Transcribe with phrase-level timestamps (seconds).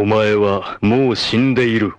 [0.00, 1.93] お前はもう死んでいる。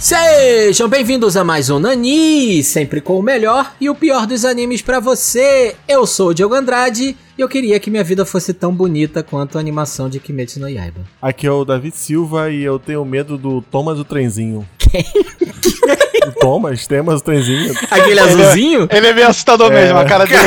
[0.00, 4.80] Sejam bem-vindos a mais um Nani, sempre com o melhor e o pior dos animes
[4.80, 5.74] pra você.
[5.86, 9.58] Eu sou o Diogo Andrade e eu queria que minha vida fosse tão bonita quanto
[9.58, 11.00] a animação de Kimetsu no Yaiba.
[11.20, 14.66] Aqui é o David Silva e eu tenho medo do Thomas o Trenzinho.
[14.78, 15.04] Quem?
[16.32, 17.74] Thomas, o Trenzinho.
[17.90, 18.88] Aquele azulzinho?
[18.90, 20.42] Ele é meio assustador mesmo, a cara dele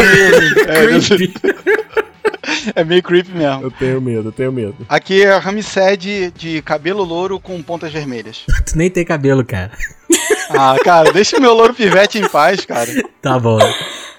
[0.67, 1.41] é meio, Creepy.
[2.75, 3.63] é, é meio creepy mesmo.
[3.63, 4.75] Eu tenho medo, eu tenho medo.
[4.89, 8.43] Aqui é a Ramsed de cabelo louro com pontas vermelhas.
[8.65, 9.71] Tu nem tem cabelo, cara.
[10.49, 12.89] Ah, cara, deixa o meu louro pivete em paz, cara.
[13.21, 13.59] Tá bom.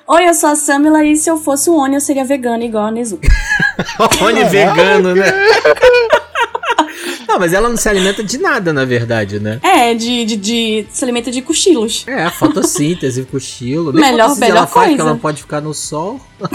[0.09, 2.87] Oi, eu sou a Samila e se eu fosse o Oni eu seria vegana igual
[2.87, 3.23] a Nezuko.
[4.21, 5.25] Olha vegano, né?
[7.33, 9.59] Não, mas ela não se alimenta de nada, na verdade, né?
[9.63, 12.05] É, de, de, de se alimenta de cochilos.
[12.07, 13.91] É, fotossíntese, cochilo.
[13.91, 15.03] Nem Melhor- fotossíntese ela melhor faz, coisa.
[15.03, 16.21] ela pode ficar no sol.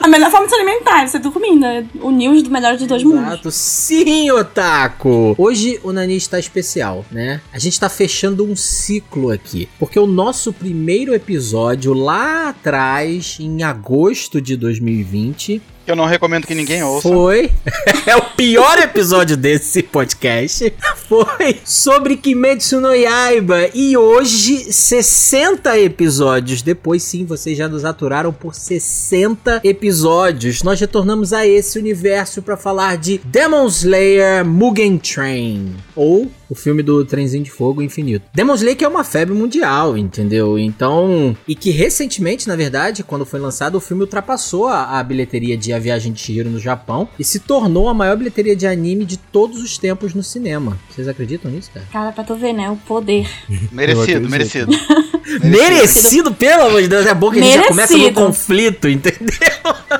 [0.00, 3.02] A melhor forma de se alimentar é você dormindo, é unir os melhores dos dois
[3.04, 3.24] mundos.
[3.26, 3.50] Exato.
[3.50, 5.34] Sim, Otaku!
[5.36, 7.40] Hoje o Nani está especial, né?
[7.52, 9.68] A gente está fechando um ciclo aqui.
[9.78, 16.46] Porque o nosso primeiro episódio lá atrás, em agosto de 2020, Que eu não recomendo
[16.46, 17.08] que ninguém ouça.
[17.08, 17.50] foi.
[18.04, 20.70] é o pior episódio desse podcast.
[21.08, 23.70] Foi sobre Kimetsu no Yaiba.
[23.72, 30.62] E hoje, 60 episódios depois, sim, vocês já nos aturaram por 60 episódios.
[30.62, 35.74] Nós retornamos a esse universo para falar de Demon Slayer Mugen Train.
[35.96, 38.26] Ou o filme do Trenzinho de Fogo Infinito.
[38.32, 40.58] Demon Slayer que é uma febre mundial, entendeu?
[40.58, 41.36] Então.
[41.46, 45.72] E que recentemente, na verdade, quando foi lançado, o filme ultrapassou a, a bilheteria de
[45.72, 49.16] A Viagem de Chihiro no Japão e se tornou a maior bilheteria de anime de
[49.16, 50.78] todos os tempos no cinema.
[50.90, 51.86] Vocês acreditam nisso, cara?
[51.92, 52.70] Cara, pra tu ver, né?
[52.70, 53.28] O poder.
[53.72, 54.72] Merecido, merecido.
[55.42, 57.06] Merecido, pelo amor de Deus.
[57.06, 58.20] É bom que a gente já começa no Merecido.
[58.26, 59.28] conflito, entendeu?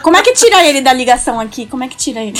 [0.03, 1.67] Como é que tira ele da ligação aqui?
[1.67, 2.39] Como é que tira ele?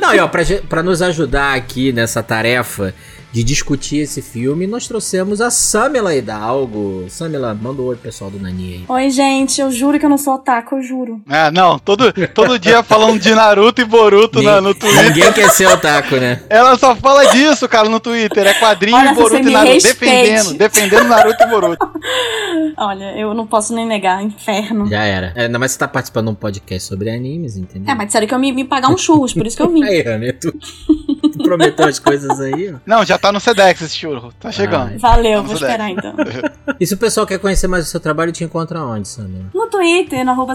[0.00, 2.94] Não, e ó, pra, pra nos ajudar aqui nessa tarefa
[3.36, 7.04] de discutir esse filme, nós trouxemos a Samela Hidalgo.
[7.10, 8.84] Samela, manda um oi pessoal do Nani aí.
[8.88, 11.20] Oi, gente, eu juro que eu não sou otaku, eu juro.
[11.28, 15.04] Ah, não, todo, todo dia falando de Naruto e Boruto na- no Twitter.
[15.04, 16.44] Ninguém quer ser otaku, né?
[16.48, 18.46] Ela só fala disso, cara, no Twitter.
[18.46, 19.72] É quadrinho Olha, e Boruto e Naruto.
[19.74, 20.06] respeite.
[20.06, 21.90] Defendendo, defendendo Naruto e Boruto.
[22.78, 24.86] Olha, eu não posso nem negar, inferno.
[24.88, 25.32] Já era.
[25.36, 27.92] É, ainda mais você tá participando de um podcast sobre animes, entendeu?
[27.92, 29.84] É, mas disseram que eu me, me pagar um churros, por isso que eu vim.
[29.84, 32.78] Aí, Rami, tu, tu prometeu as coisas aí, ó.
[32.86, 34.32] Não, já tá no Sedex esse churro.
[34.38, 34.90] Tá chegando.
[34.92, 34.98] Ai.
[34.98, 36.14] Valeu, Vamos vou esperar então.
[36.78, 39.46] E se o pessoal quer conhecer mais o seu trabalho, te encontra onde, Samela?
[39.54, 40.54] No Twitter, no arroba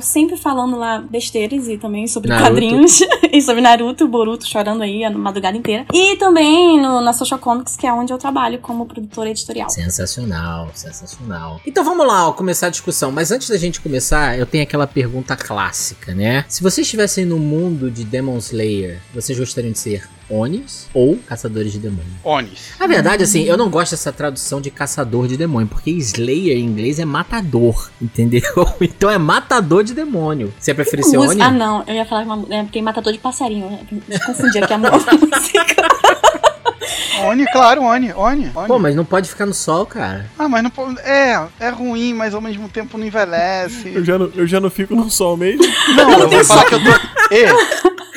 [0.00, 2.50] sempre falando lá besteiras e também sobre Naruto.
[2.50, 3.00] quadrinhos.
[3.30, 5.86] e sobre Naruto, Boruto chorando aí a madrugada inteira.
[5.92, 9.68] E também no, na Social Comics, que é onde eu trabalho como produtora editorial.
[9.68, 11.60] Sensacional, sensacional.
[11.66, 13.12] Então vamos lá, ó, começar a discussão.
[13.12, 16.44] Mas antes da gente começar, eu tenho aquela pergunta clássica, né?
[16.48, 19.99] Se vocês estivessem no mundo de Demon Slayer, vocês gostariam de ser
[20.30, 22.04] Onis ou Caçadores de Demônio?
[22.24, 22.70] Onis.
[22.78, 26.64] Na verdade, assim, eu não gosto dessa tradução de caçador de demônio, porque Slayer em
[26.64, 28.42] inglês é matador, entendeu?
[28.80, 30.52] Então é matador de demônio.
[30.58, 31.42] Você prefere ser Usa- Oni?
[31.42, 33.78] Ah, não, eu ia falar uma, é, tem matador de passarinho.
[34.08, 35.10] Eu confundi aqui a música.
[37.26, 38.50] Oni, claro, Oni, Oni.
[38.54, 38.66] Oni.
[38.68, 40.26] Pô, mas não pode ficar no sol, cara.
[40.38, 40.98] Ah, mas não pode.
[41.00, 43.92] É, é ruim, mas ao mesmo tempo não envelhece.
[43.94, 45.62] Eu já não, eu já não fico no sol mesmo.
[45.94, 46.90] Não, eu vou falar que eu tô.
[47.30, 47.46] Ê,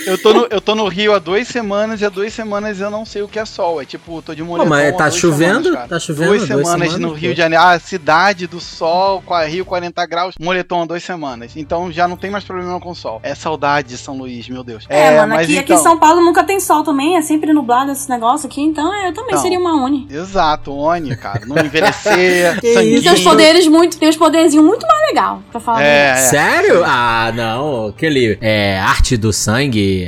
[0.10, 2.90] eu tô, no, eu tô no Rio há duas semanas e há duas semanas eu
[2.90, 3.82] não sei o que é sol.
[3.82, 5.64] É tipo, tô de moletom mas há tá duas chovendo?
[5.70, 5.90] semanas.
[5.90, 7.14] Tá chovendo Duas duas semanas, semanas, no pô.
[7.14, 7.64] Rio de Janeiro.
[7.64, 11.54] Ah, cidade do sol, com a Rio 40 graus, moletom há duas semanas.
[11.56, 13.20] Então já não tem mais problema com o sol.
[13.24, 14.86] É saudade de São Luís, meu Deus.
[14.90, 17.54] É, mano, mas aqui, aqui então- em São Paulo nunca tem sol também, é sempre
[17.54, 19.42] nublado esse negócio aqui, então eu também Não.
[19.42, 20.08] seria uma Oni.
[20.12, 21.46] Exato, Oni, cara.
[21.46, 22.98] Não envelhecer, sanguinho.
[22.98, 25.82] E tem os poderes muito, tem os poderzinhos muito mais legal, pra falar.
[25.84, 26.16] É, é.
[26.18, 26.84] Sério?
[26.86, 27.88] Ah, não.
[27.88, 28.38] Aquele.
[28.42, 28.80] É.
[28.80, 30.08] Arte do sangue.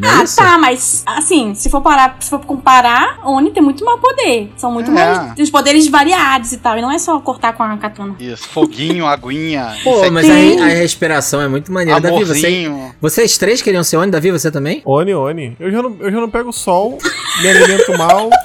[0.00, 0.36] Não é Ah, isso?
[0.36, 4.50] tá, mas assim, se for parar, se for comparar, Oni tem muito mais poder.
[4.56, 4.94] São muito É.
[4.94, 5.34] mais.
[5.34, 6.78] Tem os poderes variados e tal.
[6.78, 8.14] E não é só cortar com a katana.
[8.20, 9.74] Isso, foguinho, aguinha.
[9.82, 10.60] Pô, mas Tem.
[10.60, 12.00] aí a respiração é muito maneira.
[12.00, 12.70] Davi, você,
[13.00, 14.10] vocês três queriam ser Oni?
[14.10, 14.80] Davi, você também?
[14.84, 15.56] Oni, Oni.
[15.58, 16.98] Eu já não, eu já não pego sol,
[17.42, 18.30] me alimento mal.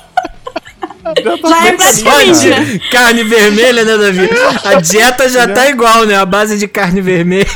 [1.04, 2.80] Já tá Já é bem praticamente, caminho, né?
[2.92, 4.30] Carne vermelha, né, Davi?
[4.64, 6.16] A dieta já tá igual, né?
[6.16, 7.48] A base de carne vermelha.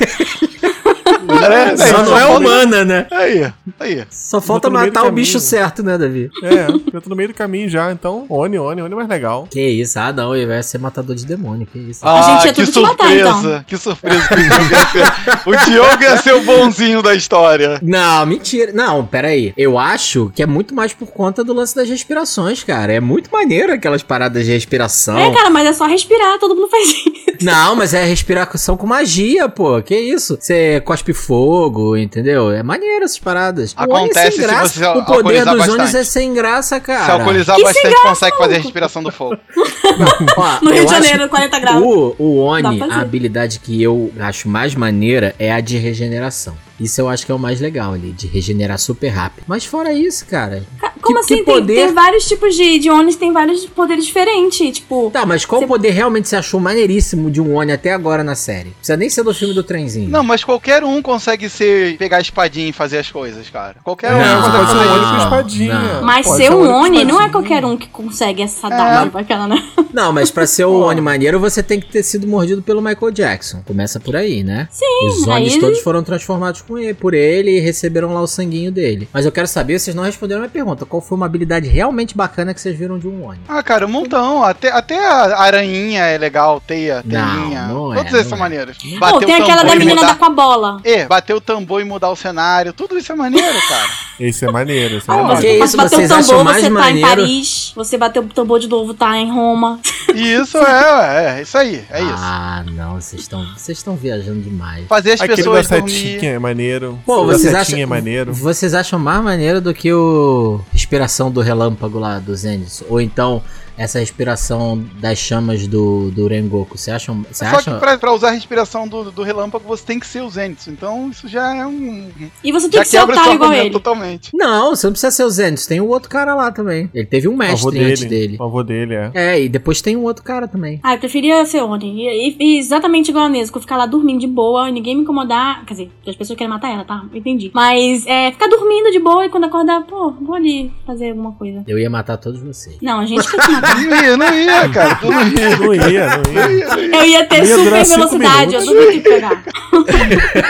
[1.40, 3.08] Parece, Só não é humana, né?
[3.12, 4.04] Aí, aí.
[4.10, 6.30] Só falta matar o bicho certo, né, Davi?
[6.44, 9.48] É, eu tô no meio do caminho já, então Oni, Oni, Oni é mais legal.
[9.50, 12.00] Que isso, ah não, ele vai ser matador de demônio, que isso.
[12.04, 13.30] Ah, gente ia que tudo te matar, surpresa.
[13.40, 13.64] então.
[13.68, 14.28] Que surpresa.
[14.28, 17.80] que o Diogo ia ser- o Diogo ia ser o bonzinho da história.
[17.82, 18.72] Não, mentira.
[18.74, 19.54] Não, peraí.
[19.58, 22.94] Eu acho que é muito mais por conta do lance das respirações, cara.
[22.94, 25.18] É muito maneiro aquelas paradas de respiração.
[25.18, 27.16] É, cara, mas é só respirar, todo mundo faz isso.
[27.42, 29.82] Não, mas é respiração com magia, pô.
[29.82, 30.38] Que isso?
[30.40, 32.52] Você cospe fogo, entendeu?
[32.52, 33.76] É maneiro essas paradas.
[33.78, 34.68] É Acontece se graça.
[34.68, 35.98] você O poder dos bastante.
[35.98, 37.14] é sem graça, Se cara.
[37.14, 39.38] alcoolizar Que bastante, consegue fazer a respiração do fogo.
[40.38, 41.84] Ó, No Rio eu de Janeiro, 40 graus.
[41.84, 46.56] O, o Oni, a habilidade que eu acho mais maneira é a de regeneração.
[46.80, 49.46] Isso eu acho que é o mais legal ali, de regenerar super rápido.
[49.48, 50.64] Mas fora isso, cara.
[50.80, 51.36] Ca- Como que assim?
[51.36, 54.78] Tem, poder- tem vários tipos de, de Onis, tem vários poderes diferentes.
[54.78, 58.24] Tipo, Tá, mas qual Você- poder realmente você achou maneiríssimo de um Oni até agora
[58.24, 58.72] na série?
[58.72, 60.10] Precisa nem ser do filme do trenzinho.
[60.10, 63.76] Não, mas qualquer um consegue ser, pegar a espadinha e fazer as coisas, cara.
[63.84, 65.80] Qualquer um Não, consegue fazer um Oni com não, espadinha.
[65.80, 66.04] não.
[66.04, 68.70] mas Pode ser um Oni não é qualquer um que consegue essa É.
[68.70, 69.64] dádiva, aquela, né?
[69.96, 73.12] Não, mas pra ser o Oni maneiro, você tem que ter sido mordido pelo Michael
[73.12, 73.62] Jackson.
[73.66, 74.68] Começa por aí, né?
[74.70, 78.22] Sim, Os aí Onis ele- todos foram transformados com ele, por ele e receberam lá
[78.22, 79.08] o sanguinho dele.
[79.14, 80.86] Mas eu quero saber, vocês não responderam a minha pergunta.
[80.86, 83.40] Qual foi uma habilidade realmente bacana que vocês viram de um Oni?
[83.48, 84.44] Ah, cara, um montão.
[84.44, 87.68] Até, até a aranhinha é legal, teia, Não, teinha.
[87.68, 88.50] não é, Todas essas não são é.
[88.50, 88.78] maneiras.
[88.78, 90.08] Pô, Bater tem aquela da menina mudar...
[90.08, 90.82] da com a bola.
[90.84, 92.74] É, bater o tambor e mudar o cenário.
[92.74, 93.90] Tudo isso é maneiro, cara.
[94.20, 95.42] Esse é maneiro, esse é Ah, maneiro.
[95.42, 97.08] que você isso, bater vocês tambor, mais você tá em maneiro?
[97.10, 97.72] Paris.
[97.76, 99.80] Você bateu o tambor de novo, tá em Roma.
[100.16, 102.14] Isso é, é, isso aí, é isso.
[102.16, 104.88] Ah, não, vocês estão vocês estão viajando demais.
[104.88, 106.26] Fazer as Aquele da pessoas setinha dormir.
[106.28, 107.00] é maneiro.
[107.06, 108.34] Pô, da vocês acham, é maneiro.
[108.34, 112.82] vocês acham mais maneiro do que o respiração do relâmpago lá do Zenith?
[112.88, 113.44] Ou então
[113.78, 116.78] essa respiração das chamas do, do Rengoku?
[116.78, 117.74] Você acham, você Só acha?
[117.74, 120.68] que pra, pra usar a respiração do, do relâmpago, você tem que ser o Zenith.
[120.68, 122.10] Então isso já é um.
[122.44, 123.70] E você tem Já que ser otário igual ele.
[123.72, 124.32] totalmente.
[124.34, 125.66] Não, você não precisa ser o Zenith.
[125.68, 126.90] Tem o outro cara lá também.
[126.94, 128.28] Ele teve um mestre antes dele.
[128.28, 128.38] dele.
[128.40, 129.12] O avô dele, é.
[129.14, 130.80] É, e depois tem um outro cara também.
[130.84, 131.86] Ah, eu preferia ser Oni.
[132.08, 135.02] E, e- e exatamente igual a Nesco, ficar lá dormindo de boa e ninguém me
[135.04, 135.66] incomodar.
[135.66, 137.04] Quer dizer, as pessoas querem matar ela, tá?
[137.14, 137.52] Entendi.
[137.54, 141.64] Mas é ficar dormindo de boa e quando acordar, pô, vou ali fazer alguma coisa.
[141.68, 142.78] Eu ia matar todos vocês.
[142.82, 143.38] Não, a gente quer
[143.74, 144.96] Não ia, não ia, cara.
[144.96, 145.58] Tu não ia.
[145.58, 146.96] Não ia, não ia.
[147.00, 149.44] Eu ia ter Ia durar super velocidade, eu duvido que pegar.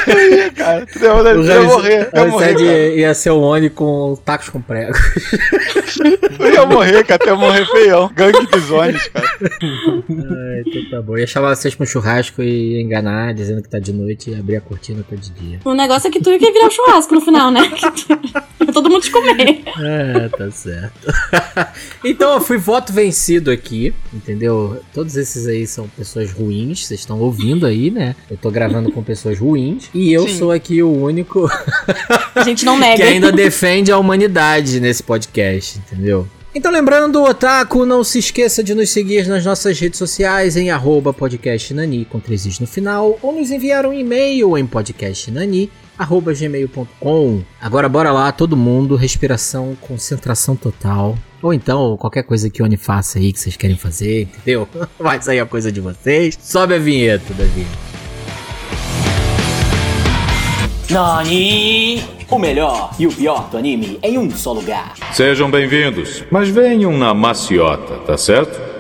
[0.07, 0.85] Não ia, cara.
[0.85, 2.09] Tu ia, tu ia Ramsed- morrer.
[2.13, 2.63] Ia morrer, cara.
[2.95, 4.93] ia ser o Oni com tacos com prego.
[6.37, 7.19] Tu ia morrer, cara.
[7.19, 8.11] Tu ia morrer feião.
[8.15, 9.27] Gangue dos ônibus, cara.
[9.41, 11.17] Ah, então tá bom.
[11.17, 14.57] Ia chamar vocês pra um churrasco e enganar, dizendo que tá de noite e abrir
[14.57, 15.59] a cortina tá de dia.
[15.65, 17.61] O negócio é que tu ia virar o churrasco no final, né?
[18.57, 19.61] Pra todo mundo te comer.
[19.77, 21.13] Ah, tá certo.
[22.03, 23.04] então, eu fui voto vencido
[23.51, 24.81] aqui, entendeu?
[24.93, 28.15] Todos esses aí são pessoas ruins, vocês estão ouvindo aí, né?
[28.29, 29.89] Eu tô gravando com pessoas ruins.
[29.93, 30.37] E eu Sim.
[30.37, 31.49] sou aqui o único
[32.35, 33.03] A gente não que nega.
[33.05, 36.27] ainda defende a humanidade nesse podcast, entendeu?
[36.53, 41.13] Então lembrando, Otaku, não se esqueça de nos seguir nas nossas redes sociais em arroba
[41.13, 47.41] podcastnani com três is no final ou nos enviar um e-mail em podcastnani arroba gmail.com
[47.59, 51.17] Agora bora lá, todo mundo, respiração, concentração total.
[51.45, 54.67] Ou então, qualquer coisa que o Oni faça aí que vocês querem fazer, entendeu?
[54.97, 56.35] Vai sair a coisa de vocês.
[56.41, 57.67] Sobe a vinheta, Davi.
[60.89, 62.03] Nani!
[62.31, 64.95] O melhor e o pior do anime em um só lugar.
[65.13, 68.74] Sejam bem-vindos, mas venham na maciota, tá certo?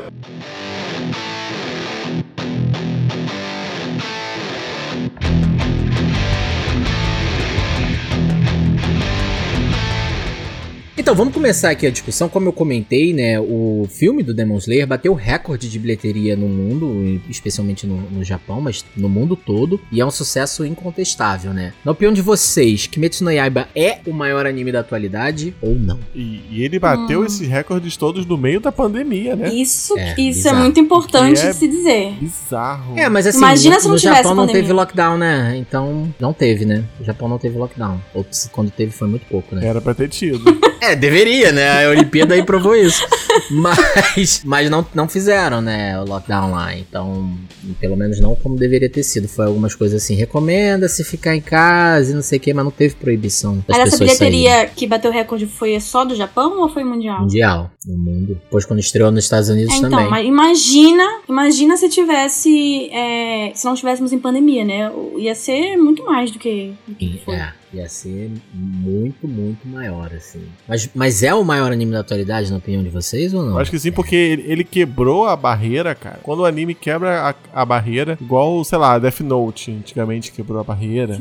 [11.05, 12.27] Então, vamos começar aqui a discussão.
[12.27, 17.21] Como eu comentei, né, o filme do Demon Slayer bateu recorde de bilheteria no mundo,
[17.29, 21.73] especialmente no, no Japão, mas no mundo todo, e é um sucesso incontestável, né?
[21.85, 25.99] Na opinião de vocês, Kimetsu no Yaiba é o maior anime da atualidade ou não?
[26.15, 27.25] E, e ele bateu Hum.
[27.25, 29.53] esses recordes todos no meio da pandemia, né?
[29.53, 30.57] Isso, É, isso bizarro.
[30.57, 32.13] é muito importante é- de se dizer.
[32.19, 32.97] Bizarro.
[32.97, 34.61] É, mas assim, Imagina no, se não no tivesse Japão não pandemia.
[34.63, 35.55] teve lockdown, né?
[35.55, 36.83] Então, não teve, né?
[36.99, 38.01] O Japão não teve lockdown.
[38.11, 39.67] Ou quando teve foi muito pouco, né?
[39.67, 40.43] Era pra ter tido.
[40.81, 41.85] É, deveria, né?
[41.85, 43.05] A Olimpíada aí provou isso.
[43.51, 45.99] Mas, mas não, não fizeram, né?
[45.99, 46.75] O lockdown lá.
[46.75, 47.37] Então,
[47.79, 49.27] pelo menos não como deveria ter sido.
[49.27, 52.71] Foi algumas coisas assim, recomenda-se ficar em casa e não sei o que, mas não
[52.71, 54.39] teve proibição das Mas essa pessoas saírem.
[54.39, 57.21] bilheteria que bateu recorde foi só do Japão ou foi mundial?
[57.21, 58.27] Mundial, no mundo.
[58.43, 60.09] Depois quando estreou nos Estados Unidos É, então, também.
[60.09, 64.91] mas imagina, imagina se tivesse, é, se não tivéssemos em pandemia, né?
[65.17, 67.35] Ia ser muito mais do que, do que foi.
[67.75, 70.41] É, Ia ser muito, muito maior, assim.
[70.67, 73.51] Mas, mas é o maior anime da atualidade, na opinião de vocês, ou não?
[73.51, 76.19] Eu acho que sim, porque ele, ele quebrou a barreira, cara.
[76.23, 80.63] Quando o anime quebra a, a barreira, igual, sei lá, Death Note antigamente quebrou a
[80.63, 81.19] barreira.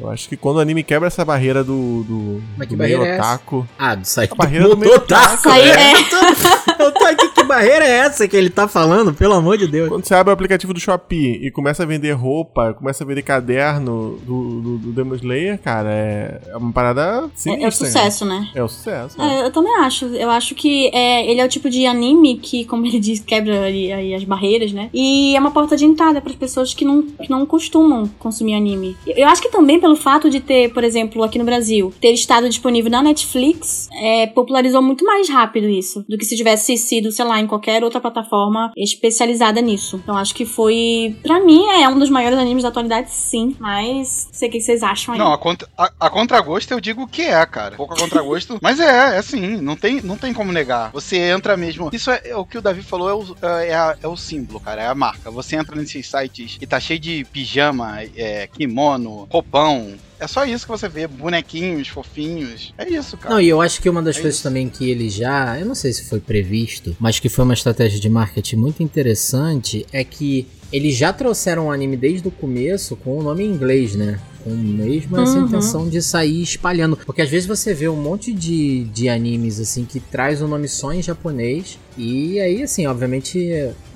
[0.00, 2.98] Eu acho que quando o anime quebra essa barreira do, do, Mas que do meio
[2.98, 3.68] barreira é otaku.
[3.78, 5.34] Ah, do site A barreira do do meio otaku.
[5.34, 5.92] otaku, né?
[5.92, 6.82] é.
[6.82, 9.12] Eu tô aqui, que barreira é essa que ele tá falando?
[9.12, 9.88] Pelo amor de Deus.
[9.88, 13.22] Quando você abre o aplicativo do Shopee e começa a vender roupa, começa a vender
[13.22, 17.64] caderno do, do, do Demon Slayer, cara, é, é uma parada É, sinistra.
[17.64, 18.48] é o sucesso, né?
[18.54, 19.18] É o sucesso.
[19.18, 19.40] né?
[19.42, 20.06] É, eu também acho.
[20.06, 23.66] Eu acho que é, ele é o tipo de anime que, como ele diz, quebra
[23.66, 24.88] ali, aí as barreiras, né?
[24.94, 28.54] E é uma porta de entrada para as pessoas que não, que não costumam consumir
[28.54, 28.96] anime.
[29.06, 32.48] Eu acho que também pelo fato de ter, por exemplo, aqui no Brasil, ter estado
[32.48, 37.24] disponível na Netflix, é, popularizou muito mais rápido isso do que se tivesse sido, sei
[37.24, 39.96] lá, em qualquer outra plataforma especializada nisso.
[40.02, 43.56] Então acho que foi, Pra mim, é um dos maiores animes da atualidade, sim.
[43.58, 45.18] Mas sei o que vocês acham aí.
[45.18, 45.38] Não, a,
[45.78, 47.76] a, a contragosto eu digo que é, cara.
[47.76, 48.58] Pouco a contragosto.
[48.62, 50.90] mas é, é assim, não tem, não tem como negar.
[50.92, 51.90] Você entra mesmo.
[51.92, 54.60] Isso é, é o que o Davi falou, é o, é, a- é o símbolo,
[54.60, 55.30] cara, é a marca.
[55.30, 59.94] Você entra nesses sites e tá cheio de pijama, é, kimono, roupão.
[60.20, 62.74] É só isso que você vê, bonequinhos, fofinhos.
[62.76, 63.34] É isso, cara.
[63.34, 64.42] Não, e eu acho que uma das É coisas isso.
[64.48, 67.98] também que ele já, eu não sei se foi previsto, mas que foi uma estratégia
[67.98, 73.18] de marketing muito interessante é que eles já trouxeram o anime desde o começo com
[73.18, 74.20] o nome em inglês, né?
[74.44, 75.46] Com mesmo essa Uhum.
[75.46, 76.96] intenção de sair espalhando.
[76.96, 80.68] Porque às vezes você vê um monte de, de animes assim que traz o nome
[80.68, 81.78] só em japonês.
[82.02, 83.38] E aí, assim, obviamente,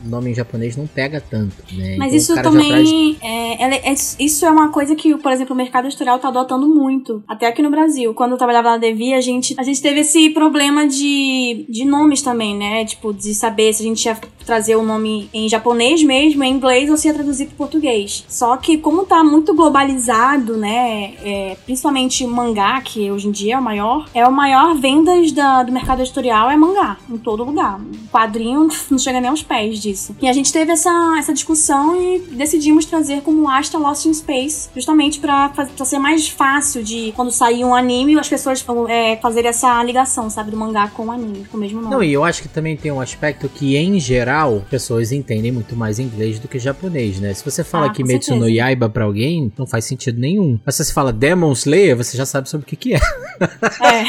[0.05, 1.97] o nome em japonês não pega tanto, né?
[1.99, 3.17] Mas Então, isso já traz- também.
[3.23, 7.23] É, é- isso é uma coisa que, por exemplo, o mercado editorial tá adotando muito.
[7.27, 8.13] Até aqui no Brasil.
[8.13, 12.21] Quando eu trabalhava na Devi, a gente, a gente teve esse problema de, de nomes
[12.21, 12.85] também, né?
[12.85, 16.91] Tipo, de saber se a gente ia trazer o nome em japonês mesmo, em inglês,
[16.91, 18.25] ou se ia traduzir pro português.
[18.29, 21.15] Só que, como tá muito globalizado, né?
[21.25, 25.63] é, principalmente mangá, que hoje em dia é o maior, é o maior vendas da-
[25.63, 27.81] do mercado editorial é mangá, em todo lugar.
[28.05, 30.15] O quadrinho não chega nem aos pés disso.
[30.21, 34.69] E a gente teve essa, essa discussão e decidimos trazer como Asta Lost in Space,
[34.75, 35.53] justamente pra
[35.85, 40.51] ser mais fácil de, quando sair um anime, as pessoas é, fazerem essa ligação, sabe,
[40.51, 41.95] do mangá com o anime, com o mesmo nome.
[41.95, 45.77] Não, e eu acho que também tem um aspecto que, em geral, pessoas entendem muito
[45.77, 47.35] mais inglês do que japonês, né?
[47.35, 48.49] Se você fala Ah, Kimetsu no.
[48.49, 50.59] Yaiba pra alguém, não faz sentido nenhum.
[50.65, 53.01] Mas se você fala Demon Slayer, você já sabe sobre o que que é.
[53.81, 54.05] É.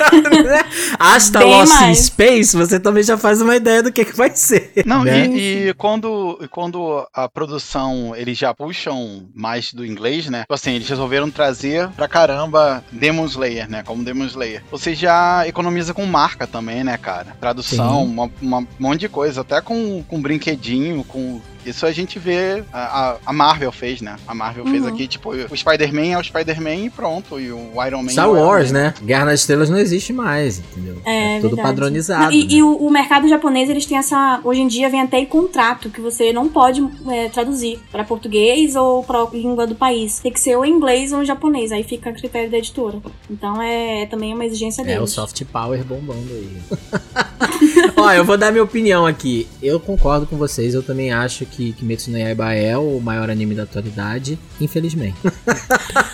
[0.99, 1.97] Hasta Bem Lost in mais.
[1.99, 4.71] Space, você também já faz uma ideia do que que vai ser.
[4.85, 5.27] Não, né?
[5.27, 10.41] e, e quando, quando a produção eles já puxam mais do inglês, né?
[10.41, 13.83] Tipo assim, eles resolveram trazer pra caramba Demon Slayer, né?
[13.83, 14.63] Como Demon Slayer.
[14.71, 17.35] Você já economiza com marca também, né, cara?
[17.39, 19.41] Tradução, uma, uma- um monte de coisa.
[19.41, 21.41] Até com, com brinquedinho, com.
[21.65, 22.63] Isso a gente vê.
[22.71, 24.15] A, a- Marvel fez, né?
[24.27, 24.89] A Marvel fez Uhum.
[24.89, 27.39] aqui, tipo, o Spider-Man é o Spider-Man e pronto.
[27.39, 28.79] E o Iron Man Star é o Iron Wars, Man.
[28.79, 28.93] né?
[29.03, 30.97] Guerra nas Estrelas não existe mais, entendeu?
[31.05, 31.67] É, tudo verdade.
[31.75, 32.23] padronizado.
[32.25, 32.53] Não, e né?
[32.53, 34.39] e o, o mercado japonês, eles têm essa.
[34.43, 38.75] Hoje em dia vem até em contrato que você não pode é, traduzir pra português
[38.75, 40.19] ou pra língua do país.
[40.19, 41.71] Tem que ser ou em inglês ou em japonês.
[41.71, 42.99] Aí fica a critério da editora.
[43.29, 45.01] Então é também uma exigência É, deles.
[45.03, 46.57] o soft power bombando aí.
[48.05, 49.47] Ó, eu vou dar minha opinião aqui.
[49.63, 53.55] Eu concordo com vocês, eu também acho que Kimetsu no Yaiba é o maior anime
[53.55, 55.17] da atualidade, infelizmente.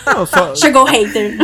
[0.06, 1.36] Não, só, Chegou o hater.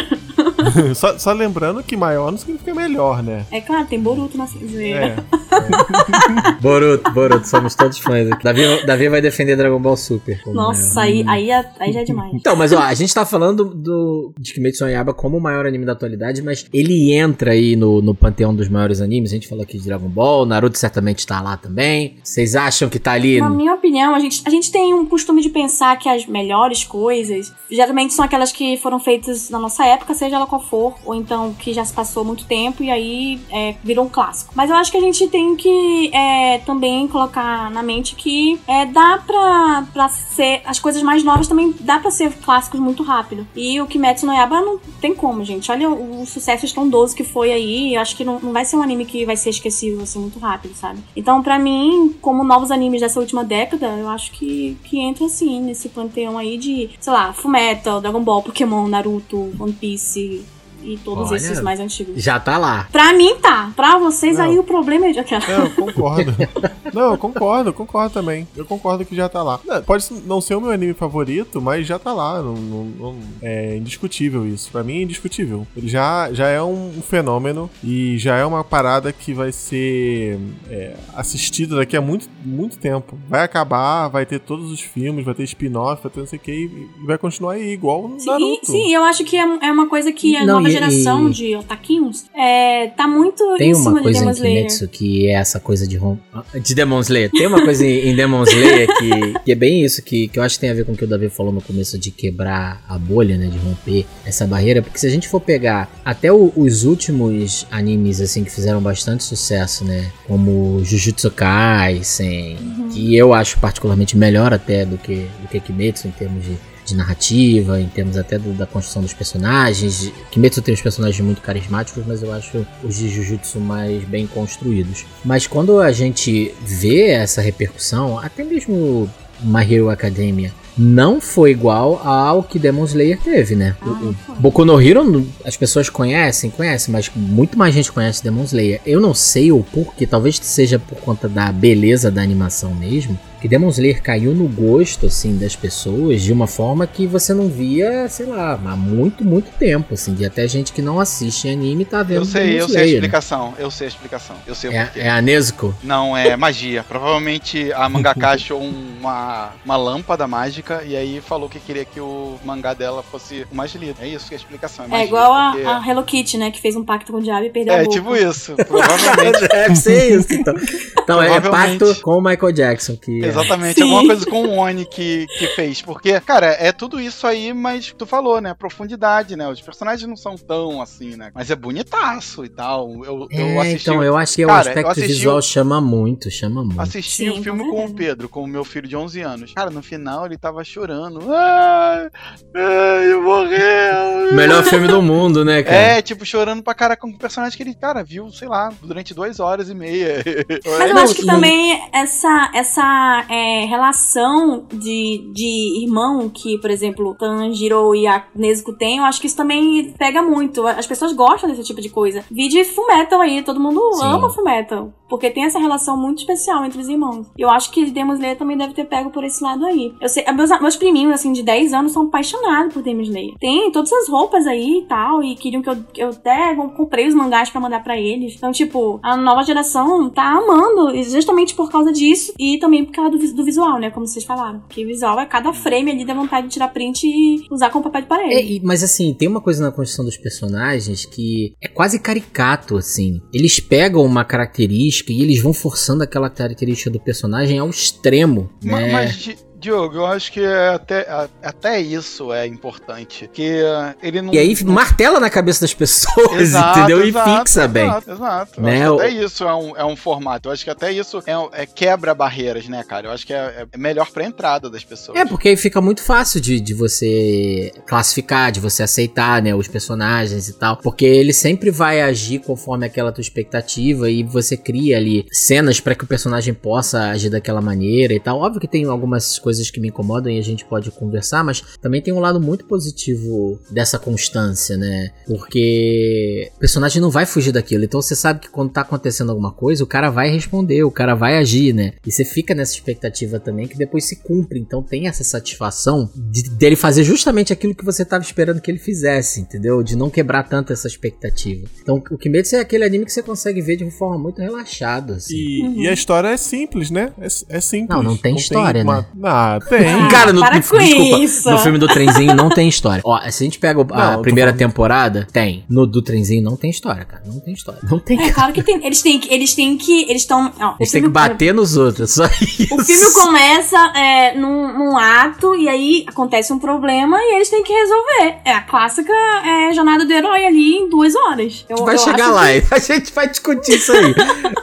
[0.95, 3.45] só, só lembrando que maior não significa melhor, né?
[3.51, 5.17] É claro, tem Boruto na zoeira.
[5.51, 6.59] É.
[6.61, 8.45] Boruto, Boruto, somos todos fãs aqui.
[8.45, 10.41] Davi, Davi vai defender Dragon Ball Super.
[10.47, 11.29] Nossa, maior.
[11.29, 12.33] aí, aí, é- aí já é demais.
[12.35, 15.67] Então, mas ó, a gente tá falando do, de Kimetsu no Yaiba como o maior
[15.67, 19.31] anime da atualidade, mas ele entra aí no, no panteão dos maiores animes.
[19.31, 22.17] A gente falou aqui de Dragon Ball, Naruto certamente tá lá também.
[22.23, 23.41] Vocês acham que tá ali...
[23.41, 26.85] Na minha opinião, a gente, a gente tem um costume de pensar que as melhores
[26.85, 31.15] coisas geralmente são aquelas que foram feitas na nossa época, seja ela qual for, ou
[31.15, 34.53] então que já se passou muito tempo e aí é, virou um clássico.
[34.55, 38.87] Mas eu acho que a gente tem que é, também colocar na mente que é,
[38.87, 40.63] dá pra, pra ser.
[40.65, 43.47] As coisas mais novas também dá pra ser clássicos muito rápido.
[43.55, 45.71] E o Kimetsu no Yaiba não tem como, gente.
[45.71, 47.95] Olha o, o sucesso estrondoso que foi aí.
[47.95, 50.39] Eu acho que não, não vai ser um anime que vai ser esquecível assim muito
[50.39, 51.01] rápido, sabe?
[51.17, 55.61] Então, pra mim, como novos animes dessa última década, eu acho que, que entra assim
[55.61, 60.18] nesse panteão aí de, sei lá, Fullmetal, Dragon Ball, Pokémon, Naruto, One Piece.
[60.19, 60.58] see you.
[60.89, 61.37] E todos Olha.
[61.37, 62.23] esses mais antigos.
[62.23, 62.89] Já tá lá.
[62.91, 63.71] Pra mim tá.
[63.77, 64.45] Pra vocês Não.
[64.45, 65.47] aí o problema é de aquela.
[65.47, 66.35] Não, eu concordo.
[66.95, 68.47] não, eu concordo, concordo também.
[68.57, 69.61] Eu concordo que já tá lá.
[69.65, 72.43] Não, pode não ser o meu anime favorito, mas já tá lá.
[72.43, 74.71] Não, não- não- é indiscutível isso.
[74.71, 75.67] Pra mim é indiscutível.
[75.77, 80.39] Ele já, já é um fenômeno e já é uma parada que vai ser
[80.71, 83.19] é, assistida daqui a muito, muito tempo.
[83.29, 86.43] Vai acabar, vai ter todos os filmes, vai ter spin-off, vai ter não sei o
[86.43, 88.61] que, e e vai continuar aí, igual no Sim, Naruto.
[88.63, 91.29] e- sim, eu acho que é, é uma coisa que a Não, nova e- geração
[91.29, 94.57] e- de otaquinhos é, tá muito Tem em uma cima de coisa Demon em Slayer.
[94.59, 96.17] Kimetsu que é essa coisa de rom...
[96.63, 97.31] de Demon Slayer.
[97.31, 100.43] Tem uma coisa em em Demon Slayer que, que é bem isso, que, que eu
[100.43, 102.83] acho que tem a ver com o que o Davi falou no começo de quebrar
[102.89, 103.47] a bolha, né?
[103.49, 104.81] De romper essa barreira.
[104.83, 109.25] Porque se a gente for pegar até o- os últimos animes, assim, que fizeram bastante
[109.25, 110.11] sucesso, né?
[110.27, 112.57] Como Jujutsu Kaisen,
[112.93, 116.53] que eu acho particularmente melhor até do que, do que Kimetsu em termos de
[116.89, 120.13] de narrativa, em termos até do- da construção dos personagens.
[120.31, 125.05] Kimetsu tem os personagens muito carismáticos, mas eu acho os de Jujutsu mais bem construídos.
[125.25, 129.09] Mas quando a gente vê essa repercussão, até mesmo
[129.41, 133.75] My Hero Academia não foi igual ao que Demon Slayer teve, né?
[133.81, 134.35] Ah, O- o.
[134.41, 138.81] Boku no Hero, as pessoas conhecem, conhecem, mas muito mais gente conhece Demon Slayer.
[138.87, 143.49] Eu não sei o porquê, talvez seja por conta da beleza da animação mesmo, que
[143.49, 148.09] Demon Slayer caiu no gosto, assim, das pessoas de uma forma que você não via,
[148.09, 152.03] sei lá, há muito, muito tempo, assim, de até gente que não assiste anime tá
[152.03, 152.93] vendo Eu sei, Demon eu sei a né?
[152.93, 153.55] explicação.
[153.59, 154.37] Eu sei a explicação.
[154.47, 155.01] Eu sei o porquê.
[155.01, 155.75] É, é a Nezuko?
[155.83, 156.85] Não, é magia.
[156.89, 162.37] Provavelmente a mangaka achou uma, uma lâmpada mágica e aí falou que queria que o
[162.45, 163.97] mangá dela fosse o mais lido.
[164.01, 164.85] É isso que é a explicação.
[164.85, 166.51] É, É magia, igual a, porque- a Hello Kitty, né?
[166.51, 168.55] Que fez um pacto com o diabo e perdeu a É tipo isso.
[168.67, 169.47] Provavelmente.
[169.49, 170.55] Deve ser isso, então.
[171.03, 173.83] Então é pacto com o Michael Jackson, que é- Exatamente, Sim.
[173.83, 175.81] alguma coisa com o Oni que, que fez.
[175.83, 178.55] Porque, cara, é tudo isso aí, mas tu falou, né?
[178.55, 179.49] Profundidade, né?
[179.49, 181.31] Os personagens não são tão assim, né?
[181.35, 183.05] Mas é bonitaço e tal.
[183.05, 185.43] Eu, eu É, assisti, então, eu acho que o Cara, eu aspecto assisti visual o-
[185.43, 186.81] chama muito, chama muito.
[186.81, 187.95] assisti o filme com o.
[187.95, 189.53] Pedro, com o meu filho de 11 anos.
[189.53, 191.21] Cara, no final ele tava chorando.
[191.33, 192.09] Ai,
[192.55, 194.35] ai, morreu.
[194.35, 195.77] Melhor filme do mundo, né, cara?
[195.77, 199.15] É, tipo, chorando pra cara com um personagem que ele, cara, viu, sei lá, durante
[199.15, 200.23] duas horas e meia.
[200.65, 206.71] Mas eu Não, acho que também essa, essa é, relação de, de irmão que, por
[206.71, 210.67] exemplo, Tanjiro e a Nezuko têm, eu acho que isso também pega muito.
[210.67, 212.25] As pessoas gostam desse tipo de coisa.
[212.31, 214.05] Vídeo Fullmetal aí, todo mundo Sim.
[214.05, 214.93] ama Fullmetal.
[215.09, 217.27] Porque tem essa relação muito especial entre os irmãos.
[217.37, 219.95] Eu acho que Demon Slayer também deve ter pego por esse lado aí.
[220.01, 223.35] Eu sei, meus, meus priminhos, assim, de 10 anos são apaixonados por Demon Slayer.
[223.41, 227.09] Tem todas as roupas aí e tal, e queriam que eu, que eu até comprei
[227.09, 228.35] os mangás pra mandar pra eles.
[228.37, 233.08] Então, tipo, a nova geração tá amando, justamente por causa disso, e também por causa
[233.11, 234.61] do, do visual, né, como vocês falaram.
[234.61, 237.85] Porque o visual é cada frame ali, dá vontade de tirar print e usar como
[237.85, 238.35] papel de parede.
[238.35, 242.77] É, e- mas assim, tem uma coisa na construção dos personagens que é quase caricato,
[242.77, 243.21] assim.
[243.33, 248.81] Eles pegam uma característica e eles vão forçando aquela característica do personagem ao extremo, Ma-
[248.81, 248.93] né?
[248.93, 251.07] Mas, Diogo, eu acho que é até,
[251.43, 253.29] até isso é importante.
[253.33, 254.33] Que uh, ele não.
[254.33, 257.05] E aí martela na cabeça das pessoas, Exato, entendeu?
[257.05, 257.85] exato, e fixa bem.
[257.87, 258.53] Exato, exato.
[258.61, 260.49] Eu Né, o- até isso é um, é um formato.
[260.49, 263.09] Eu acho que até isso é, é quebra barreiras, né, cara?
[263.09, 265.19] Eu acho que é, é melhor pra entrada das pessoas.
[265.19, 269.67] É, porque aí fica muito fácil de, de você classificar, de você aceitar, né, os
[269.67, 270.77] personagens e tal.
[270.77, 275.97] Porque ele sempre vai agir conforme aquela tua expectativa e você cria ali cenas pra
[275.97, 278.39] que o personagem possa agir daquela maneira e tal.
[278.41, 282.03] Óbvio que tem algumas coisas que me incomodam e a gente pode conversar, mas também
[282.03, 285.11] tem um lado muito positivo dessa constância, né?
[285.27, 287.85] Porque o personagem não vai fugir daquilo.
[287.85, 291.15] Então você sabe que quando tá acontecendo alguma coisa, o cara vai responder, o cara
[291.15, 291.93] vai agir, né?
[292.07, 294.59] E você fica nessa expectativa também que depois se cumpre.
[294.59, 298.79] Então tem essa satisfação de, dele fazer justamente aquilo que você tava esperando que ele
[298.79, 299.83] fizesse, entendeu?
[299.83, 301.67] De não quebrar tanto essa expectativa.
[301.83, 305.15] Então o Kimetsu é aquele anime que você consegue ver de uma forma muito relaxada,
[305.15, 305.35] assim.
[305.37, 305.83] E, Uhum.
[305.83, 307.13] e a história é simples, né?
[307.19, 307.89] É, é simples.
[307.89, 309.07] Não, não tem história, né?
[309.39, 309.89] Ah, tem.
[309.89, 311.51] Ah, Cara, no, para no- com desculpa, isso.
[311.51, 313.03] no filme do trenzinho não tem história.
[313.05, 315.65] Ó, se a gente pega Não, a tô primeira temporada, tem.
[315.69, 317.23] No do trenzinho não tem história, cara.
[317.27, 317.81] Não tem história.
[317.89, 318.21] Não tem.
[318.23, 318.85] É claro que tem.
[318.85, 319.33] Eles têm que.
[319.33, 320.03] Eles têm que.
[320.11, 320.53] Eles estão.
[320.81, 322.75] Eles têm que bater nos outros, só isso.
[322.75, 327.63] O filme começa é, num, num ato e aí acontece um problema e eles têm
[327.63, 328.39] que resolver.
[328.45, 331.65] É a clássica é, jornada do herói ali em duas horas.
[331.69, 334.15] Eu, vai eu chegar lá que- e a gente vai discutir isso aí.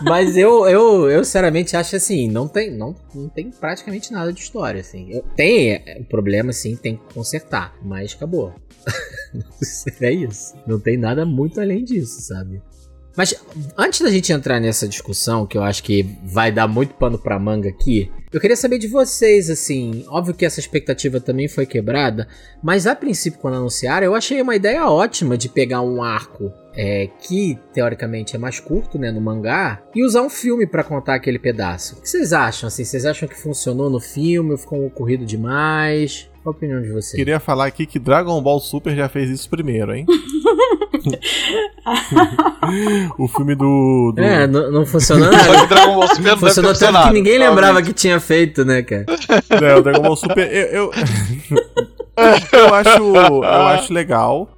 [0.02, 4.40] Mas eu, eu, eu sinceramente acho assim, não tem, não, não tem praticamente nada de
[4.42, 5.12] história, assim.
[5.12, 8.54] Eu- tem é, o problema, sim, tem que consertar, mas acabou.
[10.02, 10.56] é isso.
[10.66, 12.62] Não tem nada muito além disso, sabe?
[13.18, 13.34] Mas
[13.78, 17.40] antes da gente entrar nessa discussão, que eu acho que vai dar muito pano pra
[17.40, 22.28] manga aqui, eu queria saber de vocês, assim, óbvio que essa expectativa também foi quebrada,
[22.62, 27.10] mas a princípio, quando anunciaram, eu achei uma ideia ótima de pegar um arco é,
[27.22, 31.40] que teoricamente é mais curto, né, no mangá, e usar um filme pra contar aquele
[31.40, 31.96] pedaço.
[31.98, 32.68] O que vocês acham?
[32.68, 34.52] Assim, vocês acham que funcionou no filme?
[34.52, 36.30] Ou ficou corrido demais?
[36.44, 37.16] Qual a opinião de vocês?
[37.16, 40.06] Queria falar aqui que Dragon Ball Super já fez isso primeiro, hein?
[43.18, 44.14] o filme do.
[44.16, 45.62] do- É, não, não funcionou Só nada.
[45.62, 47.88] que Dragon Ball Super não Funcionou tanto que ninguém lembrava provavelmente.
[47.88, 49.06] que tinha feito, né, cara?
[49.50, 50.52] É, o Dragon Ball Super.
[50.52, 50.92] Eu, eu,
[52.60, 54.55] eu acho, eu acho legal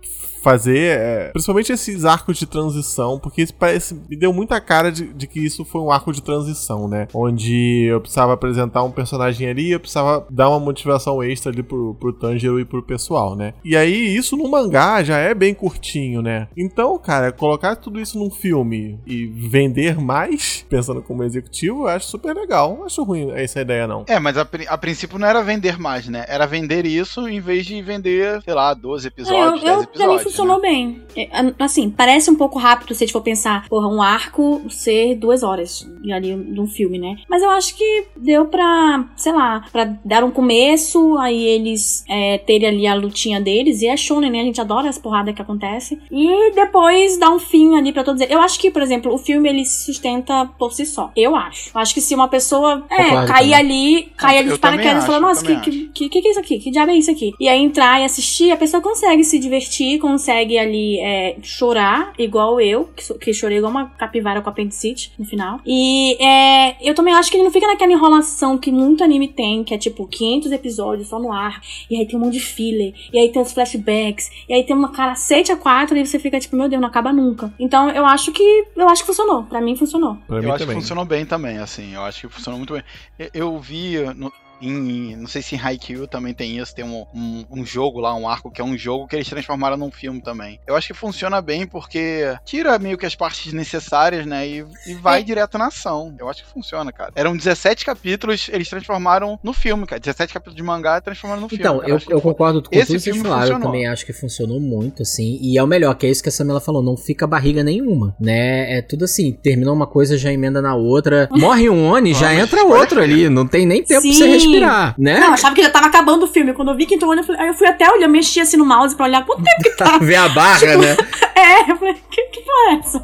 [0.51, 5.07] fazer, é, principalmente esses arcos de transição, porque isso parece, me deu muita cara de,
[5.13, 7.07] de que isso foi um arco de transição, né?
[7.13, 11.95] Onde eu precisava apresentar um personagem ali, eu precisava dar uma motivação extra ali pro,
[11.95, 13.53] pro Tanjiro e pro pessoal, né?
[13.63, 16.47] E aí, isso no mangá já é bem curtinho, né?
[16.55, 22.07] Então, cara, colocar tudo isso num filme e vender mais, pensando como executivo, eu acho
[22.07, 22.75] super legal.
[22.77, 24.05] Não acho ruim essa ideia, não.
[24.07, 26.23] É, mas a, pri- a princípio não era vender mais, né?
[26.27, 29.87] Era vender isso em vez de vender, sei lá, 12 É, eu, episódios, 10 eu,
[29.87, 30.36] pra mim episódios.
[30.37, 31.01] Funcionou bem.
[31.15, 31.27] É,
[31.59, 35.41] Assim, parece um pouco rápido se a gente for pensar, porra, um arco ser duas
[35.41, 37.15] horas ali de um filme, né?
[37.27, 42.37] Mas eu acho que deu pra, sei lá, pra dar um começo, aí eles é,
[42.37, 44.41] terem ali a lutinha deles, e é shonen, né?
[44.41, 45.99] A gente adora as porradas que acontecem.
[46.11, 48.33] E depois dar um fim ali pra todos eles.
[48.33, 51.11] Eu acho que, por exemplo, o filme ele se sustenta por si só.
[51.15, 51.71] Eu acho.
[51.73, 53.53] Eu acho que se uma pessoa é, cair também.
[53.53, 56.39] ali, cair ali de paraquedas e falar, nossa, que, que, que, que que é isso
[56.39, 56.59] aqui?
[56.59, 57.31] Que diabo é isso aqui?
[57.39, 62.59] E aí entrar e assistir, a pessoa consegue se divertir, consegue ali é, chorar, igual
[62.59, 65.59] eu, que, que chorei igual uma capivara com apendicite no final.
[65.65, 69.63] E é, eu também acho que ele não fica naquela enrolação que muito anime tem,
[69.63, 72.93] que é tipo 500 episódios só no ar, e aí tem um monte de filler,
[73.13, 76.39] e aí tem os flashbacks, e aí tem uma caracete a quatro, e você fica
[76.39, 77.53] tipo, meu Deus, não acaba nunca.
[77.59, 79.43] Então eu acho que eu acho que funcionou.
[79.43, 80.17] Pra mim funcionou.
[80.27, 80.75] Pra Eu mim acho também.
[80.75, 81.93] que funcionou bem também, assim.
[81.93, 82.83] Eu acho que funcionou muito bem.
[83.19, 85.15] Eu, eu vi no- em.
[85.15, 86.73] Não sei se em Haikyuu também tem isso.
[86.73, 89.77] Tem um, um, um jogo lá, um arco que é um jogo que eles transformaram
[89.77, 90.59] num filme também.
[90.67, 94.47] Eu acho que funciona bem porque tira meio que as partes necessárias, né?
[94.47, 95.23] E, e vai É.
[95.23, 96.15] direto na ação.
[96.19, 97.11] Eu acho que funciona, cara.
[97.15, 99.99] Eram 17 capítulos, eles transformaram no filme, cara.
[99.99, 101.61] 17 capítulos de mangá transformaram no filme.
[101.63, 103.55] Então, eu, eu foi- concordo com Esse tudo que vocês filme falaram.
[103.57, 105.37] Eu também acho que funcionou muito, assim.
[105.41, 106.81] E é o melhor, que é isso que a Samela falou.
[106.83, 108.77] Não fica barriga nenhuma, né?
[108.77, 109.31] É tudo assim.
[109.33, 111.27] Terminou uma coisa, já emenda na outra.
[111.31, 113.29] Morre um Oni, já entra outro ali.
[113.29, 114.46] Não tem nem tempo pra você Sim.
[114.51, 115.19] Respirar, né?
[115.19, 116.53] Não, eu achava que já tava acabando o filme.
[116.53, 118.65] Quando eu vi que entrou, eu falei, aí eu fui até olhar, mexi assim no
[118.65, 119.97] mouse pra olhar quanto tempo que tá.
[119.97, 120.97] Ver a barra, né?
[121.37, 123.03] É, eu falei, que, que porra é essa?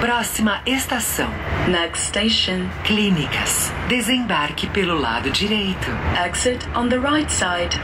[0.00, 1.28] Próxima estação.
[1.68, 3.72] Next station, Clínicas.
[3.88, 5.88] Desembarque pelo lado direito.
[6.26, 7.80] exit on the right side.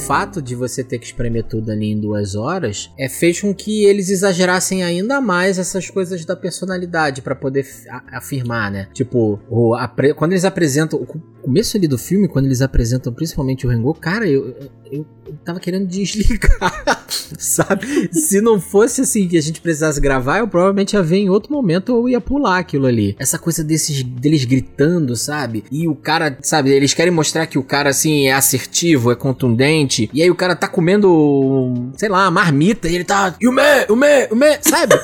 [0.00, 3.54] O fato de você ter que espremer tudo ali em duas horas é fez com
[3.54, 7.66] que eles exagerassem ainda mais essas coisas da personalidade pra poder
[8.10, 8.88] afirmar, né?
[8.94, 9.76] Tipo, o,
[10.16, 10.98] quando eles apresentam.
[11.00, 14.56] O co- começo ali do filme, quando eles apresentam principalmente o Rengoku, cara, eu,
[14.90, 15.04] eu
[15.50, 17.04] tava querendo desligar,
[17.38, 18.08] sabe?
[18.12, 21.52] Se não fosse assim que a gente precisasse gravar, eu provavelmente ia ver em outro
[21.52, 23.16] momento ou ia pular aquilo ali.
[23.18, 25.64] Essa coisa desses deles gritando, sabe?
[25.70, 30.08] E o cara, sabe, eles querem mostrar que o cara assim é assertivo, é contundente,
[30.12, 34.58] e aí o cara tá comendo, sei lá, marmita e ele tá, Yume, Yume, Yume,
[34.62, 34.94] sabe?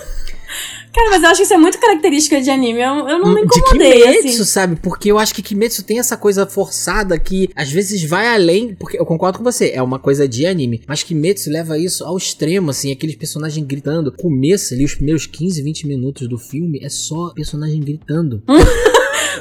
[0.96, 2.80] Cara, mas eu acho que isso é muito característica de anime.
[2.80, 4.44] Eu, eu não me de incomodei, Kimetsu, assim.
[4.44, 4.76] sabe?
[4.76, 8.74] Porque eu acho que Kimetsu tem essa coisa forçada que às vezes vai além.
[8.74, 10.80] Porque eu concordo com você, é uma coisa de anime.
[10.88, 14.10] Mas Kimetsu leva isso ao extremo, assim, aqueles personagens gritando.
[14.10, 18.42] Começa ali, os primeiros 15, 20 minutos do filme é só personagem gritando.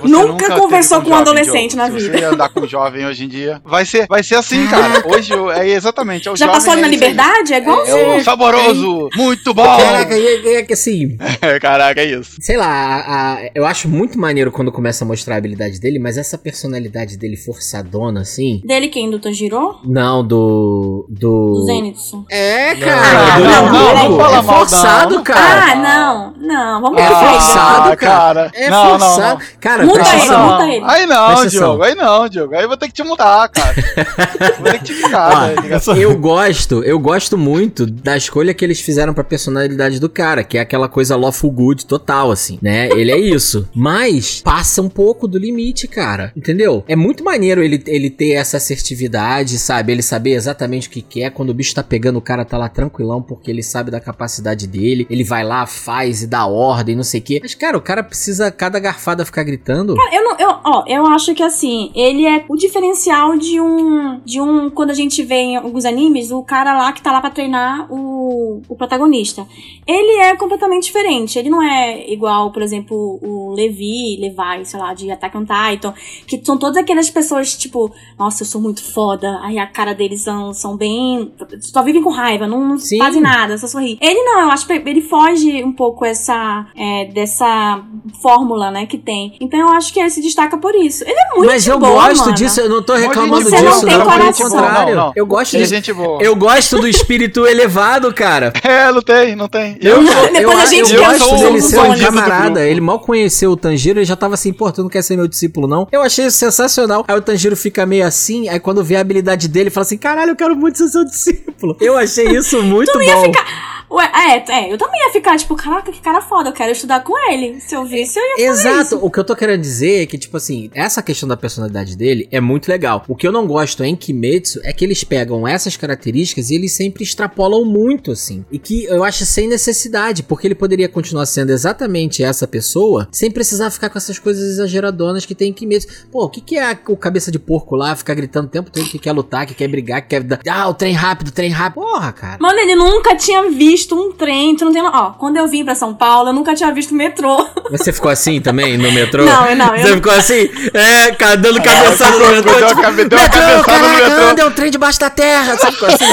[0.08, 2.18] Você Nunca teve conversou com um adolescente na Se vida.
[2.18, 5.04] você andar com um jovem hoje em dia, vai ser, vai ser assim, cara.
[5.08, 6.28] Hoje é exatamente.
[6.28, 7.54] É o Já passou ali na é liberdade?
[7.54, 9.64] É igual É o saboroso, muito bom.
[9.78, 11.18] Caraca, é, é que assim,
[11.62, 12.38] Caraca, é isso.
[12.40, 16.00] sei lá, a- a- eu acho muito maneiro quando começa a mostrar a habilidade dele,
[16.00, 18.62] mas essa personalidade dele forçadona, assim.
[18.66, 19.10] Dele quem?
[19.10, 19.80] Do Tanjiro?
[19.84, 21.06] Não, do.
[21.10, 21.54] Do.
[21.56, 22.26] Do Zenitsu?
[22.30, 23.74] É, Não, cara, do não, Rengoku.
[23.74, 25.24] não, não fala é mal, forçado, não.
[25.24, 25.72] cara.
[25.72, 26.34] Ah, não.
[26.38, 28.52] Não, vamos É ver forçado, Ah, cara.
[28.54, 29.40] É Não, não, forçado.
[29.40, 29.48] não.
[29.60, 30.86] Cara, Muda ele, muda ele.
[30.86, 31.46] Aí não.
[31.48, 31.84] Diogo.
[31.84, 32.56] Aí não, Diogo.
[32.56, 33.76] Aí eu vou ter que te mudar, cara.
[34.60, 35.56] vou ter que te mudar, né?
[35.62, 35.96] ligação.
[35.96, 40.58] Eu gosto, eu gosto muito da escolha que eles fizeram pra personalidade do cara, que
[40.58, 42.90] é aquela coisa lawful good total, assim, né?
[42.90, 43.68] Ele é isso.
[43.74, 46.32] Mas passa um pouco do limite, cara.
[46.36, 46.84] Entendeu?
[46.88, 49.92] É muito maneiro ele, ele ter essa assertividade, sabe?
[49.92, 51.32] Ele saber exatamente o que quer.
[51.32, 54.68] Quando o bicho tá pegando, o cara tá lá tranquilão, porque ele sabe da capacidade
[54.68, 55.08] dele.
[55.10, 57.40] Ele vai lá, faz e dá ordem, não sei o quê.
[57.42, 59.85] Mas, cara, o cara precisa cada garfada ficar gritando.
[59.94, 60.14] Entendo.
[60.14, 64.20] Eu não, eu, ó, eu acho que assim, ele é o diferencial de um.
[64.24, 64.70] De um.
[64.70, 67.92] Quando a gente vê em alguns animes, o cara lá que tá lá pra treinar
[67.92, 69.46] o, o protagonista.
[69.88, 71.38] Ele é completamente diferente.
[71.38, 75.94] Ele não é igual, por exemplo, o Levi, Levi, sei lá, de Attack on Titan.
[76.28, 79.40] Que são todas aquelas pessoas, tipo, nossa, eu sou muito foda.
[79.44, 81.32] Aí a cara deles são, são bem.
[81.62, 83.98] Só vivem com raiva, não, fazem nada, só sorri.
[84.02, 86.68] Ele não, eu acho que ele foge um pouco essa.
[86.76, 87.84] é, dessa
[88.22, 89.36] fórmula, né, que tem.
[89.40, 91.04] Então eu acho que ele se destaca por isso.
[91.04, 92.34] Ele é muito Mas eu boa, gosto mana.
[92.34, 94.50] disso, eu não tô reclamando você não disso, tem não, pelo coração.
[94.50, 94.96] contrário.
[94.96, 95.14] Não, não.
[95.16, 95.74] Eu gosto Tem disso.
[95.74, 96.22] gente boa.
[96.22, 98.52] Eu gosto do espírito elevado, cara.
[98.66, 99.78] É, não tem, não tem.
[99.82, 102.66] Eu, Depois eu, a gente eu quer gosto o dele ser um camarada.
[102.68, 105.28] Ele mal conheceu o Tanjiro, ele já tava assim, pô, tu não quer ser meu
[105.28, 105.88] discípulo, não?
[105.92, 107.06] Eu achei isso sensacional.
[107.08, 110.32] Aí o Tanjiro fica meio assim, aí quando vê a habilidade dele, fala assim, caralho,
[110.32, 111.78] eu quero muito ser seu discípulo.
[111.80, 113.24] Eu achei isso muito Tu não ia bom.
[113.24, 113.46] ficar.
[113.92, 117.02] Ué, é, é, eu também ia ficar, tipo, caraca, que cara foda, eu quero estudar
[117.04, 117.60] com ele.
[117.62, 119.00] Se eu visse, eu ia fazer Exato, isso.
[119.06, 122.28] o que eu tô querendo dizer é que, tipo assim, essa questão da personalidade dele
[122.32, 123.04] é muito legal.
[123.08, 126.72] O que eu não gosto em Kimetsu é que eles pegam essas características e eles
[126.72, 128.44] sempre extrapolam muito, assim.
[128.52, 133.30] E que eu acho sem necessidade, porque ele poderia continuar sendo exatamente essa pessoa sem
[133.30, 136.08] precisar ficar com essas coisas exageradonas que tem em Kimetsu.
[136.12, 138.86] Pô, o que, que é o cabeça de porco lá, ficar gritando o tempo todo
[138.90, 140.24] que quer lutar, que quer brigar, que quer.
[140.24, 141.84] dar- Ah, o trem rápido, o trem rápido.
[141.84, 142.38] Porra, cara.
[142.42, 144.56] Mano, ele nunca tinha visto um trem.
[144.56, 144.82] Tu não tem.
[144.82, 147.46] Ó, quando eu vim pra São Paulo, eu nunca tinha visto metrô.
[147.70, 149.26] Você ficou assim também no metrô?
[149.26, 149.96] Não, eu não, eu Você não.
[149.98, 152.54] ficou assim, é, dando cabeçada no metrô.
[152.54, 155.56] deu uma cabeçada no metrô." anda, é um trem debaixo da terra.
[155.58, 156.06] Você ficou assim?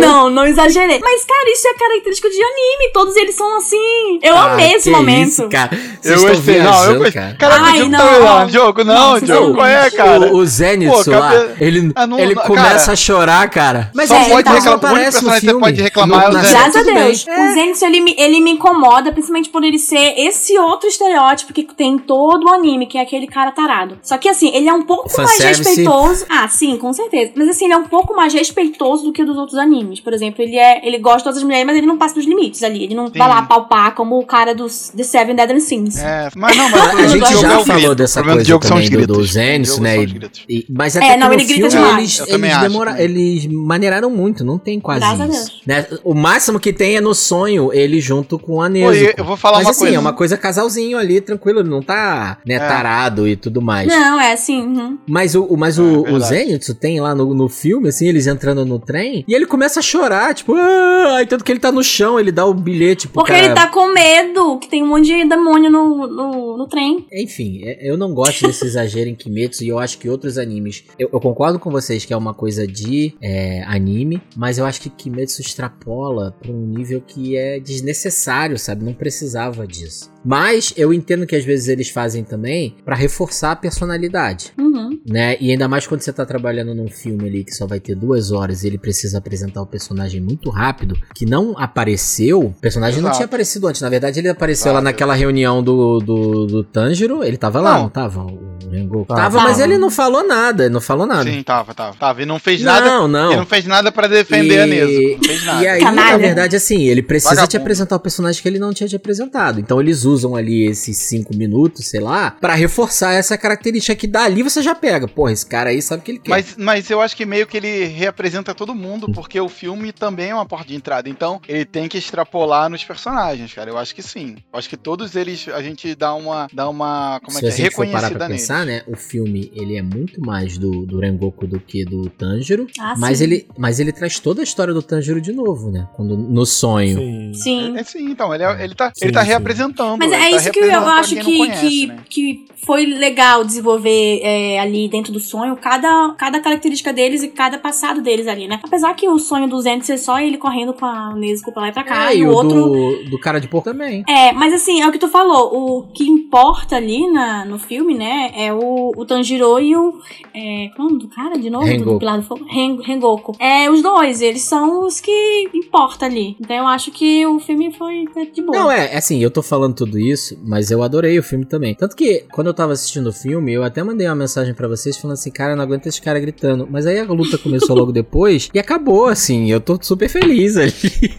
[0.00, 1.00] Não, não, exagerei.
[1.02, 2.92] Mas, cara, isso é característico de anime.
[2.92, 4.18] Todos eles são assim.
[4.22, 5.28] Eu Ah, amei esse que momento.
[5.28, 5.70] Isso, cara.
[6.00, 7.22] Vocês Eu gostei, não, eu viajando, gostei.
[7.22, 7.34] cara.
[7.36, 7.98] Caraca, Ai, não.
[7.98, 8.44] tá lá.
[8.44, 9.54] Diogo, não, Não, Diogo, não.
[9.54, 10.20] qual é, cara?
[10.20, 12.92] O, o Zenitsu lá, cabe- ele, Ah, não- ele não, começa cara.
[12.92, 13.90] a chorar, cara.
[13.94, 15.60] Mas Só ele pode tá- reclamar- não único aparece no personagem que você filme.
[15.60, 16.52] pode reclamar é o Zenitsu.
[16.72, 17.04] Graças a tudo bem.
[17.04, 17.26] Deus.
[17.26, 21.62] O Zenitsu, ele, me- ele me incomoda, principalmente por ele ser esse outro estereótipo que
[21.64, 23.98] tem em todo o anime, que é aquele cara tarado.
[24.02, 25.62] Só que, assim, ele é um pouco mais Fanservice.
[25.68, 26.26] respeitoso.
[26.28, 27.32] Ah, sim, com certeza.
[27.36, 30.00] Mas, assim, ele é um pouco mais respeitoso do que o dos outros animes.
[30.00, 32.24] Por exemplo, ele é ele gosta de todas as mulheres, mas ele não passa dos
[32.26, 32.84] limites ali.
[32.84, 35.98] Ele não vai lá palpar como o cara dos The Seven Deadly Sins.
[35.98, 37.94] É, mas não, mas A gente já é falou grito.
[37.94, 39.96] dessa coisa Diogo também do, do Zenitsu, né?
[39.98, 42.18] E, e- mas até É, que não, no ele grita filme demais.
[42.20, 45.60] eles, eles, demora- eles maneiraram muito, não tem quase Graças a isso.
[45.66, 45.86] Né?
[46.02, 49.14] O máximo que tem é no sonho, ele junto com a Nezuko.
[49.16, 49.96] Pô, eu vou falar Mas uma assim, coisa.
[49.96, 53.86] é uma coisa casalzinho ali, tranquilo, ele não tá né, tarado e tudo mais.
[53.88, 54.60] Não, é assim.
[54.60, 54.98] uhum.
[55.08, 56.24] Mas o, o- mas É, o, o verdade.
[56.26, 59.82] Zenitsu tem lá no, no filme, assim, eles entrando no trem, e ele começa a
[59.82, 63.14] chorar, tipo, ah, aí tanto que ele tá no chão, ele dá o bilhete pro
[63.22, 63.44] Porque cara.
[63.44, 67.06] ele tá com medo, que tem um monte de demônio no, no, no trem.
[67.12, 70.84] Enfim, é- eu não gosto desse exagero em Kimetsu e eu acho que outros animes.
[70.98, 74.80] Eu, eu concordo com vocês que é uma coisa de é, anime, mas eu acho
[74.80, 78.84] que Kimetsu extrapola pra um nível que é desnecessário, sabe?
[78.84, 80.12] Não precisava disso.
[80.24, 84.52] Mas eu entendo que às vezes eles fazem também pra reforçar a personalidade.
[84.58, 84.98] Uhum.
[85.06, 85.36] Né?
[85.40, 88.30] E ainda mais quando você tá trabalhando num filme ali que só vai ter duas
[88.32, 92.40] horas e ele precisa apresentar o personagem muito rápido, que não apareceu.
[92.40, 93.16] O personagem não Exato.
[93.18, 93.82] tinha aparecido antes.
[93.82, 94.74] Na verdade, ele apareceu Exato.
[94.76, 97.22] lá naquela reunião do, do, do Tanjiro.
[97.22, 97.82] Ele tava lá, Não.
[97.82, 98.22] não, tava?
[98.70, 99.06] Rengoku.
[99.06, 99.20] Tava.
[99.20, 99.64] Tava, mas Tava.
[99.64, 100.64] ele não falou nada.
[100.64, 101.24] Ele não falou nada.
[101.30, 101.96] Sim, tava, tava.
[101.96, 102.22] Tava.
[102.22, 103.08] E não fez Não, nada.
[103.08, 103.28] não.
[103.30, 105.16] Ele não fez nada pra defender a Nezuko.
[105.18, 105.62] Não fez nada.
[105.62, 106.18] E aí, na Canalha.
[106.18, 107.62] verdade, assim, ele precisa te Vagabundo.
[107.62, 109.60] apresentar o personagem que ele não tinha te apresentado.
[109.60, 114.42] Então eles usam ali esses cinco minutos, sei lá, pra reforçar essa característica que dali
[114.42, 115.06] você já pega.
[115.06, 116.30] Porra, esse cara aí sabe o que ele quer.
[116.30, 120.30] Mas, mas eu acho que meio que ele reapresenta todo mundo, porque o filme também
[120.30, 121.08] é uma porta de entrada.
[121.08, 123.70] Então, ele tem que extrapolar nos personagens, cara.
[123.70, 124.36] Eu acho que sim.
[124.52, 126.48] Eu acho que todos eles a gente dá uma.
[126.52, 127.70] Dá uma como é Se que é?
[127.70, 128.43] for parar Reconhecida pra neles.
[128.44, 128.82] Pensar, né?
[128.86, 132.66] O filme, ele é muito mais do, do Rengoku do que do Tanjiro.
[132.78, 133.24] Ah, mas, sim.
[133.24, 135.88] ele, mas ele traz toda a história do Tanjiro de novo, né?
[135.94, 136.98] Quando, no sonho.
[136.98, 137.32] Sim.
[137.34, 137.76] Sim.
[137.76, 139.28] É, é sim, então, ele, é- ele tá, Sim, ele tá sim.
[139.28, 139.96] reapresentando.
[139.98, 141.98] Mas ele é tá isso que eu acho que, conhece, que, né?
[142.08, 147.58] que foi legal desenvolver é, ali dentro do sonho, cada, cada característica deles e cada
[147.58, 148.60] passado deles ali, né?
[148.62, 151.68] Apesar que o sonho do Zenith ser só ele correndo com a Nezuko pra lá
[151.68, 152.68] e pra cá, É, e e o o outro...
[152.68, 154.02] do, do cara de porco também.
[154.08, 155.50] É, mas assim, é o que tu falou.
[155.54, 158.32] O que importa ali na, no filme, né?
[158.36, 159.98] É o, o Tanjiro e o.
[160.34, 161.64] É, qual é do cara de novo?
[161.64, 161.92] Rengoku.
[161.92, 162.44] Do Pilar do Fogo?
[162.48, 163.32] Ren- Rengoku.
[163.38, 166.36] É, os dois, eles são os que importam ali.
[166.40, 168.58] Então eu acho que o filme foi de boa.
[168.58, 171.74] Não, é, assim, eu tô falando tudo isso, mas eu adorei o filme também.
[171.74, 174.96] Tanto que, quando eu tava assistindo o filme, eu até mandei uma mensagem pra vocês
[174.96, 176.66] falando assim, cara, eu não aguento esse cara gritando.
[176.70, 180.72] Mas aí a luta começou logo depois e acabou, assim, eu tô super feliz ali.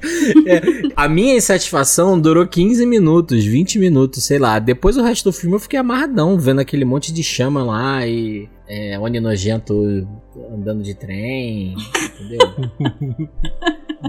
[0.47, 0.61] É,
[0.95, 4.59] a minha insatisfação durou 15 minutos, 20 minutos, sei lá.
[4.59, 8.47] Depois o resto do filme eu fiquei amarradão, vendo aquele monte de chama lá e
[8.67, 10.07] é, Oni nojento
[10.53, 11.75] andando de trem,
[12.19, 13.29] entendeu?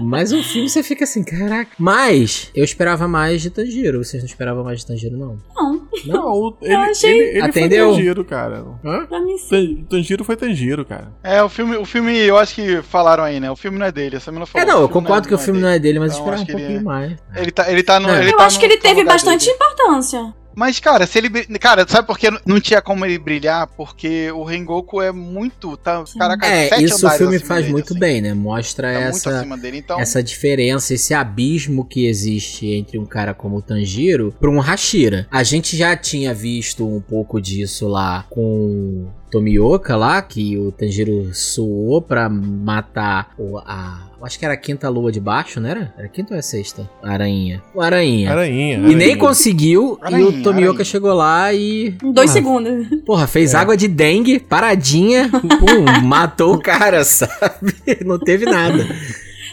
[0.01, 1.71] Mas o filme você fica assim, caraca.
[1.79, 4.03] Mas eu esperava mais de Tanjiro.
[4.03, 5.37] Vocês não esperavam mais de Tanjiro, não?
[5.55, 7.85] Não, Não, o- ele, achei- ele, ele Atendeu?
[7.87, 8.65] foi Tanjiro, cara.
[8.85, 9.05] Hã?
[9.07, 9.77] pra mim sim.
[9.89, 11.11] Tan- Tanjiro foi Tanjiro, cara.
[11.23, 13.49] É, o filme, o filme, eu acho que falaram aí, né?
[13.49, 14.67] O filme não é dele, essa menina É, falou.
[14.67, 16.45] não, eu filme concordo que o filme não é dele, mas eu Então, esperava um
[16.45, 17.17] que ele- pouquinho mais.
[17.35, 18.09] Ele tá, ele tá no.
[18.09, 18.21] É.
[18.21, 19.55] ele Eu tá acho no- que ele teve bastante dele.
[19.55, 20.33] importância.
[20.57, 21.29] Mas, cara, se ele.
[21.59, 23.67] Cara, sabe por que não tinha como ele brilhar?
[23.67, 25.77] Porque o Rengoku é muito.
[25.77, 27.99] Tá, caraca, É, sete isso o filme faz dele, muito assim.
[27.99, 28.33] bem, né?
[28.33, 29.99] Mostra Tá essa, dele, então.
[29.99, 35.27] essa diferença, esse abismo que existe entre um cara como o Tanjiro para um Hashira.
[35.29, 41.29] A gente já tinha visto um pouco disso lá com Tomioka lá, que o Tanjiro
[41.33, 44.03] suou pra matar o, a.
[44.21, 45.93] Acho que era a quinta lua de baixo, não era?
[45.95, 46.89] Era a quinta ou é a sexta?
[47.03, 47.61] A aranha.
[47.73, 48.31] O aranha.
[48.31, 48.73] Aranhinha.
[48.73, 48.97] E aranhinha.
[48.97, 50.85] nem conseguiu, e Aranha, o Tomioka aranha.
[50.85, 51.95] chegou lá e.
[52.03, 52.87] Em dois porra, segundos.
[53.05, 53.57] Porra, fez É.
[53.57, 57.73] água de dengue, paradinha, pum, matou o cara, sabe?
[58.05, 58.85] Não teve nada.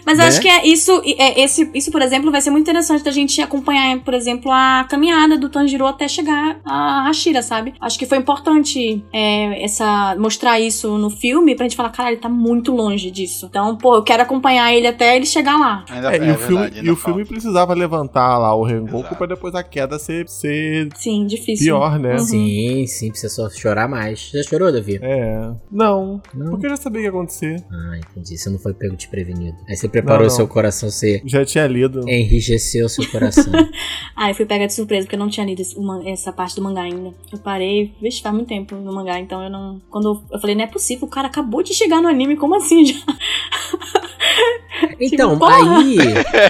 [0.07, 0.25] Mas Né?
[0.25, 3.11] eu acho que é isso, é, esse, isso, por exemplo, vai ser muito interessante da
[3.11, 7.75] gente acompanhar, por exemplo, a caminhada do Tanjiro até chegar a Hashira, sabe?
[7.81, 12.21] Acho que foi importante é, essa, mostrar isso no filme pra gente falar, cara, ele
[12.21, 13.47] tá muito longe disso.
[13.51, 15.85] Então, pô, eu quero acompanhar ele até ele chegar lá.
[15.91, 18.99] Ainda, É, é, e o, filme, verdade, e o filme precisava levantar lá o Rengoku
[18.99, 19.17] Exato.
[19.17, 21.67] pra depois a queda ser, ser Sim, difícil.
[21.67, 22.13] pior, né?
[22.13, 22.19] Uhum.
[22.19, 24.31] Sim, sim, precisa só chorar mais.
[24.33, 24.99] Já chorou, Davi?
[25.03, 25.51] É.
[25.71, 26.51] Não, Não?
[26.51, 27.65] porque eu já sabia o que ia acontecer.
[27.71, 28.37] Ah, entendi.
[28.39, 29.57] Você não foi pego desprevenido.
[29.69, 30.37] Aí você preparou Não, não.
[30.37, 32.09] seu coração, você Já tinha lido.
[32.09, 33.53] enrijeceu seu coração.
[34.17, 35.61] Ah, eu fui pega de surpresa porque eu não tinha lido
[36.07, 37.13] essa parte do mangá ainda.
[37.33, 39.81] Eu parei, vixe, faz muito tempo no mangá, então eu não.
[39.91, 42.55] Quando eu, eu falei, não é possível, o cara acabou de chegar no anime, como
[42.55, 42.95] assim já?
[45.01, 45.57] Então, porra!
[45.57, 45.97] aí,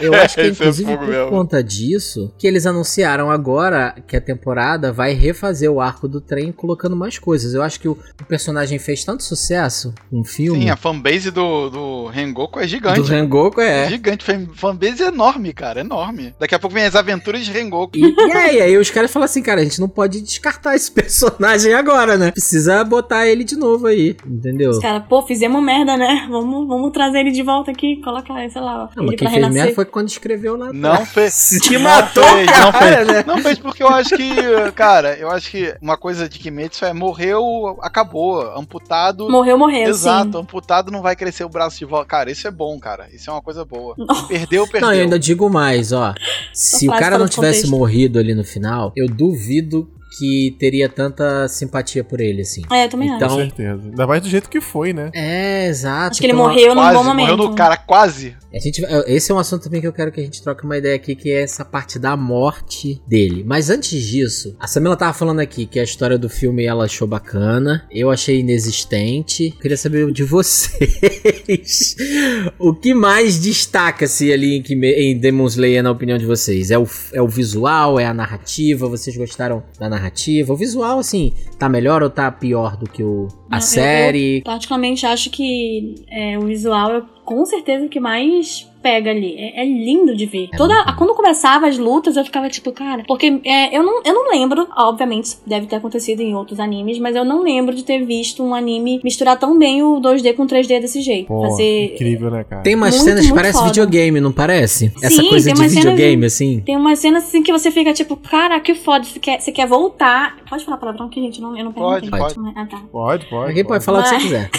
[0.03, 1.31] eu acho que é é inclusive fogo por mesmo.
[1.31, 6.53] conta disso que eles anunciaram agora que a temporada vai refazer o arco do trem
[6.53, 7.55] colocando mais coisas.
[7.55, 10.65] Eu acho que o, o personagem fez tanto sucesso no filme.
[10.65, 13.01] Sim, a fanbase do, do Rengoku é gigante.
[13.01, 13.89] do Rengoku É é.
[13.89, 16.35] gigante, fan- fanbase enorme, cara, enorme.
[16.39, 17.97] Daqui a pouco vem as aventuras de Rengoku.
[17.97, 20.91] E, e aí, aí os caras falam assim, cara, a gente não pode descartar esse
[20.93, 22.31] personagem agora, né?
[22.31, 24.71] Precisa botar ele de novo aí, entendeu?
[24.71, 26.27] Os caras, pô, fizemos merda, né?
[26.31, 28.14] Vamos, vamos trazer ele de volta aqui, colocar,
[28.51, 30.73] sei lá, Não, mas quem fez merda foi quando escreveu lá.
[30.73, 31.59] Não fez.
[31.71, 33.07] Não matou fez, o não cara, fez.
[33.09, 33.25] né?
[33.27, 34.35] Não fez porque eu acho que,
[34.75, 39.29] cara, eu acho que uma coisa de Kimetsu é morreu, acabou, amputado.
[39.31, 40.39] Morreu, morreu, Exato, sim.
[40.39, 42.07] amputado não vai crescer o braço de volta.
[42.07, 43.09] Cara, isso é bom, cara.
[43.13, 43.95] Isso é uma coisa boa.
[43.99, 44.27] Não.
[44.27, 44.89] Perdeu, perdeu.
[44.89, 46.15] Não, eu ainda digo mais, ó.
[46.53, 47.71] Se o cara não tivesse contexto.
[47.71, 52.63] morrido ali no final, eu duvido que teria tanta simpatia por ele, assim.
[52.71, 53.37] É, eu também Então- Com acho.
[53.45, 53.83] certeza.
[53.85, 55.11] Ainda mais do jeito que foi, né?
[55.15, 56.13] É, exato.
[56.13, 57.31] Acho que ele Então, morreu num quase, bom momento.
[57.31, 58.37] morreu no cara, quase.
[58.55, 60.77] A gente, esse é um assunto também que eu quero que a gente troque uma
[60.79, 63.43] ideia aqui, que é essa parte da morte dele.
[63.45, 67.09] Mas antes disso, a Samila tava falando aqui que a história do filme ela achou
[67.09, 69.51] bacana, eu achei inexistente.
[69.61, 71.97] Queria saber de vocês.
[72.59, 76.71] o que mais destaca-se ali em, em Demon Slayer, na opinião de vocês?
[76.71, 78.89] É o, é o visual, é a narrativa?
[78.89, 80.04] Vocês gostaram da narrativa?
[80.53, 84.43] O visual, assim, tá melhor ou tá pior do que o, a Não, eu- série?
[84.43, 89.35] Particularmente acho que é, o visual é com certeza o que mais pega ali.
[89.39, 90.49] É, é lindo de ver.
[90.53, 93.03] É Toda, quando começava as lutas, eu ficava tipo, cara.
[93.09, 96.99] Porque é, eu, não, eu não lembro, obviamente, isso deve ter acontecido em outros animes,
[96.99, 100.47] mas eu não lembro de ter visto um anime misturar tão bem o 2D com
[100.47, 101.29] 3D desse jeito.
[101.29, 101.95] Pô, Fazer.
[101.95, 102.63] incrível, né, cara?
[102.63, 103.73] Tem umas Muito, cenas que muito parecem foda.
[103.73, 104.93] videogame, não parece?
[105.03, 106.61] Essa Sim, coisa tem de videogame, de- assim.
[106.61, 109.67] Tem umas cenas assim que você fica tipo, cara, que foda, você quer, você quer
[109.67, 110.37] voltar.
[110.51, 111.41] Pode falar palavrão aqui, gente?
[111.41, 112.35] Eu não, eu não Pode, perguntei.
[112.43, 112.59] pode.
[112.59, 112.83] Ah, tá.
[112.93, 113.49] Pode, pode.
[113.49, 114.51] Alguém pode falar o que você quiser.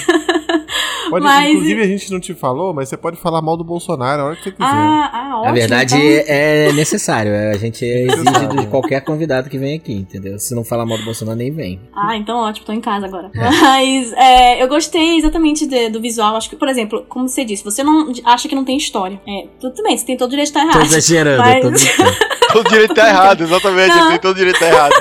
[1.09, 4.14] Pode- Mas- Inclusive, a gente não te falou, mas você pode falar mal do Bolsonaro
[4.23, 4.65] a hora que você quiser.
[4.65, 5.45] Ah, ah, ótimo.
[5.45, 7.31] Na verdade, então- é necessário.
[7.51, 10.37] A gente exige de qualquer convidado que vem aqui, entendeu?
[10.39, 11.79] Se não falar mal do Bolsonaro, nem vem.
[11.95, 13.29] Ah, então ótimo, tô em casa agora.
[13.33, 16.35] Mas é, eu gostei exatamente de- do visual.
[16.35, 19.19] Acho que, por exemplo, como você disse, você não acha que não tem história.
[19.27, 20.85] É, tudo bem, você tem todo o direito de estar Tô errado.
[20.87, 22.35] exagerando, Mas- tô brincando.
[22.55, 23.89] Todo direito tá errado, exatamente.
[23.89, 23.99] Não.
[24.01, 24.93] Ele tem todo direito tá errado.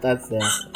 [0.00, 0.74] tá certo.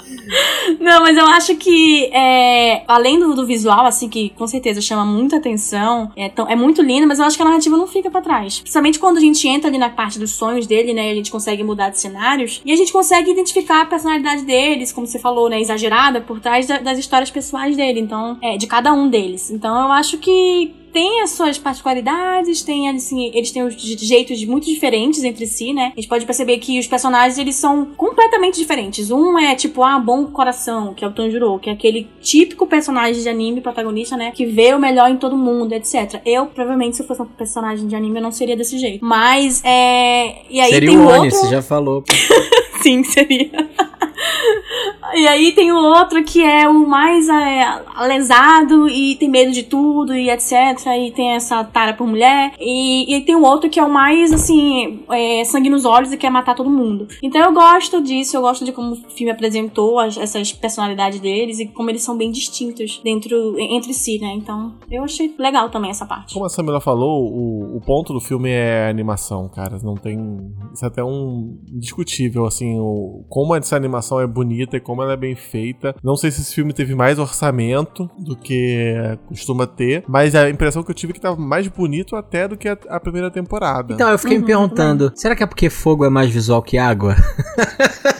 [0.80, 5.04] Não, mas eu acho que, é, além do, do visual, assim, que com certeza chama
[5.04, 8.10] muita atenção, é, tão- é muito lindo, mas eu acho que a narrativa não fica
[8.10, 8.58] pra trás.
[8.60, 11.30] Principalmente quando a gente entra ali na parte dos sonhos dele, né, e a gente
[11.30, 15.48] consegue mudar de cenários, e a gente consegue identificar a personalidade deles, como você falou,
[15.48, 19.50] né, exagerada, por trás da- das histórias pessoais dele, então, é, de cada um deles.
[19.50, 24.66] Então eu acho que tem as suas particularidades, tem assim, eles têm os jeitos muito
[24.66, 25.92] diferentes entre si, né?
[25.96, 29.10] A gente pode perceber que os personagens eles são completamente diferentes.
[29.10, 33.22] Um é tipo, ah, bom coração, que é o Tanjiro, que é aquele típico personagem
[33.22, 34.32] de anime protagonista, né?
[34.32, 36.20] Que vê o melhor em todo mundo, etc.
[36.24, 39.04] Eu, provavelmente, se eu fosse um personagem de anime, eu não seria desse jeito.
[39.04, 40.42] Mas, é.
[40.50, 41.30] E aí Seria tem o Oni, outro.
[41.30, 42.04] você já falou.
[42.82, 43.50] Sim, seria.
[45.14, 49.62] E aí tem o outro que é o mais é, lesado e tem medo de
[49.62, 50.52] tudo e etc.
[50.98, 52.52] E tem essa tara por mulher.
[52.58, 56.16] E, e tem o outro que é o mais, assim, é, sangue nos olhos e
[56.16, 57.06] quer matar todo mundo.
[57.22, 61.58] Então eu gosto disso, eu gosto de como o filme apresentou as- essas personalidades deles
[61.58, 64.32] e como eles são bem distintos dentro, entre si, né?
[64.34, 66.34] Então eu achei legal também essa parte.
[66.34, 69.78] Como a Samila falou, o, o ponto do filme é animação, cara.
[69.82, 70.18] Não tem.
[70.74, 75.12] Isso é até um indiscutível, assim, o, como essa animação é bonita e como ela
[75.12, 75.94] é bem feita.
[76.02, 78.94] Não sei se esse filme teve mais orçamento do que
[79.26, 82.56] costuma ter, mas a impressão que eu tive é que tava mais bonito até do
[82.56, 83.94] que a, a primeira temporada.
[83.94, 86.78] Então, eu fiquei me Uhum, perguntando, será que é porque fogo é mais visual que
[86.78, 87.16] água?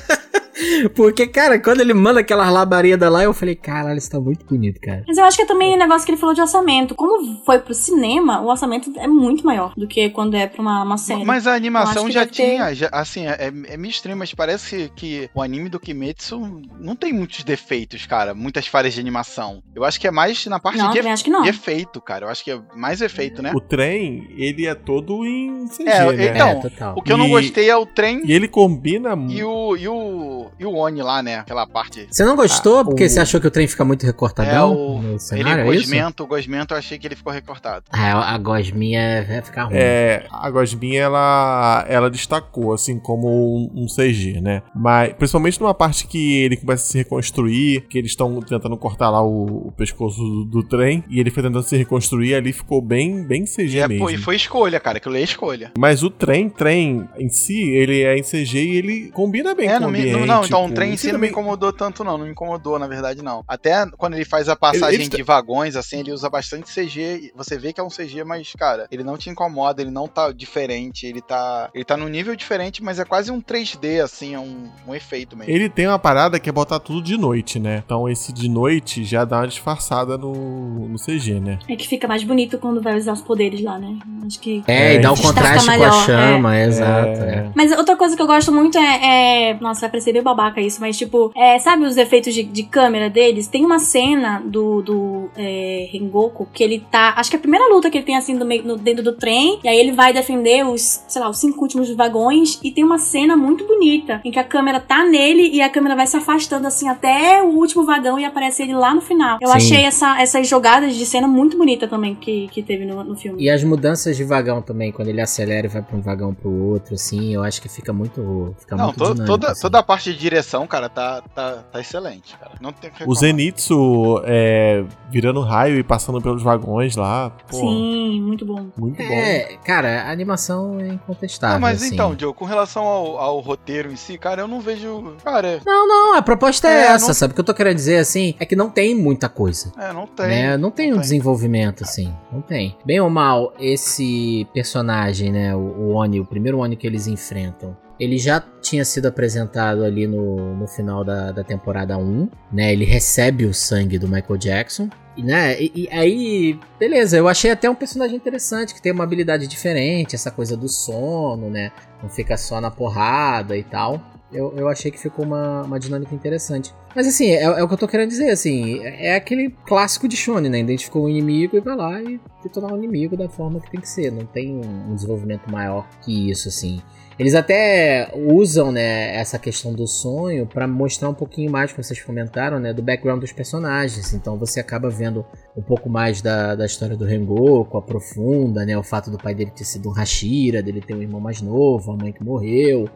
[0.95, 4.81] porque, cara, quando ele manda aquelas labaredas lá, eu falei, caralho, isso tá muito bonito,
[4.81, 5.05] cara.
[5.07, 6.95] Mas eu acho que é também o negócio que ele falou de orçamento.
[6.95, 10.83] Como foi pro cinema, o orçamento é muito maior do que quando é pra uma,
[10.83, 11.25] uma série.
[11.25, 14.91] Mas a animação já deve ter- tinha, já- assim, é, é meio estranho, mas parece
[14.95, 19.63] que o anime do Kimetsu não tem muitos defeitos, cara, muitas falhas de animação.
[19.75, 21.43] Eu acho que é mais na parte Não, de, acho que não.
[21.43, 22.27] de efeito, cara.
[22.27, 23.53] Eu acho que é mais efeito, né?
[23.55, 26.27] O trem, ele é todo em CG, É, né?
[26.35, 26.95] Então, é, total.
[26.97, 29.89] O que eu não E- gostei é o trem E ele combina e o, e
[29.89, 31.37] o, e o Oni lá, né?
[31.37, 32.07] Aquela parte.
[32.11, 34.77] Você não gostou Ah, porque o- você achou que o trem fica muito recortadão É,
[34.77, 37.85] o- no Ele cenário, é gosmento, o gosmento, eu achei que ele ficou recortado.
[37.93, 39.77] Ah, a gosminha vai ficar ruim.
[39.77, 44.63] É, a Gosminha, ela, ela destacou, assim, como um, um CG, né?
[44.75, 49.11] Mas, principalmente numa parte que ele começa a se reconstruir, que eles estão tentando cortar
[49.11, 52.81] lá o, o pescoço do, do trem, e ele foi tentando se reconstruir, ali ficou
[52.81, 54.05] bem, bem CG é, mesmo.
[54.05, 54.99] pô, e foi escolha, cara.
[54.99, 55.73] Aquilo é escolha.
[55.79, 59.75] Mas o trem, trem em si, ele é em CG e ele combina bem É,
[59.75, 60.13] com não, o ambiente.
[60.13, 62.19] não, não, então o com- trem em si não me incomodou tanto, não.
[62.19, 63.45] Não me incomodou, na verdade, não.
[63.47, 67.33] Até quando ele faz a passagem Ele- de vagões, assim, ele usa bastante CG.
[67.35, 70.33] Você vê que é um CG, mas, cara, ele não te incomoda, ele não tá
[70.33, 71.69] diferente, ele tá.
[71.75, 75.37] Ele tá num nível diferente, mas é quase um 3D, assim, é um, um efeito
[75.37, 75.53] mesmo.
[75.53, 77.83] Ele tem uma parada que é botar tudo de noite, né?
[77.85, 81.59] Então esse de noite já dá uma disfarçada no, no CG, né?
[81.69, 83.99] É que fica mais bonito quando vai usar os poderes lá, né?
[84.27, 84.63] Acho que.
[84.67, 87.09] É, e dá um contraste com a chama, exato.
[87.23, 87.35] É.
[87.35, 87.51] é.
[87.55, 89.51] Mas outra coisa que eu gosto muito é.
[89.51, 92.63] é- Nossa, vai parecer meio babaca isso, mas tipo, é, sabe os efeitos de, de
[92.63, 93.49] câmera deles?
[93.49, 97.15] Tem uma cena do, do é, Rengoku que ele tá.
[97.17, 99.13] Acho que é a primeira luta que ele tem assim do meio, no, dentro do
[99.13, 99.59] trem.
[99.65, 102.61] E aí ele vai defender os, sei lá, os cinco últimos vagões.
[102.63, 105.97] E tem uma cena muito bonita em que a câmera tá nele e a câmera
[105.97, 109.39] vai se afastando assim até o último vagão e aparece ele lá no final.
[109.43, 109.57] Eu Sim.
[109.57, 113.43] achei essa, essas jogadas de cena muito bonita também que, que teve no, no filme.
[113.43, 116.51] E as mudanças de vagão também, quando ele acelera e vai pra um vagão pro
[116.51, 118.55] outro, assim, eu acho que fica muito.
[118.59, 119.63] Fica Não, muito to- dinâmico, toda, assim.
[119.63, 122.53] toda a parte de direção, cara, tá, tá, tá excelente, cara.
[122.61, 123.21] Não tem o que O reclamar.
[123.21, 127.31] Zenitsu é, virando raio e passando pelos vagões lá.
[127.51, 128.67] Pô, Sim, muito bom.
[128.77, 129.03] muito bom.
[129.15, 131.55] É, cara, a animação é incontestável.
[131.55, 131.95] Não, mas assim.
[131.95, 135.15] então, Joe, com relação ao, ao roteiro em si, cara, eu não vejo.
[135.25, 137.33] Cara, Não, não, a proposta é, É, essa, não- sabe?
[137.33, 139.73] O que eu tô querendo dizer, assim, é que não tem muita coisa.
[139.79, 140.27] é, não tem.
[140.29, 140.57] né?
[140.57, 141.01] Não tem um tem.
[141.01, 142.13] desenvolvimento, assim.
[142.33, 142.77] Não tem.
[142.85, 145.55] Bem ou mal, esse personagem, né?
[145.55, 147.77] O, o Oni, o primeiro Oni que eles enfrentam.
[147.99, 152.73] Ele já tinha sido apresentado ali no, no final da, da temporada 1, né?
[152.73, 154.89] Ele recebe o sangue do Michael Jackson.
[155.17, 155.61] Né?
[155.61, 160.15] E, e aí, beleza, eu achei até um personagem interessante, que tem uma habilidade diferente,
[160.15, 161.73] essa coisa do sono, né?
[162.01, 164.01] Não fica só na porrada e tal.
[164.31, 166.73] Eu, eu achei que ficou uma, uma dinâmica interessante.
[166.95, 170.17] Mas assim, é, é o que eu tô querendo dizer, assim, é aquele clássico de
[170.17, 170.61] Shonen, né?
[170.61, 173.89] Identificou um inimigo e vai lá e detonar o inimigo da forma que tem que
[173.89, 174.13] ser.
[174.13, 176.81] Não tem um, um desenvolvimento maior que isso, assim.
[177.19, 182.01] Eles até usam, né, essa questão do sonho pra mostrar um pouquinho mais, como vocês
[182.01, 184.15] comentaram, né, do background dos personagens.
[184.15, 188.85] Então você acaba vendo um pouco mais da, da história do Rengoku, aprofunda, né, o
[188.85, 191.97] fato do pai dele ter sido um Hashira, dele ter um irmão mais novo, a
[191.97, 192.89] mãe que morreu,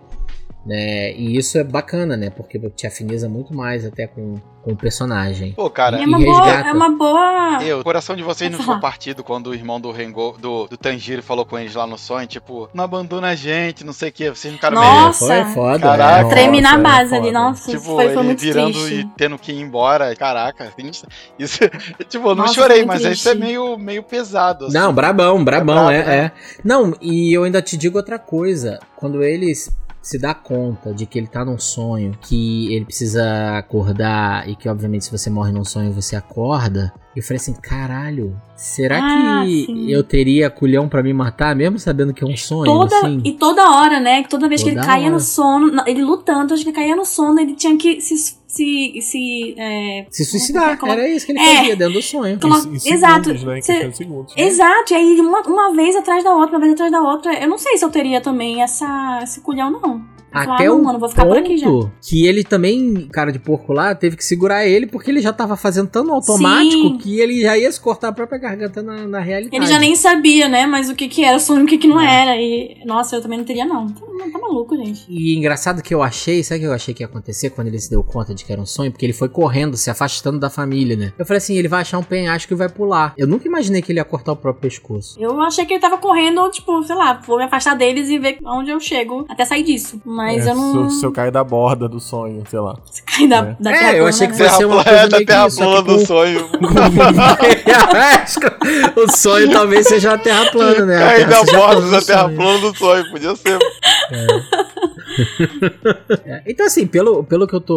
[0.65, 4.77] né, e isso é bacana, né, porque te afiniza muito mais até com, com o
[4.77, 5.53] personagem.
[5.53, 7.63] Pô, cara, é, uma boa, é uma boa.
[7.65, 10.77] Eu, o coração de vocês não ficou partido quando o irmão do Rengo, do, do
[10.77, 14.13] Tanjiro falou com eles lá no sonho, tipo, não abandona a gente, não sei o
[14.13, 15.27] que, vocês ficaram Nossa.
[15.27, 15.45] meio.
[15.45, 16.27] Foi foda, Caraca.
[16.27, 19.01] é, Treme na Nossa, é base ali, nossa, Tipo, foi, foi ele muito virando triste.
[19.01, 20.15] e tendo que ir embora.
[20.15, 20.73] Caraca,
[21.39, 21.59] isso.
[22.09, 23.21] Tipo, eu não Nossa, chorei, mas triste.
[23.21, 24.67] isso é meio, meio pesado.
[24.67, 24.75] assim.
[24.75, 26.33] Não, brabão, brabão, É é, brabo, é, né?
[26.65, 28.79] Não, e eu ainda te digo outra coisa.
[28.97, 29.71] Quando eles
[30.03, 34.69] se dá conta de que ele tá num sonho, que ele precisa acordar e que,
[34.69, 36.93] obviamente, se você morre num sonho, você acorda.
[37.15, 39.91] Eu falei assim, caralho, será Ah, que sim.
[39.91, 43.21] eu teria culhão pra me matar, mesmo sabendo que é um sonho, Toda, assim?
[43.25, 44.25] E toda hora, né?
[44.25, 45.13] Toda vez que ele Toda caía hora.
[45.15, 48.41] no sono, ele lutando, acho que ele caía no sono, ele tinha que se.
[48.55, 51.57] Se, se é, Se suicidar, Colo- era isso que ele É.
[51.57, 52.39] fazia dentro do sonho.
[52.39, 53.35] Colo- Em- em segundos, Exato.
[53.47, 53.59] Né?
[53.59, 54.35] Em Cê- segundos.
[54.37, 57.33] Exato, e aí uma, uma vez atrás da outra, uma vez atrás da outra.
[57.43, 60.05] Eu não sei se eu teria também essa, esse culhão, não.
[60.33, 61.67] Até ah, não, o mano, vou ficar por aqui já.
[61.67, 65.33] ponto que ele também, cara de porco lá, teve que segurar ele porque ele já
[65.33, 66.99] tava fazendo tão automático Sim.
[66.99, 69.57] que ele já ia se cortar a própria garganta na, na realidade.
[69.57, 70.67] Ele já nem sabia, né?
[70.67, 72.37] Mas o que que era sonho e o que que não era.
[72.37, 73.89] E, nossa, eu também não teria, não.
[73.89, 75.05] Tá, tá maluco, gente.
[75.09, 77.79] E engraçado que eu achei, sabe o que eu achei que ia acontecer quando ele
[77.79, 78.91] se deu conta de que era um sonho?
[78.91, 81.13] Porque ele foi correndo, se afastando da família, né?
[81.19, 83.15] Eu falei assim, ele vai achar um penhasco e vai pular.
[83.17, 85.21] Eu nunca imaginei que ele ia cortar o próprio pescoço.
[85.21, 88.39] Eu achei que ele tava correndo, tipo, sei lá, vou me afastar deles e ver
[88.45, 90.01] onde eu chego até sair disso.
[90.05, 90.73] Mas É, eu não.
[90.73, 92.77] se, eu, se eu cair da borda do sonho, sei lá.
[93.07, 93.57] cair da, É.
[93.59, 94.39] da É, terra eu achei que né?
[94.45, 96.49] fosse ser uma Terra coisa plana, meio que terra plana que do sonho.
[98.97, 100.99] o sonho talvez seja a terra plana, né?
[100.99, 103.59] Cair da borda da terra plana do sonho, podia ser.
[104.11, 104.27] É,
[106.47, 107.75] Então, assim, pelo, pelo que eu tô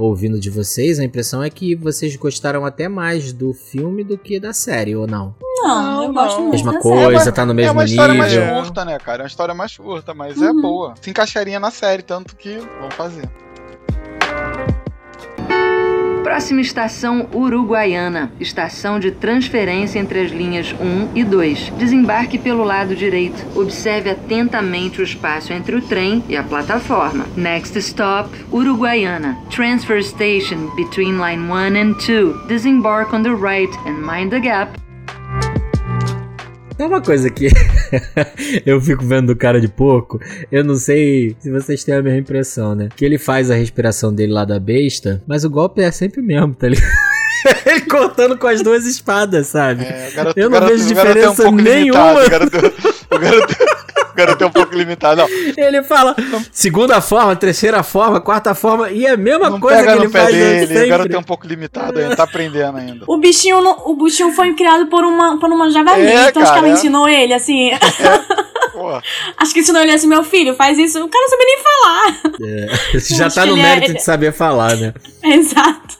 [0.00, 4.38] ouvindo de vocês, a impressão é que vocês gostaram até mais do filme do que
[4.40, 5.34] da série, ou não?
[5.62, 6.52] Não, eu Não, gosto muito.
[6.52, 7.36] Mesma da coisa, série.
[7.36, 8.54] tá no É mesmo uma história mais nível.
[8.54, 9.18] curta, né, cara?
[9.18, 10.60] É uma história mais curta, mas é Uhum.
[10.62, 10.94] boa.
[11.00, 13.28] Se encaixaria na série, tanto que vamos fazer.
[16.22, 21.72] Próxima estação Uruguaiana, estação de transferência entre as linhas 1 e 2.
[21.78, 23.44] Desembarque pelo lado direito.
[23.58, 27.26] Observe atentamente o espaço entre o trem e a plataforma.
[27.36, 29.38] Next stop, Uruguaiana.
[29.50, 32.46] Transfer station between line 1 and 2.
[32.48, 34.87] Disembark on the right and mind the gap.
[36.78, 37.48] Tem uma coisa que
[38.64, 40.20] eu fico vendo do cara de porco,
[40.50, 42.88] eu não sei se vocês têm a mesma impressão, né?
[42.96, 46.24] Que ele faz a respiração dele lá da besta, mas o golpe é sempre o
[46.24, 46.88] mesmo, tá ligado?
[47.66, 49.84] ele cortando com as duas espadas, sabe?
[49.84, 52.12] É, garoto, Eu não garoto- vejo é um diferença pouco nenhuma.
[52.22, 52.56] limitado, garoto,
[53.10, 53.56] o garoto,
[54.18, 55.22] garoto é um pouco limitado.
[55.22, 56.14] Não, Ele fala
[56.52, 60.04] segunda forma, terceira forma, quarta forma, e é a mesma não coisa pega que no
[60.04, 60.66] ele pé faz dele.
[60.66, 60.84] sempre.
[60.84, 63.04] O garoto é um pouco limitado ainda, tá aprendendo ainda.
[63.06, 66.02] O bichinho, o bichinho foi criado por uma, por uma javali.
[66.06, 66.72] É, então acho que cara, ela é.
[66.72, 67.70] ensinou ele, assim.
[68.78, 69.02] Porra.
[69.36, 71.02] acho que ensinou ele assim, meu filho, faz isso.
[71.02, 72.98] O cara não sabia nem falar.
[72.98, 74.94] Já Acho tá que no é- mérito de saber falar, né?
[75.24, 75.96] Exato.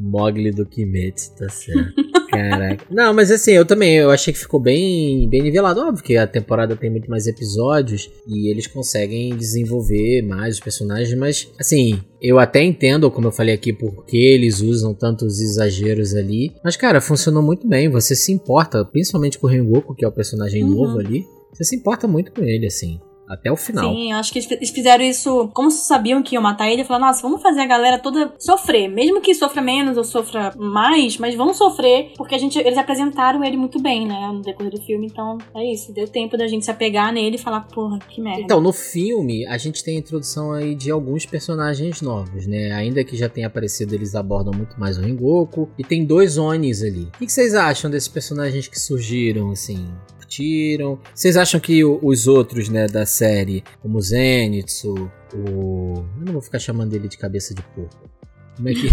[0.00, 1.92] Mogli do Kimetsu, tá certo.
[2.30, 2.84] Caraca.
[2.90, 5.80] Não, mas assim, eu também, eu achei que ficou bem, bem nivelado.
[5.80, 11.16] Óbvio que a temporada tem muito mais episódios e eles conseguem desenvolver mais os personagens,
[11.18, 16.52] mas assim, eu até entendo, como eu falei aqui, porque eles usam tantos exageros ali.
[16.64, 17.88] Mas, cara, funcionou muito bem.
[17.88, 20.70] Você se importa, principalmente com o Rengoku, que é o personagem Uhum.
[20.70, 21.24] novo ali.
[21.54, 23.00] Você se importa muito com ele, assim.
[23.26, 23.90] Até o final.
[23.90, 27.40] Sim, acho que eles fizeram isso, como sabiam que iam matar ele, falaram, nossa, vamos
[27.40, 28.86] fazer a galera toda sofrer.
[28.86, 33.42] Mesmo que sofra menos ou sofra mais, mas vamos sofrer, porque a gente, eles apresentaram
[33.42, 35.92] ele muito bem, né, no decorrer do filme, então é isso.
[35.92, 38.42] Deu tempo da gente se apegar nele e falar, porra, que merda.
[38.42, 42.72] Então, no filme, a gente tem a introdução aí de alguns personagens novos, né?
[42.72, 45.70] Ainda que já tenha aparecido, eles abordam muito mais o Rengoku.
[45.78, 47.08] E tem dois Onis ali.
[47.14, 49.86] O que vocês acham desses personagens que surgiram, assim?
[50.34, 50.98] Curtiram?
[51.14, 56.04] Vocês acham que os outros, né, da série, como o Zenitsu, o...
[56.18, 58.10] Eu não vou ficar chamando ele de cabeça de porco.
[58.56, 58.88] Como é que...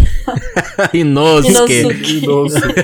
[0.98, 1.82] Inosuke.
[2.18, 2.82] Inosuke.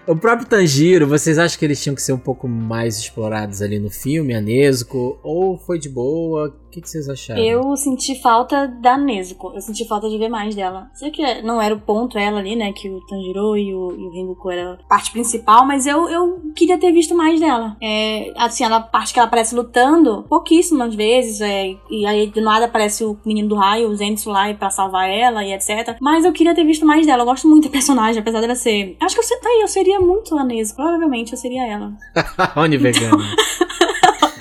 [0.06, 3.78] o próprio Tanjiro, vocês acham que eles tinham que ser um pouco mais explorados ali
[3.78, 5.18] no filme, a Nezuko?
[5.22, 6.56] Ou foi de boa?
[6.70, 7.42] O que, que vocês acharam?
[7.42, 9.50] Eu senti falta da Nezuko.
[9.56, 10.88] Eu senti falta de ver mais dela.
[10.94, 12.72] Sei que não era o ponto ela ali, né?
[12.72, 16.40] Que o Tanjiro e o, e o Rengoku era a parte principal, mas eu, eu
[16.54, 17.76] queria ter visto mais dela.
[17.82, 21.40] É, assim, ela, a parte que ela aparece lutando, pouquíssimas vezes.
[21.40, 25.10] É, e aí do nada aparece o menino do raio, o Zenitsu lá, pra salvar
[25.10, 25.96] ela e etc.
[26.00, 27.22] Mas eu queria ter visto mais dela.
[27.22, 28.96] Eu gosto muito da personagem, apesar dela ser.
[29.00, 30.76] Acho que eu, tá aí, eu seria muito a Nezuko.
[30.76, 31.92] Provavelmente eu seria ela.
[32.54, 33.18] Oni vegano.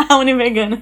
[0.09, 0.81] a Univegana.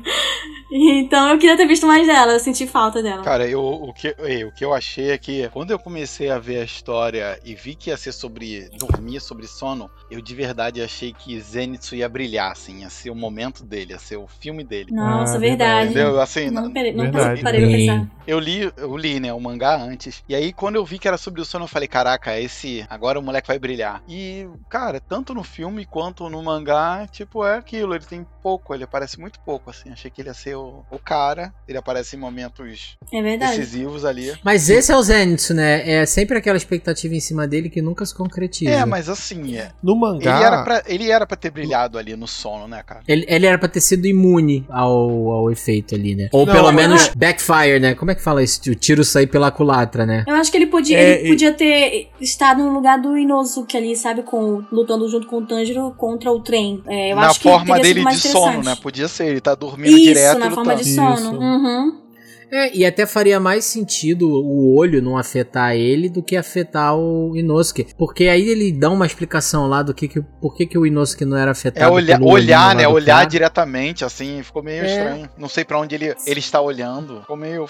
[0.72, 3.24] Então eu queria ter visto mais dela, eu senti falta dela.
[3.24, 6.38] Cara, eu, o, que, ei, o que eu achei é que quando eu comecei a
[6.40, 10.82] ver a história e vi que ia ser sobre dormir, sobre sono, eu de verdade
[10.82, 14.64] achei que Zenitsu ia brilhar, assim, ia ser o momento dele, ia ser o filme
[14.64, 14.92] dele.
[14.92, 15.92] Nossa, Ah, verdade.
[15.92, 16.20] Entendeu?
[16.20, 17.42] Assim, Não, não Verdade.
[17.42, 18.08] parei pra pensar.
[18.28, 20.22] eu li, eu li, né, o mangá antes.
[20.28, 22.86] E aí, quando eu vi que era sobre o sono, eu falei, caraca, esse.
[22.90, 24.04] Agora o moleque vai brilhar.
[24.08, 27.96] E, cara, tanto no filme quanto no mangá, tipo, é aquilo.
[27.96, 29.92] Ele tem pouco, ele aparece muito pouco, assim.
[29.92, 31.54] Achei que ele ia ser o, o cara.
[31.68, 33.58] Ele aparece em momentos É verdade.
[33.58, 34.34] decisivos ali.
[34.44, 35.90] Mas esse é o Zenitsu, né?
[35.90, 38.72] É sempre aquela expectativa em cima dele que nunca se concretiza.
[38.72, 40.40] É, mas assim, é, No ele, mangá.
[40.44, 43.02] era pra, ele era pra ter brilhado ali no sono, né, cara?
[43.08, 46.30] Ele, ele era pra ter sido imune ao, ao efeito ali, né?
[46.32, 47.96] Ou Não, pelo menos backfire, né?
[47.96, 48.60] Como é que fala isso?
[48.70, 50.24] O tiro sair pela culatra, né?
[50.28, 53.96] Eu acho que ele podia, É, ele podia ter estado no lugar do Inosuke ali,
[53.96, 54.24] sabe?
[54.24, 56.82] Com, lutando junto com o Tanjiro contra o trem.
[56.88, 58.76] É, eu Na acho que forma dele de sono, né?
[58.82, 61.40] Podia ser, ele tá dormindo Isso, direto na e forma de sono.
[61.40, 62.08] Uhum.
[62.50, 67.36] É, e até faria mais sentido o olho não afetar ele do que afetar o
[67.36, 67.88] Inosuke.
[67.98, 71.26] Porque aí ele dá uma explicação lá do que, que por que, que o Inosuke
[71.26, 71.86] não era afetado.
[71.86, 72.88] É olhinho olhar né?
[72.88, 73.26] Olhar cara.
[73.30, 74.88] diretamente, assim, ficou meio É.
[74.88, 75.30] estranho.
[75.38, 77.20] Não sei pra onde ele, ele está olhando.
[77.20, 77.66] Ficou meio.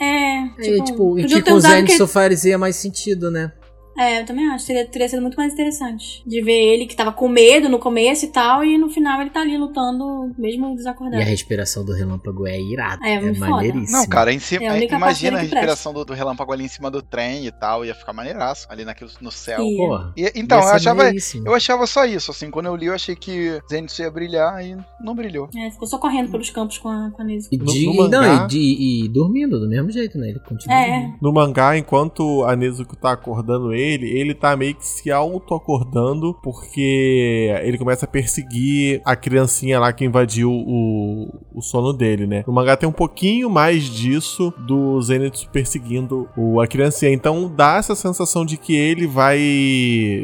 [0.00, 0.38] É,
[0.78, 3.50] É, tipo, em podia que ter com o usado que- Zenitsu fazia mais sentido, né?
[3.98, 4.64] É, eu também acho.
[4.64, 6.22] Seria, teria sido muito mais interessante.
[6.26, 9.30] De ver ele que tava com medo no começo e tal, e no final ele
[9.30, 11.22] tá ali lutando, mesmo E desacordado.
[11.22, 13.04] a respiração do relâmpago é irada.
[13.06, 13.98] É, É, muito maneiríssimo.
[13.98, 16.90] Não, cara, em cima, É a imagina a respiração do, do relâmpago ali em cima
[16.90, 19.62] do trem e tal, ia ficar maneiraço ali naquilo, no céu.
[19.62, 19.76] Ia.
[19.76, 20.12] Porra.
[20.16, 21.46] E- então, eu achava, maneiríssimo.
[21.46, 24.76] eu achava só isso, assim, quando eu li eu achei que Zenitsu ia brilhar e
[25.02, 25.48] não brilhou.
[25.56, 27.54] É, ficou só correndo pelos campos com a, com a Nezuko.
[27.54, 30.28] E, No- de- no e mangá- não, e, de- e dormindo do mesmo jeito, né?
[30.30, 30.74] Ele continua.
[30.76, 31.12] É.
[31.20, 37.52] No mangá, enquanto a Nezuko tá acordando ele, ele tá meio que se auto-acordando porque
[37.62, 42.44] ele começa a perseguir a criancinha lá que invadiu o, o sono dele, né?
[42.46, 47.12] No mangá tem um pouquinho mais disso do Zenitsu perseguindo o, a criancinha.
[47.12, 49.38] Então dá essa sensação de que ele vai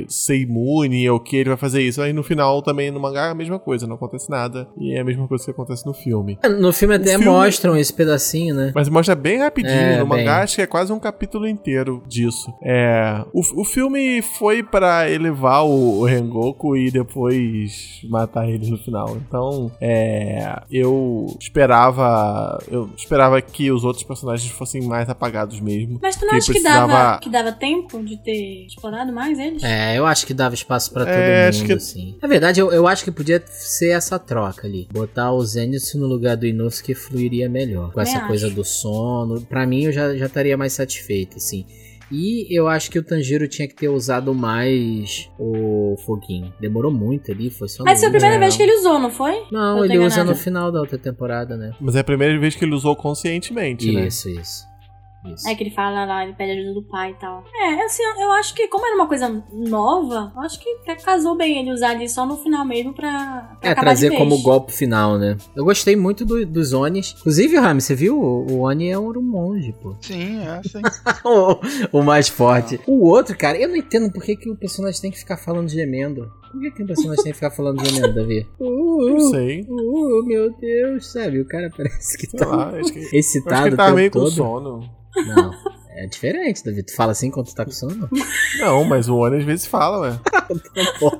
[0.08, 2.00] ser imune ou que ele vai fazer isso.
[2.02, 4.68] Aí no final também no mangá é a mesma coisa, não acontece nada.
[4.78, 6.38] E é a mesma coisa que acontece no filme.
[6.58, 8.72] No filme até filme- mostram esse pedacinho, né?
[8.74, 9.74] Mas mostra bem rapidinho.
[9.74, 10.42] É, no mangá bem.
[10.44, 12.52] acho que é quase um capítulo inteiro disso.
[12.62, 18.78] É, o, o filme foi pra elevar o, o Rengoku e depois matar ele no
[18.78, 19.16] final.
[19.16, 25.98] Então, é, eu esperava, eu esperava que os outros personagens fossem mais apagados mesmo.
[26.02, 29.38] Mas tu não Que acha que precisava- dava, que dava tempo de ter explorado mais
[29.38, 29.62] eles?
[29.62, 32.16] É, eu acho que dava espaço pra todo É, acho mundo, que- assim.
[32.20, 34.88] Na verdade, eu, eu acho que podia ser essa troca ali.
[34.92, 37.92] Botar o Zenitsu no lugar do Inosuke fluiria melhor.
[37.92, 38.54] Com essa coisa acho.
[38.56, 39.40] do sono.
[39.42, 41.64] Pra mim, eu já, já estaria mais satisfeito, assim.
[42.10, 46.52] E eu acho que o Tanjiro tinha que ter usado mais o foguinho.
[46.60, 49.42] Demorou muito ali, foi só Mas foi a primeira vez que ele usou, não foi?
[49.50, 51.72] Não, Eu ele usa no final da outra temporada, né?
[51.80, 54.06] Mas é a primeira vez que ele usou conscientemente, né?
[54.06, 54.64] Isso, isso.
[55.32, 55.48] Isso.
[55.48, 57.44] É que ele fala lá, ele pede ajuda do pai e tal.
[57.54, 61.36] É, assim, eu acho que, como era uma coisa nova, eu acho que até casou
[61.36, 64.20] bem ele usar ali só no final mesmo pra, pra É, trazer vez.
[64.20, 65.36] como golpe final, né?
[65.54, 67.14] Eu gostei muito do- dos Onis.
[67.18, 68.18] Inclusive, Rami, você viu?
[68.20, 69.94] O, o Oni é um monge, pô.
[70.00, 70.80] Sim, é assim.
[71.92, 72.80] o, o mais forte.
[72.86, 75.68] O outro, cara, eu não entendo por que, que o personagem tem que ficar falando
[75.68, 76.30] gemendo.
[76.56, 78.46] Por que, que o personagem tem que ficar falando gemendo, Davi?
[78.58, 79.60] Não Uh, sei.
[79.68, 81.40] uh, meu Deus, sabe?
[81.40, 84.10] O cara parece que Sei tá lá, acho que, acho excitado que ele tempo meio
[84.10, 84.30] com todo.
[84.30, 84.90] sono.
[85.26, 85.50] Não,
[85.96, 86.82] é diferente, Davi.
[86.82, 88.08] Tu fala assim quando tu tá com sono?
[88.60, 90.20] Não, mas o Oni às vezes fala, ué.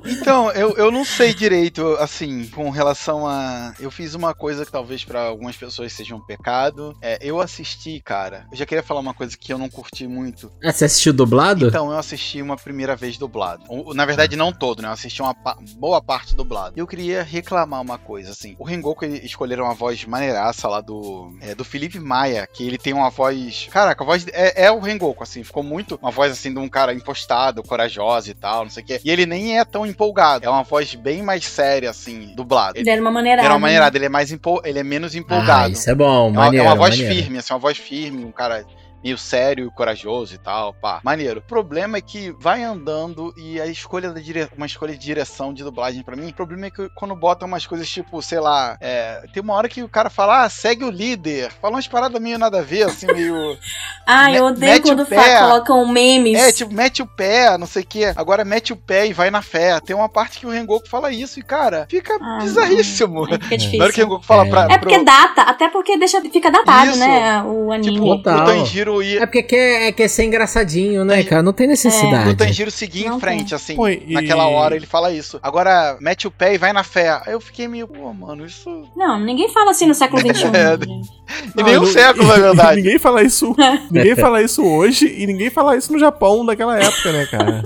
[0.05, 3.74] Então, eu, eu não sei direito, assim, com relação a.
[3.81, 6.97] Eu fiz uma coisa que talvez pra algumas pessoas seja um pecado.
[7.03, 8.47] É, eu assisti, cara.
[8.53, 10.53] Eu já queria falar uma coisa que eu não curti muito.
[10.64, 11.66] Ah, você assistiu dublado?
[11.66, 13.64] Então, eu assisti uma primeira vez dublado.
[13.95, 14.89] Na verdade, não todo, né?
[14.89, 16.74] Eu assisti uma pa- boa parte dublado.
[16.77, 18.55] E eu queria reclamar uma coisa, assim.
[18.59, 22.79] O Rengoku, ele escolheram uma voz maneiraça lá do, é, do Felipe Maia, que ele
[22.79, 23.68] tem uma voz...
[23.72, 25.43] Caraca, a voz é, é o Rengoku, assim.
[25.43, 28.87] Ficou muito uma voz, assim, de um cara impostado, corajoso e tal, não sei o
[28.87, 29.01] quê.
[29.05, 30.45] E ele nem é tão empolgado.
[30.45, 32.77] É uma voz bem mais séria, assim, dublado.
[32.79, 33.47] Ele, Deram uma maneirada.
[33.47, 33.97] era uma maneirada.
[33.97, 34.61] Ele é, mais empol...
[34.64, 35.73] ele é menos Ah, empolgado.
[35.73, 37.14] isso é bom, É uma, maneiro, é uma voz maneiro.
[37.23, 38.64] firme, assim, uma voz firme, um cara
[39.07, 40.99] meio sério, corajoso e tal, pá.
[41.05, 41.39] Maneiro.
[41.39, 44.49] O problema é que vai andando e a escolha da dire...
[44.57, 47.65] uma escolha de direção de dublagem pra mim, o problema é que quando botam umas
[47.67, 50.91] coisas tipo, sei lá, é, tem uma hora que o cara fala, ah, segue o
[50.91, 51.53] líder.
[51.63, 53.57] Fala umas paradas meio nada a ver, assim, meio...
[54.09, 55.41] Ah, eu Me- odeio quando o pé.
[55.41, 56.39] colocam memes.
[56.39, 58.13] É, tipo, mete o pé, não sei o quê.
[58.15, 59.81] Agora mete o pé e vai na fé.
[59.81, 63.25] Tem uma parte que o Rengoku fala isso e, cara, fica Ah, bizarríssimo.
[63.25, 64.05] Aí fica Na hora que o difícil.
[64.05, 64.49] Rengoku fala É.
[64.49, 64.63] pra...
[64.71, 67.01] É porque pro- data, até porque deixa, fica datado, Isso.
[67.01, 67.43] né?
[67.43, 67.95] O anime.
[67.95, 68.23] Tipo, o.
[68.23, 69.23] Tanjiro ia...
[69.23, 71.43] É porque quer, é, quer ser engraçadinho, né, cara?
[71.43, 72.35] Não tem O necessidade.
[72.37, 73.77] Tanjiro seguir Não em frente, assim.
[73.77, 75.39] Pô, e- Naquela hora ele fala isso.
[75.43, 77.11] Agora, mete o pé e vai na fé.
[77.27, 78.89] Aí eu fiquei meio, pô, mano, isso.
[78.97, 80.45] Não, ninguém fala assim no século XXI.
[80.53, 81.11] É, gente.
[81.57, 82.77] E nem um não- século, na verdade.
[82.77, 83.55] ninguém fala isso.
[83.91, 87.65] ninguém fala isso hoje e ninguém fala isso no Japão daquela época, né, cara?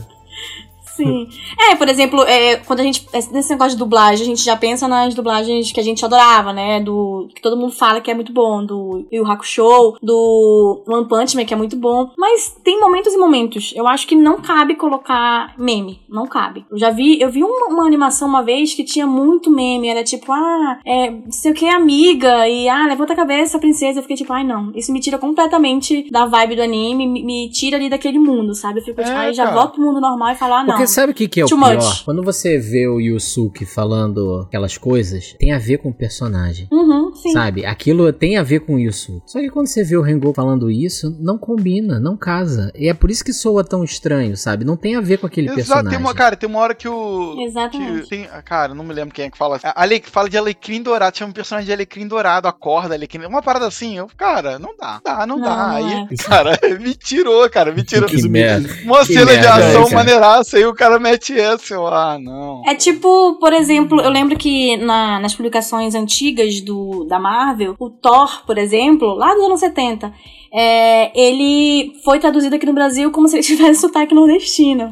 [1.05, 1.29] Sim.
[1.71, 3.07] É, por exemplo, é, quando a gente.
[3.33, 6.81] Nesse negócio de dublagem, a gente já pensa nas dublagens que a gente adorava, né?
[6.81, 7.29] Do.
[7.35, 8.65] Que todo mundo fala que é muito bom.
[8.65, 12.11] Do Yu Hakusho, do One Punch Man, que é muito bom.
[12.17, 13.73] Mas tem momentos e momentos.
[13.75, 16.01] Eu acho que não cabe colocar meme.
[16.09, 16.65] Não cabe.
[16.71, 17.21] Eu já vi.
[17.21, 19.89] Eu vi uma, uma animação uma vez que tinha muito meme.
[19.89, 21.15] Era tipo, ah, é.
[21.31, 22.49] Sei o que, amiga.
[22.49, 23.99] E ah, levanta a cabeça, princesa.
[23.99, 24.73] Eu fiquei tipo, ai não.
[24.75, 27.07] Isso me tira completamente da vibe do anime.
[27.07, 28.81] Me, me tira ali daquele mundo, sabe?
[28.81, 30.67] Eu fico tipo, É, ai, já volto pro mundo normal e falo, ah, não.
[30.67, 31.77] Porque sabe o que, que é o pior?
[31.77, 32.05] much.
[32.05, 36.69] Quando você vê o Yusuke falando aquelas coisas, tem a ver com o personagem.
[36.71, 37.33] Uhum, sim.
[37.33, 37.65] Sabe?
[37.65, 39.23] Aquilo tem a ver com o Yusuke.
[39.27, 42.71] Só que quando você vê o Rengoku falando isso, não combina, não casa.
[42.75, 44.65] E é por isso que soa tão estranho, sabe?
[44.65, 45.91] Não tem a ver com aquele Exato, personagem.
[45.91, 47.37] tem uma, cara, tem uma hora que o.
[47.41, 48.03] Exatamente.
[48.03, 49.59] que tem, cara, não me lembro quem é que fala.
[49.63, 53.25] A Ale, fala de Alecrim Dourado, chama um personagem de Alecrim Dourado, acorda Alecrim.
[53.27, 55.57] Uma parada assim, eu, cara, não dá, dá, não, Não, dá.
[55.57, 56.17] não Aí, é.
[56.25, 58.09] cara, me tirou, cara, me tirou.
[58.09, 58.69] Que merda.
[58.85, 59.95] Uma Que cena de merda, ação cara.
[59.95, 62.63] maneiraça, aí o cara mete essa, eu, ah, não.
[62.67, 67.91] É tipo, por exemplo, eu lembro que na- nas publicações antigas do, da Marvel, o
[67.91, 70.13] Thor, por exemplo, lá dos anos 70,
[70.53, 74.91] é, ele foi traduzido aqui no Brasil como se ele tivesse sotaque nordestino.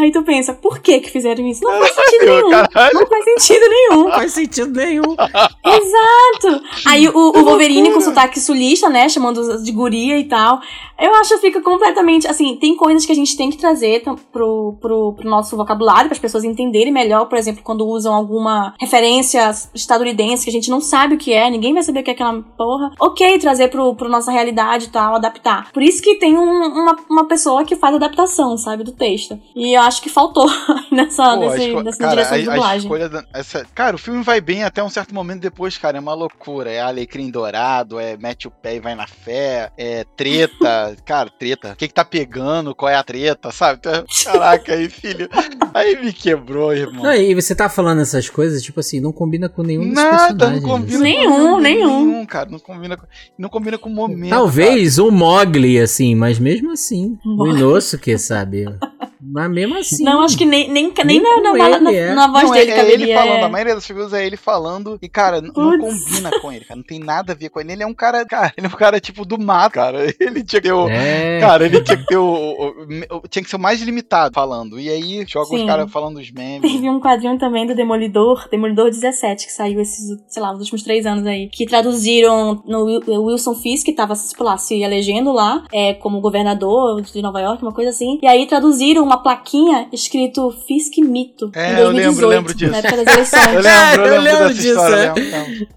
[0.00, 1.60] Aí tu pensa, por que que fizeram isso?
[1.64, 2.50] Não faz sentido nenhum.
[2.50, 2.94] Caralho.
[3.00, 4.04] Não faz sentido nenhum.
[4.04, 5.02] Não faz sentido nenhum.
[5.66, 6.64] Exato!
[6.86, 9.08] Aí o, o Wolverine com sotaque sulista, né?
[9.08, 10.60] Chamando de guria e tal.
[11.00, 12.26] Eu acho que fica completamente.
[12.26, 14.16] Assim, tem coisas que a gente tem que trazer pro,
[14.80, 17.26] pro, pro nosso vocabulário, para as pessoas entenderem melhor.
[17.26, 21.48] Por exemplo, quando usam alguma referência estadunidense que a gente não sabe o que é,
[21.50, 22.90] ninguém vai saber o que é aquela porra.
[23.00, 25.70] Ok, trazer pro, pro nossa realidade e tal, adaptar.
[25.72, 29.38] Por isso que tem um- uma, uma pessoa que faz adaptação, sabe, do texto.
[29.54, 30.46] E eu acho que faltou
[30.90, 33.10] nessa, Pô, esco- nessa cara, direção a, de dublagem.
[33.10, 36.14] da- essa- cara, o filme vai bem até um certo momento depois, cara, é uma
[36.14, 36.70] loucura.
[36.70, 41.72] É alecrim dourado, é mete o pé e vai na fé, é treta, cara, treta.
[41.72, 43.78] O que que tá pegando, qual é a treta, sabe?
[43.80, 45.28] Então, Caraca, aí, filho,
[45.74, 47.04] aí me quebrou, irmão.
[47.04, 50.10] Não, e você tá falando essas coisas, tipo assim, não combina com nenhum dos Nada,
[50.10, 50.64] não personagens.
[50.64, 52.26] combina Nenhum, com nenhum.
[52.26, 53.06] cara, não combina com,
[53.38, 54.30] não combina com o momento.
[54.30, 57.18] Talvez o Mogli, assim, mas mesmo assim.
[57.24, 57.46] O.
[57.48, 58.66] Inosuke, sabe?
[59.20, 60.04] Mas mesmo assim.
[60.04, 62.14] Não, acho que nem, nem, nem, Nem na, na, na, ele, na- é.
[62.14, 63.04] na voz Não, é, dele é caberia.
[63.06, 63.42] ele falando, é.
[63.42, 66.76] a maioria das figuras é ele falando, e cara, n- não combina com ele, cara,
[66.76, 67.72] não tem nada a ver com ele.
[67.72, 70.06] Ele é um cara, cara, ele é um cara tipo do mato, cara.
[70.20, 70.88] Ele tinha que ter o.
[70.88, 71.38] É.
[71.40, 74.78] Cara, ele tinha que ter o, o- o- Tinha que ser o mais limitado falando.
[74.80, 75.66] E aí, joga os Sim.
[75.66, 76.70] caras falando os memes.
[76.72, 80.82] Teve um quadrinho também do Demolidor, Demolidor 17, que saiu esses, sei lá, nos últimos
[80.82, 85.32] três anos aí, que traduziram no o Wilson Fisk, que tava, sei lá, se elegendo
[85.32, 88.18] lá, é, como governador de Nova York, uma coisa assim.
[88.22, 91.50] E aí traduziram uma plaquinha escrito Fisk Mito.
[91.54, 92.70] É, em eu lembro, 2018, lembro disso.
[92.72, 93.46] Na época das eleições.
[93.54, 94.96] Eu lembro, eu Eu lembro, lembro dessa disso, história.
[94.96, 95.12] é.
[95.14, 95.68] lembro, lembro.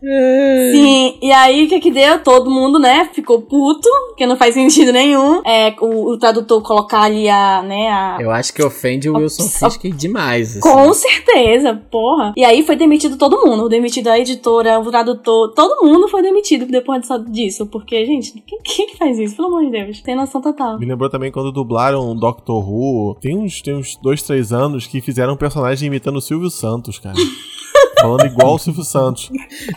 [0.74, 2.20] Sim, e aí o que que deu?
[2.20, 5.42] Todo mundo, né, ficou puto, porque não faz sentido nenhum.
[5.46, 9.44] É, o, o tradutor colocar ali a, né, a, Eu acho que ofende o Wilson
[9.44, 10.58] Fisk demais.
[10.58, 10.60] assim.
[10.60, 12.34] Com certeza, porra.
[12.36, 13.70] E aí foi demitido todo mundo.
[13.70, 17.66] Demitido a editora, o tradutor, todo mundo foi demitido depois disso-.
[17.66, 19.36] Porque, gente, quem, quem que faz isso?
[19.36, 20.02] Pelo amor de Deus.
[20.02, 20.80] Tem noção total.
[20.80, 23.18] Me lembrou também quando dublaram Doctor Who.
[23.20, 27.00] Tem uns, tem uns dois, três anos que fizeram um personagem imitando o Silvio Santos,
[27.00, 27.16] cara.
[28.00, 29.30] Falando igual o Silvio Santos.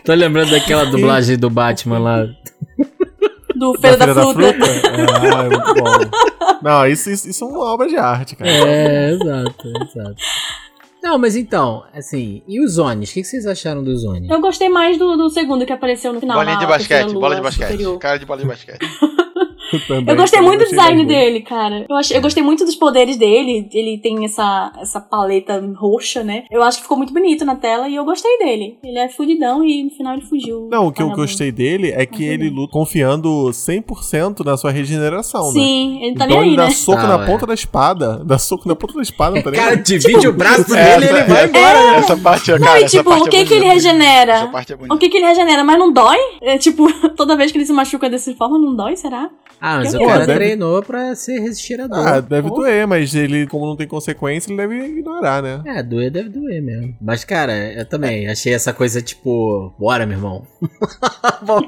[0.04, 2.26] Tô lembrando daquela dublagem do Batman lá.
[3.54, 4.66] Do Feira da, Feira Fruta.
[4.66, 6.58] É, é muito bom.
[6.62, 8.50] Não, isso, isso, isso é uma obra de arte, cara.
[8.50, 10.16] É, exato, exato.
[11.02, 13.10] Não, mas então, assim, e os Onis?
[13.10, 14.30] O que vocês acharam dos Onis?
[14.30, 16.38] Eu gostei mais do, do segundo que apareceu no final.
[16.38, 17.70] Bolinha de basquete, bola de basquete.
[17.72, 17.98] superior.
[17.98, 18.78] Cara de bola de basquete.
[19.86, 21.86] também, Eu gostei muito do design dele, cara.
[21.88, 23.68] Eu, achei, eu gostei muito dos poderes dele.
[23.72, 26.44] Ele tem essa, essa paleta roxa, né?
[26.50, 28.78] Eu acho que ficou muito bonito na tela e eu gostei dele.
[28.82, 30.68] Ele é fudidão e no final ele fugiu.
[30.70, 35.46] Não, o que eu gostei dele é que ele luta confiando 100% na sua regeneração,
[35.46, 35.52] né?
[35.52, 36.70] Sim, ele tá então nem ele aí, dá né?
[36.70, 37.26] soco Tá, na é.
[37.26, 38.22] ponta da espada.
[38.24, 41.08] Dá soco na ponta da espada, não tá Cara, divide o braço dele Essa- e
[41.08, 41.96] ele vai embora.
[41.96, 44.32] Essa parte, Não, cara, e essa tipo, parte o que é que ele regenera?
[44.32, 44.94] Essa parte é bonita.
[44.94, 45.64] O que que ele regenera?
[45.64, 46.18] Mas não dói?
[46.42, 46.86] É, tipo,
[47.16, 49.30] toda vez que ele se machuca dessa forma, não dói, será?
[49.66, 52.06] Ah, mas o cara Deve- treinou pra ser resistir a dor.
[52.06, 52.56] Ah, deve Pô.
[52.56, 55.62] doer, mas ele, como não tem consequência, ele deve ignorar, né?
[55.64, 56.94] É, doer deve doer mesmo.
[57.00, 60.46] Mas, cara, eu também achei essa coisa tipo, bora, meu irmão.
[61.46, 61.60] Bom,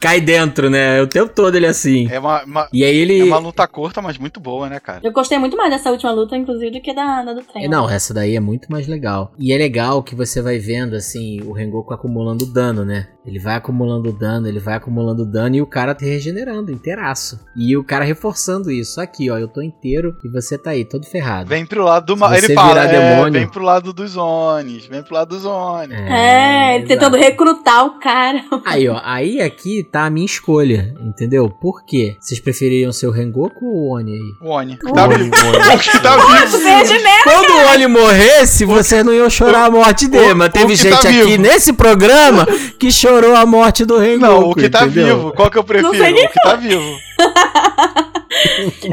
[0.00, 1.00] Cai dentro, né?
[1.00, 2.08] O tempo todo ele é assim.
[2.10, 3.20] É uma, uma- E aí ele.
[3.20, 5.00] é uma luta curta, mas muito boa, né, cara?
[5.04, 7.66] Eu gostei muito mais dessa última luta, inclusive, do que da, da do trem.
[7.66, 9.32] É, Não, essa daí é muito mais legal.
[9.38, 13.06] E é legal que você vai vendo, assim, o Rengoku acumulando dano, né?
[13.24, 17.43] Ele vai acumulando dano, ele vai acumulando dano e o cara tá regenerando, inteiraço.
[17.56, 19.00] E o cara reforçando isso.
[19.00, 21.48] Aqui, ó, eu tô inteiro e você tá aí, todo ferrado.
[21.48, 22.34] Vem pro lado do mal.
[22.34, 25.96] Ele fala, é, demônio- vem pro lado dos Onis, vem pro lado dos Onis.
[25.96, 26.88] É, ele exato.
[26.88, 28.42] tentando recrutar o cara.
[28.66, 31.48] Aí, ó, aí aqui tá a minha escolha, entendeu?
[31.48, 32.16] Por quê?
[32.20, 34.20] Vocês prefeririam ser o Rengoku ou o Oni aí?
[34.42, 34.78] O Oni.
[34.84, 35.30] O Tá Oni, vivo.
[35.46, 35.74] Oni.
[35.74, 37.04] O que tá vivo.
[37.22, 41.08] Quando o Oni morresse, vocês não iam chorar a morte dele, mas teve gente tá
[41.08, 42.46] aqui nesse programa
[42.78, 44.24] que chorou a morte do Rengoku.
[44.32, 45.16] Não, o que tá entendeu?
[45.18, 45.32] vivo.
[45.32, 45.90] Qual que eu prefiro?
[45.90, 45.92] O
[46.30, 47.04] que tá vivo.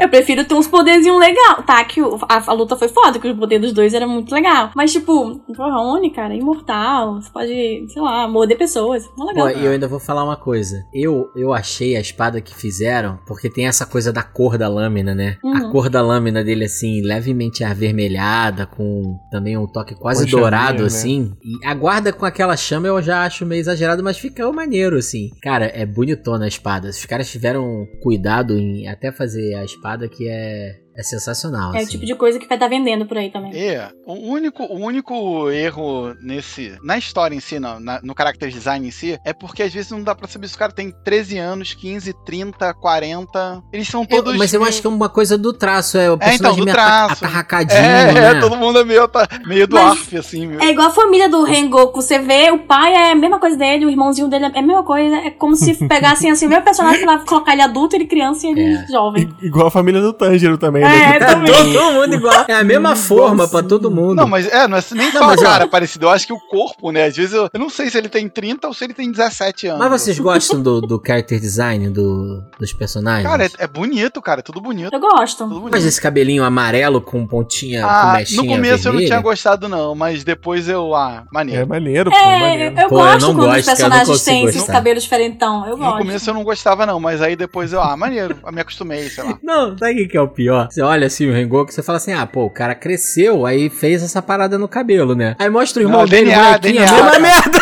[0.00, 1.62] Eu prefiro ter uns poderzinhos legal.
[1.62, 4.70] Tá, que a, a luta foi foda, que o poder dos dois era muito legal.
[4.74, 7.20] Mas, tipo, o Rony, cara, é imortal.
[7.20, 9.04] Você pode, sei lá, morder pessoas.
[9.04, 9.48] É legal.
[9.48, 10.82] Pô, e eu ainda vou falar uma coisa.
[10.94, 15.14] Eu, eu achei a espada que fizeram, porque tem essa coisa da cor da lâmina,
[15.14, 15.36] né?
[15.44, 15.70] A Uhum.
[15.72, 20.86] cor da lâmina dele, assim, levemente avermelhada, com também um toque quase chaminha, dourado, né?
[20.86, 21.32] assim.
[21.42, 25.30] E a guarda com aquela chama eu já acho meio exagerado, mas fica maneiro, assim.
[25.42, 26.88] Cara, é bonitona a espada.
[26.88, 28.11] Os caras tiveram cuidado
[28.58, 31.90] em até fazer a espada que é, é sensacional, É o assim.
[31.92, 33.52] tipo de coisa que vai estar vendendo por aí também.
[33.54, 36.76] É, o único, o único erro nesse.
[36.82, 39.90] Na história em si, não, na- no character design em si, é porque às vezes
[39.90, 43.62] não dá pra saber se o cara tem 13 anos, 15, 30, 40.
[43.72, 44.36] Eles são Eu- todos.
[44.36, 46.64] mas eu acho que é uma coisa do traço, é o É, então, personagem do
[46.64, 47.24] meio traço.
[47.24, 48.30] atarracadinho, É, né?
[48.36, 50.46] é, todo mundo é meio, tá, meio do Mas- ARF, assim.
[50.46, 50.60] Meio...
[50.62, 52.00] É igual a família do Rengoku.
[52.02, 54.82] Você vê, o pai é a mesma coisa dele, o irmãozinho dele é a mesma
[54.82, 55.16] coisa.
[55.16, 58.50] É como se pegassem assim, o mesmo personagem lá, colocar ele adulto, ele criança e
[58.50, 58.86] ele É.
[58.88, 59.28] jovem.
[59.42, 61.26] I- Igual a família do Tanjiro também, É, né?
[61.26, 61.52] também.
[61.52, 62.44] Todo mundo igual.
[62.48, 64.14] É a mesma forma pra todo mundo.
[64.16, 66.40] Não, mas é, não é nem Não, só a cara parecido, eu acho que o
[66.40, 67.04] corpo, né?
[67.06, 69.66] Às vezes eu, eu não sei se ele tem 30 ou se ele tem 17
[69.68, 69.78] anos.
[69.80, 73.28] Mas vocês gostam do, do character design do, dos personagens?
[73.28, 74.90] Cara, é, é bonito, cara, é tudo bonito.
[74.92, 75.38] Eu gosto.
[75.44, 75.72] Tudo bonito.
[75.72, 79.22] Mas esse cabelinho amarelo com pontinha, com Ah, mechinha no começo eu não tinha vermelha?
[79.22, 80.94] gostado, não, mas depois eu.
[80.94, 81.68] Ah, É maneiro.
[81.68, 82.80] maneiro, pô, É, maneiro.
[82.80, 85.64] eu Pô, eu gosto não quando gosto, os eu personagens têm esses cabelos diferentão.
[85.66, 85.98] Eu No gosto.
[85.98, 89.24] começo eu não gostava, não, mas aí depois eu, ah, maneiro, eu me acostumei, sei
[89.24, 89.38] lá.
[89.42, 90.68] Não, sabe o que é o pior?
[90.72, 94.02] Você olha assim o Rengoku, você fala assim, ah, pô, o cara cresceu, aí fez
[94.02, 95.36] essa parada no cabelo, né?
[95.38, 97.20] Aí mostra o irmão Não, dele, DNA, a DNA, mesma cara.
[97.20, 97.58] merda,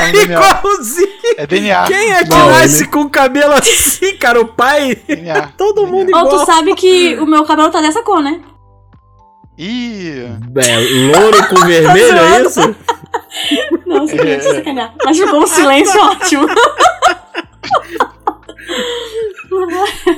[0.00, 0.38] É DNA.
[0.60, 1.08] igualzinho.
[1.38, 1.84] É DNA.
[1.88, 4.40] Quem é que Não, nasce com o cabelo assim, cara?
[4.40, 4.94] O pai?
[5.08, 5.48] DNA.
[5.58, 6.28] Todo mundo Ou igual.
[6.28, 8.40] tu sabe que o meu cabelo tá dessa cor, né?
[9.58, 10.20] Ih.
[10.56, 12.60] É, louro com vermelho, é isso?
[13.86, 14.94] Não, você quer sacanear.
[15.04, 16.46] Mas ficou um silêncio ótimo.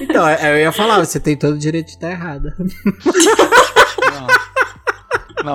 [0.00, 2.54] Então, eu ia falar, você tem todo o direito de estar errada.
[2.58, 4.26] Não,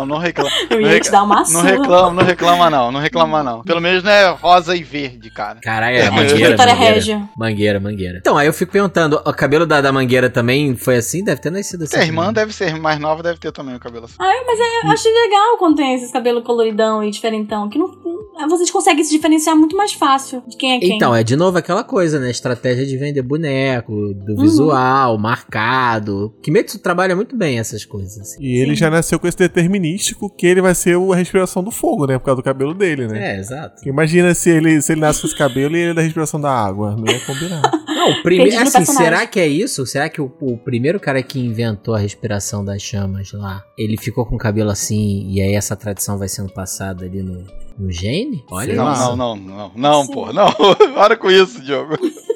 [0.05, 0.49] não reclama.
[0.69, 1.69] Eu Não, ia rec- te dar uma não surra.
[1.71, 3.61] reclama, não reclama não, não reclama não.
[3.63, 5.59] Pelo menos não é rosa e verde, cara.
[5.61, 6.93] Caralho, é É, mangueira, Vitória mangueira.
[6.95, 7.29] Régia.
[7.37, 8.17] Mangueira, mangueira.
[8.19, 11.23] Então, aí eu fico perguntando, o cabelo da, da mangueira também foi assim?
[11.23, 11.97] Deve ter nascido assim.
[11.97, 14.15] A irmã deve ser mais nova, deve ter também o cabelo assim.
[14.19, 17.67] Ah, mas é, eu acho legal quando tem esses cabelos coloridão e diferentão.
[17.69, 20.95] Que não, não- vocês conseguem se diferenciar muito mais fácil de quem é quem.
[20.95, 22.29] Então, é de novo aquela coisa, né?
[22.29, 24.41] Estratégia de vender boneco, do Uhum.
[24.41, 26.33] visual, marcado.
[26.41, 28.17] Kimetsu trabalha muito bem essas coisas.
[28.19, 28.41] assim.
[28.41, 28.77] E ele Sim.
[28.77, 29.37] já nasceu com esse
[29.79, 32.17] determinístico que ele vai ser o- a respiração do fogo, né?
[32.17, 33.35] Por causa do cabelo dele, né?
[33.35, 33.87] É, exato.
[33.87, 36.51] Imagina se ele, se ele nasce com esse cabelo e ele é da respiração da
[36.51, 36.95] água.
[36.95, 37.61] Não ia combinar.
[37.87, 38.57] Não, o primeiro.
[38.61, 39.85] Assim, será que é isso?
[39.85, 44.25] Será que o, o primeiro cara que inventou a respiração das chamas lá, ele ficou
[44.25, 47.43] com o cabelo assim e aí essa tradição vai sendo passada ali no,
[47.77, 48.43] no gene?
[48.49, 48.93] Olha Sei Não, lá.
[48.93, 49.15] isso.
[49.15, 50.13] não, não, não, não, Sim.
[50.13, 50.49] pô, não.
[50.95, 51.97] Para com isso, Diogo.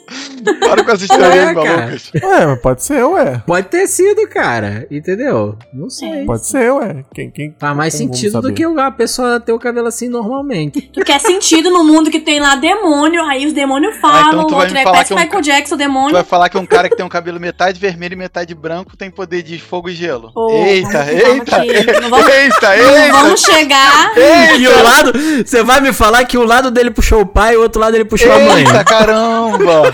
[0.60, 2.12] Para com essas teorias É, malucas.
[2.22, 3.42] Ué, mas pode ser, ué.
[3.46, 4.88] Pode ter sido, cara.
[4.92, 5.56] Entendeu?
[5.74, 6.26] Não sei.
[6.26, 7.04] Pode ser, ué.
[7.14, 7.56] Quem, quem...
[7.60, 10.82] Faz mais sentido do que a pessoa ter o cabelo assim normalmente.
[10.94, 14.54] Tu quer sentido no mundo que tem lá demônio, aí os demônios falam, então tu
[14.54, 16.12] o vai outro me é falar parece que é um Michael Jackson, Tu demônio.
[16.14, 19.10] vai falar que um cara que tem um cabelo metade vermelho e metade branco tem
[19.10, 20.32] poder de fogo e gelo.
[20.34, 23.12] Pô, eita, eita, que- não vamos- eita, Não eita.
[23.12, 24.12] vamos chegar.
[24.60, 25.14] E o lado.
[25.46, 27.96] Você vai me falar que o lado dele puxou o pai e o outro lado
[27.96, 28.64] ele puxou a mãe.
[28.64, 29.94] Eita, caramba!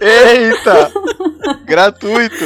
[0.00, 0.92] Eita!
[1.64, 2.44] Gratuito!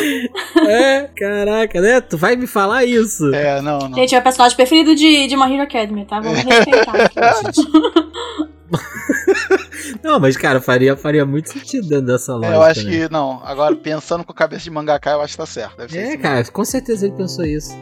[0.69, 2.01] É, caraca, né?
[2.01, 3.35] Tu vai me falar isso.
[3.35, 3.95] É, não, não.
[3.95, 6.21] Gente, é o personagem preferido de, de My Hero Academy, tá?
[6.21, 6.93] Vamos respeitar.
[6.95, 7.61] aqui.
[10.03, 12.53] Não, mas, cara, faria, faria muito sentido dentro dessa lógica.
[12.53, 12.91] É, eu acho né?
[12.91, 13.41] que não.
[13.45, 15.77] Agora, pensando com a cabeça de mangaká, eu acho que tá certo.
[15.77, 16.19] Deve ser É, assim.
[16.19, 17.77] cara, com certeza ele pensou isso.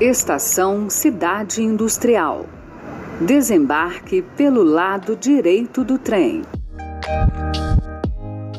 [0.00, 2.46] Estação Cidade Industrial.
[3.20, 6.40] Desembarque pelo lado direito do trem.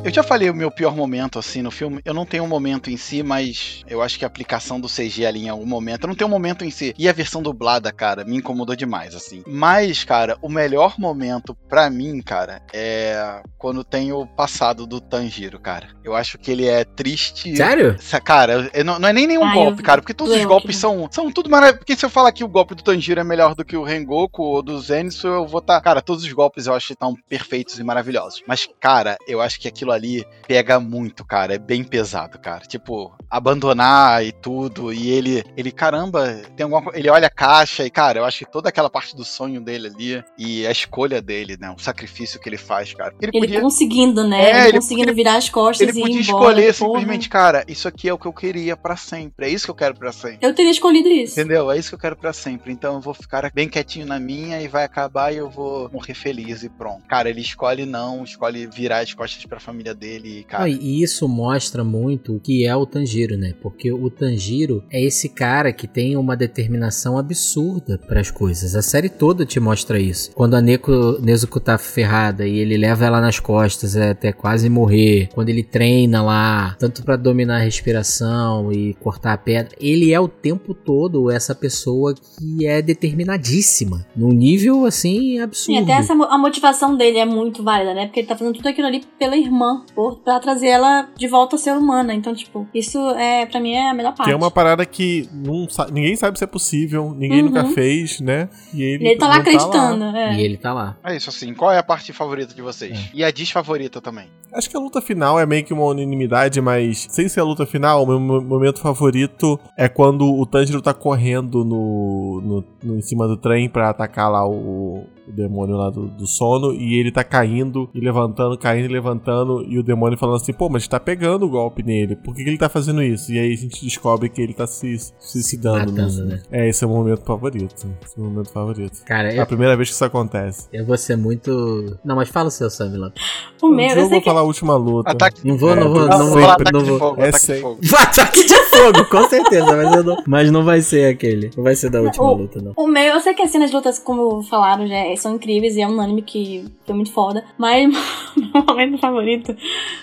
[0.04, 2.02] Eu já falei o meu pior momento, assim, no filme.
[2.04, 5.28] Eu não tenho um momento em si, mas eu acho que a aplicação do CG
[5.28, 6.04] ali em algum momento.
[6.04, 6.92] Eu não tenho um momento em si.
[6.98, 9.44] E a versão dublada, cara, me incomodou demais, assim.
[9.46, 15.60] Mas, cara, o melhor momento pra mim, cara, é quando tem o passado do Tanjiro,
[15.60, 15.90] cara.
[16.04, 17.56] Eu acho que ele é triste.
[17.56, 17.96] Sério?
[18.26, 21.32] Cara, não, não é nem nenhum Ah, golpe, cara, porque todos os golpes são, são
[21.32, 21.78] tudo maravilhoso.
[21.78, 24.42] Porque se eu falar que o golpe do Tanjiro é melhor do que o Rengoku
[24.42, 25.80] ou do Zenitsu, eu vou estar.
[25.80, 28.42] Cara, todos os golpes eu acho que estão perfeitos e maravilhosos.
[28.48, 31.56] Mas, cara, eu acho que aquilo aquilo ali pega muito, cara.
[31.56, 32.62] É bem pesado, cara.
[32.66, 34.94] Tipo, abandonar e tudo.
[34.94, 38.52] E ele, ele caramba, tem alguma Ele olha a caixa e, cara, eu acho que
[38.52, 41.74] toda aquela parte do sonho dele ali e a escolha dele, né?
[41.76, 43.14] O sacrifício que ele faz, cara.
[43.22, 43.62] Ele, Ele podia.
[43.62, 44.42] conseguindo, né?
[44.44, 46.38] É, ele, ele conseguindo podia- virar as costas Ele e ir podia embora.
[46.40, 47.00] escolher porra.
[47.00, 49.46] simplesmente, cara, isso aqui é o que eu queria pra sempre.
[49.46, 50.40] É isso que eu quero pra sempre.
[50.42, 51.40] Eu teria escolhido isso.
[51.40, 51.72] Entendeu?
[51.72, 52.72] É isso que eu quero pra sempre.
[52.72, 56.14] Então eu vou ficar bem quietinho na minha e vai acabar e eu vou morrer
[56.14, 57.06] feliz e pronto.
[57.08, 60.70] Cara, ele escolhe não, escolhe virar as costas pra família dele e, cara.
[60.70, 63.54] E isso mostra muito o que é o Tanjiro, né?
[63.62, 68.76] Porque o Tanjiro é esse cara que tem uma determinação absurda para as coisas.
[68.76, 70.32] A série toda te mostra isso.
[70.34, 75.30] Quando a Neko, Nezuko tá ferrada e ele leva ela nas costas até quase morrer.
[75.34, 80.20] Quando ele treina lá, tanto para dominar a respiração e cortar a pedra, ele é
[80.20, 84.06] o tempo todo essa pessoa que é determinadíssima.
[84.16, 85.78] Num nível assim absurdo.
[85.78, 88.06] Sim, até essa, a motivação dele é muito válida, né?
[88.06, 91.56] Porque ele tá fazendo tudo aquilo ali pela irmã, por, pra trazer ela de volta
[91.56, 92.14] a ser humana.
[92.14, 94.28] Então, tipo, isso é, pra mim, é a melhor parte.
[94.30, 97.50] Que é uma parada que não sa- ninguém sabe se é possível, ninguém Uhum.
[97.50, 98.50] nunca fez, né?
[98.74, 100.36] E ele, Ele tá lá acreditando, é.
[100.36, 100.98] E ele tá lá.
[101.04, 101.54] É isso assim.
[101.54, 103.10] Qual é a parte favorita de vocês?
[103.14, 104.28] E a desfavorita também.
[104.54, 107.66] Acho que a luta final é meio que uma unanimidade, mas sem ser a luta
[107.66, 112.98] final, o meu mo- momento favorito é quando o Tanjiro tá correndo no, no, no-
[112.98, 116.96] em cima do trem pra atacar lá o, o demônio lá do, do sono e
[117.00, 120.88] ele tá caindo e levantando, caindo e levantando e o demônio falando assim, pô, mas
[120.88, 123.32] tá pegando o golpe nele, por que, que ele tá fazendo isso?
[123.32, 125.92] E aí a gente descobre que ele tá se suicidando.
[125.92, 126.42] matando, no- né?
[126.52, 127.76] É, esse é o momento favorito.
[128.04, 129.04] Esse é o momento favorito.
[129.06, 130.68] Cara, É a eu, primeira vez que isso acontece.
[130.74, 131.98] eu vou ser muito.
[132.04, 133.14] Não, mas fala o seu, Samila.
[133.62, 135.12] O meu, eu eu vou que falar a última luta.
[135.12, 136.40] Ataque Não vou, É, não vou, não, não não vou.
[136.42, 137.00] vou ataque Não de vou.
[137.00, 137.80] fogo, É ataque de fogo.
[138.02, 138.71] Ataque de fogo,
[139.10, 141.52] com certeza, mas, eu não, mas não vai ser aquele.
[141.56, 142.74] Não vai ser da última O- luta, não.
[142.76, 145.82] O meu, eu sei que as cenas de lutas, como falaram, já são incríveis e
[145.82, 147.44] é um anime que foi muito foda.
[147.58, 147.90] Mas
[148.36, 149.56] meu momento favorito,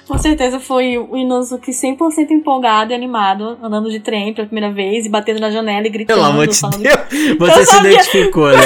[0.06, 5.06] com certeza, foi o Inosuke 100% empolgado e animado, andando de trem pela primeira vez
[5.06, 6.16] e batendo na janela e gritando.
[6.16, 6.96] Pelo amor de falando- Deus,
[7.38, 7.90] você Eu se sabia.
[7.92, 8.58] identificou, né?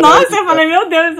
[0.00, 1.16] Nossa, eu falei, meu Deus,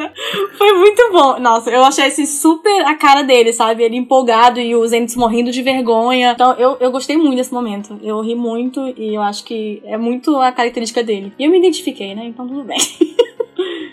[0.58, 1.38] foi muito bom.
[1.40, 3.82] Nossa, eu achei esse super a cara dele, sabe?
[3.82, 6.32] Ele empolgado e os Zenitsu morrendo de vergonha.
[6.32, 7.98] Então, eu, eu gostei muito desse momento.
[8.02, 11.32] Eu ri muito e eu acho que é muito a característica dele.
[11.38, 12.24] E eu me identifiquei, né?
[12.24, 12.78] Então, tudo bem.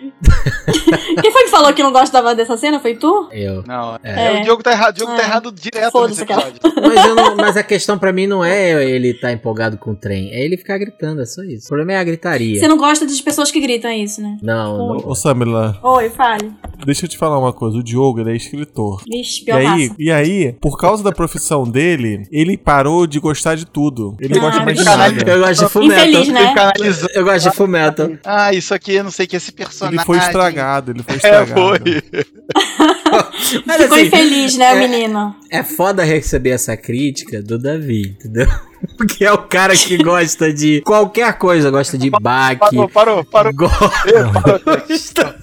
[1.21, 2.79] Quem foi que falou que não gostava dessa cena?
[2.79, 3.27] Foi tu?
[3.31, 3.63] Eu.
[3.67, 4.39] Não, É.
[4.39, 4.93] o Diogo tá errado.
[4.95, 5.25] O Diogo tá É.
[5.25, 6.53] errado direto nesse episódio.
[6.81, 9.95] Mas, eu não- mas a questão pra mim não é ele estar empolgado com o
[9.95, 11.65] trem, é ele ficar gritando, é só isso.
[11.65, 12.59] O problema é a gritaria.
[12.59, 14.37] Você não gosta de pessoas que gritam é isso, né?
[14.41, 14.97] Não, não.
[15.09, 16.51] Ô Samila, Oi, fale.
[16.85, 17.77] deixa eu te falar uma coisa.
[17.77, 19.01] O Diogo, ele é escritor.
[19.07, 19.95] Vixe, E pior aí, raça.
[19.99, 24.15] e aí, por causa da profissão dele, ele parou de gostar de tudo.
[24.19, 25.29] Ele Ah, gosta mais de nada.
[25.31, 26.01] Eu gosto de fumeto.
[26.09, 26.53] Infeliz, né?
[27.15, 28.19] Eu gosto de fumeto.
[28.25, 29.97] Ah, isso aqui, eu não sei que esse personagem.
[29.99, 31.53] Ele foi estragado, ele foi É, estragado.
[31.61, 31.79] foi.
[33.65, 35.35] Mas Ficou assim, infeliz, né, é- menino?
[35.49, 38.47] é foda receber essa crítica do Davi, entendeu?
[38.97, 43.53] Porque é o cara que gosta de qualquer coisa, gosta de baque, Parou, parou, parou.
[43.53, 45.35] gosta,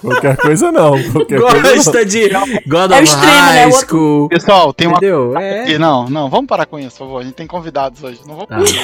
[0.00, 1.02] Qualquer coisa não.
[1.12, 1.74] Qualquer coisa não.
[1.74, 2.28] gosta de
[2.66, 3.64] God É of extremo, né?
[3.64, 4.96] High School, Pessoal, tem uma.
[4.98, 5.36] entendeu?
[5.38, 7.20] É, Não, não, vamos parar com isso, por favor.
[7.20, 8.20] A gente tem convidados hoje.
[8.26, 8.48] Não vamos.
[8.72, 8.80] Tá.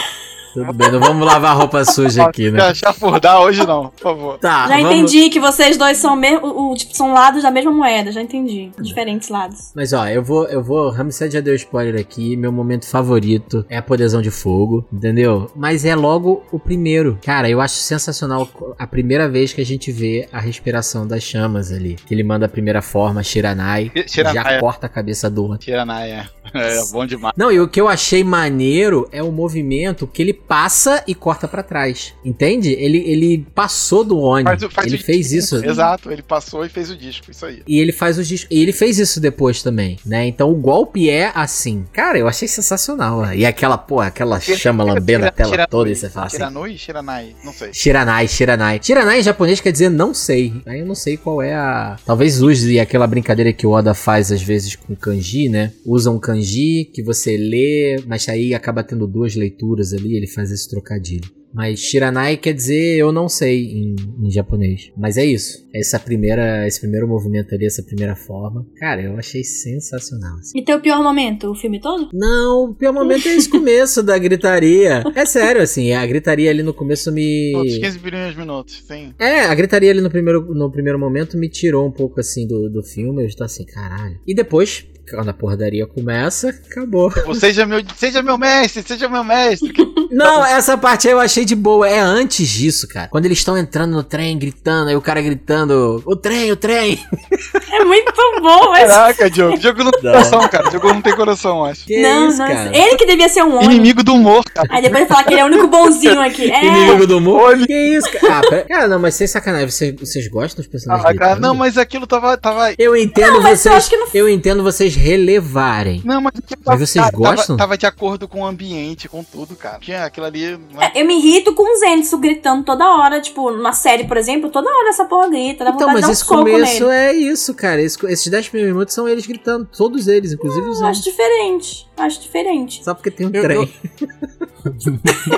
[0.64, 2.72] Tudo bem, não vamos lavar roupa suja aqui, né?
[2.74, 4.38] Chafurdar hoje não, por favor.
[4.38, 4.90] Tá, Já vamos...
[4.92, 8.70] entendi que vocês dois são, o, o- tipo, são lados da mesma moeda, já entendi.
[8.80, 9.72] Diferentes lados.
[9.74, 10.90] Mas ó, eu vou, eu vou.
[10.90, 12.36] Ramsed já deu spoiler aqui.
[12.36, 15.50] Meu momento favorito é a poderão de fogo, entendeu?
[15.54, 17.18] Mas é logo o primeiro.
[17.24, 18.48] Cara, eu acho sensacional
[18.78, 21.96] a primeira vez que a gente vê a respiração das chamas ali.
[22.07, 24.61] Que ele manda a primeira forma, Shiranai, Shiranai, já é.
[24.61, 25.59] corta a cabeça do outro.
[25.59, 26.30] Tiranaia.
[26.55, 27.34] É, bom demais.
[27.36, 31.47] Não, e o que eu achei maneiro é o movimento que ele passa e corta
[31.47, 32.14] pra trás.
[32.24, 32.70] Entende?
[32.72, 34.44] Ele, ele passou do Oni.
[34.44, 35.64] Faz o- faz ele fez isso.
[35.64, 37.62] Exato, ele passou e fez o disco, isso aí.
[37.66, 38.49] E ele faz os discos.
[38.51, 40.26] E ele fez isso depois também, né?
[40.26, 41.84] Então o golpe é assim.
[41.92, 43.20] Cara, eu achei sensacional.
[43.20, 43.32] ó.
[43.32, 46.36] E aquela, pô, aquela chama lambendo a tela toda e você fala assim.
[46.36, 47.72] Shiranui, Shiranai, não sei.
[47.72, 48.80] Shiranai, Shiranai.
[48.82, 50.55] Shiranai em japonês quer dizer não sei.
[50.66, 51.97] Aí eu não sei qual é a.
[52.07, 55.72] Talvez use aquela brincadeira que o Oda faz às vezes com kanji, né?
[55.84, 60.51] Usa um kanji que você lê, mas aí acaba tendo duas leituras ali, ele faz
[60.51, 61.37] esse trocadilho.
[61.57, 64.93] Mas Shiranai quer dizer eu não sei em, em japonês.
[64.95, 65.66] Mas é isso.
[65.74, 68.66] Essa primeira, esse primeiro movimento ali, essa primeira forma.
[68.76, 70.37] Cara, eu achei sensacional.
[70.37, 70.59] assim.
[70.59, 71.51] E teu pior momento?
[71.51, 72.11] O filme todo?
[72.12, 75.03] Não, o pior momento é esse começo da gritaria.
[75.14, 77.55] É sério, assim, a gritaria ali no começo me.
[77.57, 79.14] Outros 15 bilhões de minutos, sim.
[79.18, 82.68] É, a gritaria ali no primeiro, no primeiro momento me tirou um pouco assim do,
[82.68, 83.22] do filme.
[83.22, 84.20] Eu estou assim, caralho.
[84.26, 87.12] E depois, quando a porradaria começa, acabou.
[87.34, 89.72] Seja meu, seja meu mestre, seja meu mestre.
[90.11, 91.86] Não, essa parte aí eu achei de boa.
[91.88, 93.09] É antes disso, cara.
[93.09, 96.98] Quando eles estão entrando no trem, gritando, aí o cara gritando: O trem, o trem.
[97.78, 98.88] É muito bom, mas.
[98.90, 99.59] Caraca, Diogo.
[99.59, 100.70] Diogo não tem coração, cara.
[100.70, 101.84] Diogo não tem coração, acho.
[101.84, 102.46] Que não, isso, não.
[102.48, 102.74] cara?
[102.76, 103.64] Ele que devia ser um homem.
[103.66, 104.66] Inimigo do humor, cara.
[104.70, 106.50] Aí depois ele fala que ele é o único bonzinho aqui.
[106.50, 106.64] É.
[106.64, 107.57] Inimigo do humor?
[107.66, 108.38] Que isso, cara?
[108.38, 111.42] Ah, pera- cara, não, mas sem sacanagem, vocês, vocês gostam dos personagens Ah, cara, gritando?
[111.42, 112.36] não, mas aquilo tava.
[112.38, 112.72] tava...
[112.78, 113.74] Eu entendo Não, mas eu vocês.
[113.74, 116.03] acho que não- Eu entendo vocês relevarem.
[116.05, 116.32] Não, mas,
[116.64, 117.57] Mas vocês tava- gostam?
[117.57, 119.78] Tava, de acordo com o ambiente, com tudo, cara.
[119.78, 120.57] Tinha aquilo ali.
[120.57, 120.90] né?
[120.94, 124.51] É, Eu me irrito com o Zenitsu gritando toda hora, tipo, numa série, por exemplo,
[124.51, 126.94] toda hora essa porra grita, dá Então, mas um esse soco começo nele.
[126.97, 127.80] é isso, cara.
[127.80, 129.68] Esse- esses 10 primeiros minutos são eles gritando.
[129.76, 132.82] Todos eles, inclusive os Eu acho diferente, acho diferente.
[132.84, 133.70] Só porque tem um Eu- trem.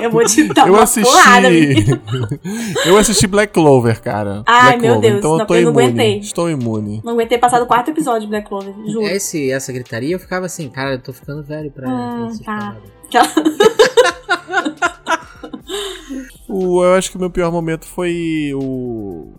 [0.01, 1.11] Eu vou te dar Eu uma assisti.
[1.11, 1.47] porrada,
[2.85, 4.43] eu assisti Black Clover, cara.
[4.45, 5.85] Ai, Black meu Clover, Deus, Então eu não, tô eu não imune.
[5.85, 6.19] aguentei.
[6.19, 7.01] Estou imune.
[7.03, 9.05] Não aguentei passar do quarto episódio de Black Clover, juro.
[9.05, 12.75] Esse, essa gritaria eu ficava assim, cara, eu tô ficando velho pra, pra essas tá.
[16.47, 19.33] O, eu acho que o meu pior momento foi o.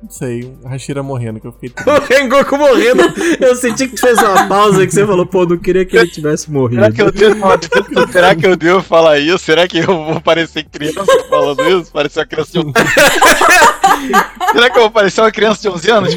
[0.00, 1.68] Não sei, a Hashira morrendo, que eu fiquei.
[1.70, 1.90] triste.
[1.90, 3.02] O Rengoku morrendo.
[3.38, 6.08] Eu senti que tu fez uma pausa que você falou, pô, não queria que ele
[6.08, 6.80] tivesse morrido.
[6.80, 9.44] Será que eu devo, será que eu devo falar isso?
[9.44, 11.92] Será que eu vou parecer criança falando isso?
[11.92, 12.72] Parecer uma criança de 11
[14.52, 16.16] Será que eu vou parecer uma criança de 11 anos?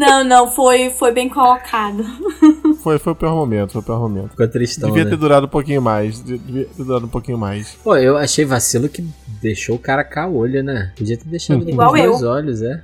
[0.00, 2.02] Não, não, foi, foi bem colocado.
[2.82, 4.30] Foi, foi o pior momento, foi o pior momento.
[4.30, 5.10] Ficou tristão, Devia né?
[5.10, 6.24] ter durado um pouquinho mais.
[6.24, 7.76] de- Devia ter durado um pouquinho mais.
[7.84, 9.06] Pô, eu achei vacilo que
[9.42, 10.90] deixou o cara caolho, né?
[10.96, 12.10] Podia ter deixado ele Igual com eu.
[12.12, 12.80] dois olhos, é.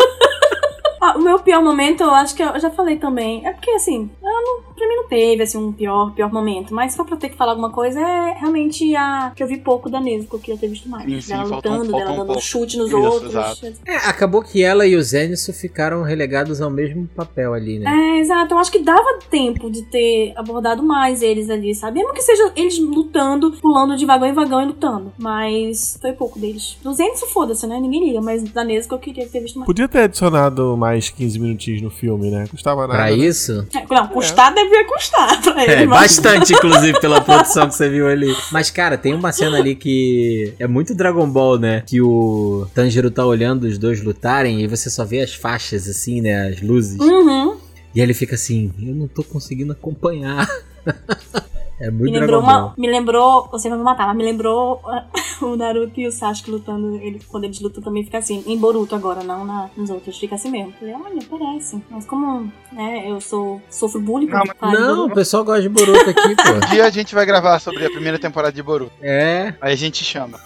[1.19, 3.45] O meu pior momento, eu acho que eu já falei também.
[3.45, 6.73] É porque, assim, eu não, pra mim não teve, assim, um pior, pior momento.
[6.73, 9.47] Mas se for pra eu ter que falar alguma coisa, é realmente a que eu
[9.47, 11.03] vi pouco da Nezuko, que eu ter visto mais.
[11.05, 12.41] Sim, sim, dela faltou um- lutando, dela um dando pouco.
[12.41, 13.29] chute nos Isso, outros.
[13.31, 13.73] exato.
[13.85, 17.91] É, acabou que ela e o Zenitsu ficaram relegados ao mesmo papel ali, né?
[17.91, 18.53] É, exato.
[18.53, 21.99] Eu acho que dava tempo de ter abordado mais eles ali, sabe?
[21.99, 25.11] Mesmo que seja eles lutando, pulando de vagão em vagão e lutando.
[25.17, 26.77] Mas foi pouco deles.
[26.81, 27.79] Dos Zenitsu, foda-se, né?
[27.79, 28.21] Ninguém liga.
[28.21, 29.65] Mas da Nezuko eu queria ter visto mais.
[29.67, 32.45] Podia ter adicionado mais 15 minutinhos no filme, né?
[32.49, 32.93] Custava nada.
[32.93, 33.13] Pra né?
[33.13, 33.67] isso?
[33.75, 35.71] É, Não, custar devia custar pra ele.
[35.73, 38.35] É, mas- bastante, inclusive, pela produção que você viu ali.
[38.51, 41.83] Mas, cara, tem uma cena ali que é muito Dragon Ball, né?
[41.85, 46.21] Que o Tanjiro tá olhando os dois lutarem e você só vê as faixas, assim,
[46.21, 46.49] né?
[46.49, 46.99] As luzes.
[46.99, 47.57] Uhum.
[47.93, 50.47] E aí ele fica assim, eu não tô conseguindo acompanhar.
[51.79, 52.65] é Me muito lembrou, Dragon Ball.
[52.67, 55.05] uma, me lembrou, você vai me matar, mas me lembrou ah,
[55.41, 58.95] o Naruto e o Sasuke lutando, ele, quando eles lutam também fica assim, em Boruto
[58.95, 60.73] agora, não na, nos outros, fica assim mesmo.
[60.73, 65.13] Falei, olha, parece, mas como, né, eu sou, sofro bullying, Não, quando mas- Não, o
[65.13, 66.51] pessoal gosta de Boruto aqui, pô.
[66.65, 68.91] Um dia a gente vai gravar sobre a primeira temporada de Boruto.
[69.01, 69.53] É.
[69.61, 70.39] Aí a gente chama.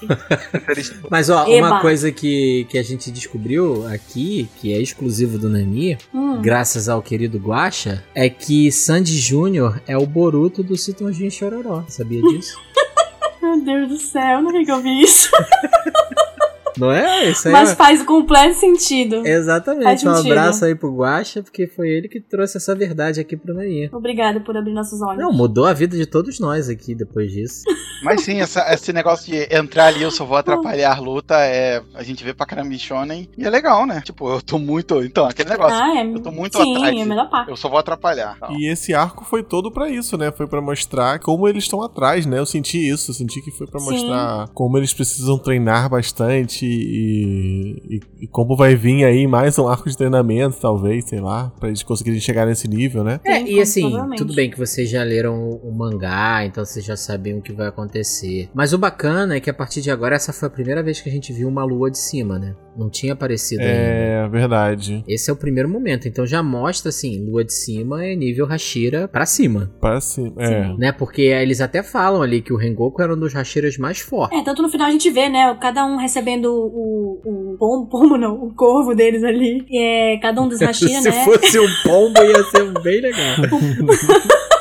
[1.09, 1.67] Mas ó, Eba.
[1.67, 6.41] uma coisa que, que a gente descobriu aqui, que é exclusivo do Nani, Hum.
[6.41, 11.84] graças ao querido Guacha, é que Sandy Júnior é o Boruto do Citonjinho Chororó.
[11.88, 12.57] Sabia disso?
[13.41, 15.30] Meu Deus do céu, não sei que eu vi isso.
[16.78, 17.30] Não é?
[17.30, 17.76] Isso aí Mas é...
[17.76, 19.17] faz completo sentido.
[19.17, 20.07] Faz Exatamente.
[20.07, 20.32] Um sentido.
[20.32, 23.89] abraço aí pro Guacha, porque foi ele que trouxe essa verdade aqui pro Nani.
[23.93, 25.21] Obrigada por abrir nossos olhos.
[25.21, 27.63] Não, mudou a vida de todos nós aqui depois disso.
[28.03, 31.82] Mas sim, essa- esse negócio de entrar ali, eu só vou atrapalhar a luta, é,
[31.93, 33.30] a gente vê pra caramba em Shonen.
[33.38, 34.01] E é legal, né?
[34.01, 35.01] Tipo, eu tô muito.
[35.03, 35.78] Então, aquele negócio.
[35.78, 36.05] ah, é.
[36.05, 36.97] eu tô muito Sim, atrás.
[36.97, 37.49] é a melhor parte.
[37.49, 38.38] Eu só vou atrapalhar.
[38.39, 38.51] Tal.
[38.51, 40.32] E esse arco foi todo pra isso, né?
[40.32, 42.39] Foi pra mostrar como eles estão atrás, né?
[42.39, 43.91] Eu senti isso, eu senti que foi pra Sim.
[43.91, 49.68] mostrar como eles precisam treinar bastante e, e, e como vai vir aí mais um
[49.68, 53.20] arco de treinamento, talvez, sei lá, pra eles conseguirem chegar nesse nível, né?
[53.26, 56.95] É, e assim, tudo bem que vocês já leram o, o mangá, então vocês já
[56.95, 58.49] sabem o que vai acontecer.
[58.53, 61.09] Mas o bacana é que a partir de agora, essa foi a primeira vez que
[61.09, 62.55] a gente viu uma lua de cima, né?
[62.78, 63.74] Não tinha aparecido ainda.
[63.74, 65.03] É, verdade.
[65.07, 69.07] Esse é o primeiro momento, então já mostra assim, lua de cima é nível Hashira
[69.07, 70.32] pra cima, Parece.
[70.38, 70.74] É.
[70.78, 70.91] né?
[70.91, 74.39] Porque eles até falam ali que o Rengoku era um dos Hashiras mais fortes.
[74.39, 78.17] É, tanto no final a gente vê, né, cada um recebendo o, o pombo, pombo
[78.17, 79.65] não, o corvo deles ali.
[79.69, 79.78] E
[80.15, 81.26] é, cada um dos Hashira, Se né?
[81.26, 83.36] fosse um pombo ia ser bem legal.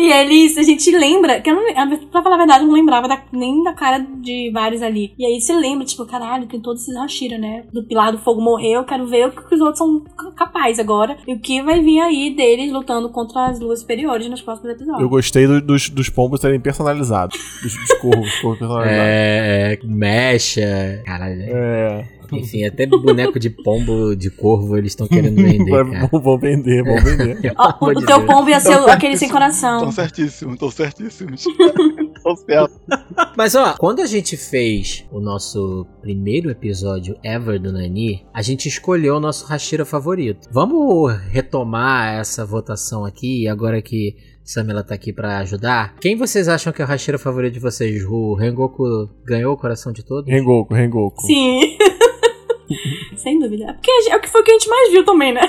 [0.00, 3.06] E eles, a gente lembra, que eu não, pra falar a verdade, eu não lembrava
[3.06, 5.12] da- nem da cara de vários ali.
[5.18, 7.64] E aí você lembra, tipo, caralho, tem todos esses Hashira, né?
[7.72, 10.78] Do Pilar do Fogo morreu, eu quero ver o que os outros são ca- capazes
[10.78, 11.16] agora.
[11.26, 15.02] E o que vai vir aí deles lutando contra as luas superiores nos próximos episódios.
[15.02, 17.38] Eu gostei do- dos, dos pombos serem personalizados.
[17.62, 18.98] Dos, dos corvos, corvos personalizados.
[19.02, 21.42] É, é, mecha, caralho.
[21.42, 22.04] É.
[22.36, 26.08] Enfim, até boneco de pombo, de corvo, eles estão querendo vender, cara.
[26.12, 27.40] Vão, vender, vão vender.
[27.42, 29.90] Pelo amor o de teu pombo ia ser o- aquele sem coração.
[29.92, 31.44] certíssimos, tão certíssimos.
[32.22, 32.80] tão certo.
[33.36, 38.66] Mas ó, quando a gente fez o nosso primeiro episódio ever do Nani, a gente
[38.68, 40.48] escolheu o nosso Hashira favorito.
[40.52, 44.14] Vamos retomar essa votação aqui, agora que
[44.44, 45.94] Samela tá aqui pra ajudar.
[46.00, 48.02] Quem vocês acham que é o Hashira favorito de vocês?
[48.04, 50.28] O Rengoku ganhou o coração de todos?
[50.30, 51.22] Rengoku, Rengoku.
[51.22, 51.60] Sim.
[53.16, 53.70] Sem dúvida.
[53.70, 55.42] É porque é o que foi que a gente mais viu também, né?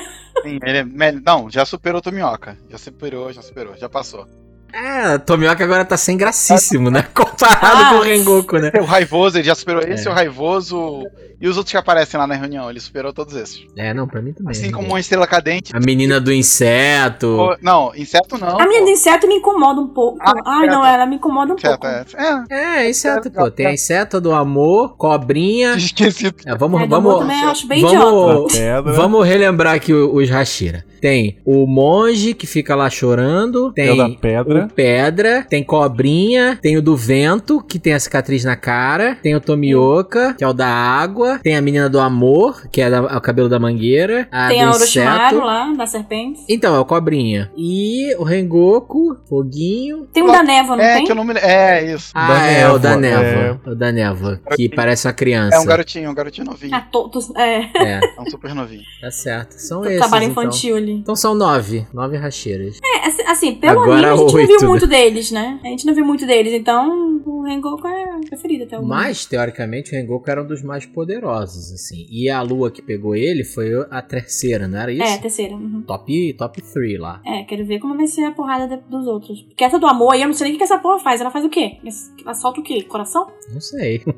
[0.43, 2.57] Sim, ele é Não, já superou o Tomioka.
[2.69, 4.27] Já superou, já superou, já passou.
[4.73, 7.03] É, Tomioka agora tá sem gracíssimo, né?
[7.13, 7.89] Comparado Ah.
[7.91, 8.71] com o Rengoku, né?
[8.79, 10.11] O Raivoso, ele já superou esse, É.
[10.11, 11.03] o Raivoso
[11.39, 12.69] e os outros que aparecem lá na reunião.
[12.69, 13.65] Ele superou todos esses.
[13.77, 14.51] É, não, pra mim também.
[14.51, 15.75] Assim como uma estrela cadente.
[15.75, 17.35] A menina do inseto.
[17.37, 18.59] Pô, Não, inseto não.
[18.59, 18.85] A minha pô.
[18.85, 20.17] do inseto me incomoda um pouco.
[20.21, 20.85] Ah, Ai, não, inseto.
[20.95, 21.87] ela me incomoda um Inseto, pouco.
[21.87, 22.05] é.
[22.49, 23.49] É, É, inseto, pô.
[23.51, 25.73] Tem a inseto do amor, cobrinha.
[25.75, 26.27] esqueci.
[26.45, 28.05] É, vamos, amor vamos, também eu acho bem idiota.
[28.05, 28.93] vamos, pedra.
[28.93, 30.85] vamos relembrar aqui o- os Hashira.
[31.01, 33.71] Tem o monge que fica lá chorando.
[33.73, 34.65] Tem o Tem da pedra.
[34.65, 35.45] o pedra.
[35.49, 36.57] Tem cobrinha.
[36.61, 39.15] Tem o do vento, que tem a cicatriz na cara.
[39.21, 41.39] Tem o Tomioka, que é o da água.
[41.39, 44.27] Tem a menina do amor, que é da- o cabelo da mangueira.
[44.31, 46.41] A Tem do a Orochimaru lá, da serpente.
[46.47, 47.51] Então, é o cobrinha.
[47.57, 50.07] E o Rengoku, foguinho.
[50.13, 51.05] Tem um da névoa, não É, tem?
[51.05, 51.49] que eu não me lembro.
[51.49, 52.11] É, isso.
[52.13, 53.61] Ah, Da é o da névoa, névoa.
[53.67, 54.39] O da névoa.
[54.55, 55.55] Que parece uma criança.
[55.55, 56.75] É um garotinho, um garotinho novinho.
[56.75, 58.83] Ah, to, to- é, É, É um super novinho.
[59.01, 59.53] tá certo.
[59.53, 59.97] São esses.
[59.97, 60.43] trabalho então.
[60.43, 61.85] infantil Então são nove.
[61.93, 62.79] Nove racheiras.
[62.83, 64.67] É, assim, assim, pelo Agora anime a gente não oito, viu né?
[64.67, 65.59] muito deles, né?
[65.63, 68.97] A gente não viu muito deles, então o Rengoku é preferido até o momento.
[68.97, 72.05] Mas, teoricamente, o Rengoku era um dos mais poderosos, assim.
[72.09, 75.03] E a lua que pegou ele foi a terceira, não era isso?
[75.03, 75.55] É, terceira.
[75.55, 75.83] uhum.
[75.85, 77.21] Top, top 3 lá.
[77.25, 79.41] É, quero ver como vai ser a porrada de- dos outros.
[79.43, 81.21] Porque essa do amor aí, eu não sei nem o que essa porra faz.
[81.21, 81.77] Ela faz o quê?
[82.23, 82.83] Ela solta o quê?
[82.83, 83.27] Coração?
[83.53, 84.01] Não sei.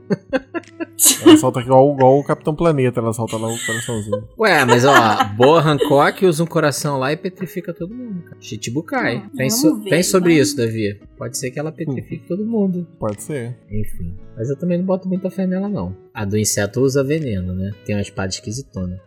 [1.26, 4.28] Ela solta igual, igual o Capitão Planeta, ela solta lá o coraçãozinho.
[4.38, 4.93] Ué, mas ó,
[5.35, 6.62] Boa Hancock usa um coração
[6.99, 8.22] lá e petrifica todo mundo.
[8.23, 8.38] cara.
[8.40, 9.18] Chichibukai.
[9.18, 10.41] Hum, Pense, ver, pense sobre vai.
[10.41, 10.99] isso, Davi.
[11.18, 12.88] Pode ser que ela petrifique todo mundo.
[12.99, 13.56] Pode ser.
[13.69, 14.15] Enfim.
[14.35, 15.95] Mas eu também não boto muita fé nela, não.
[16.14, 17.72] A do inseto usa veneno, né?
[17.85, 18.99] Tem uma espada esquisitona.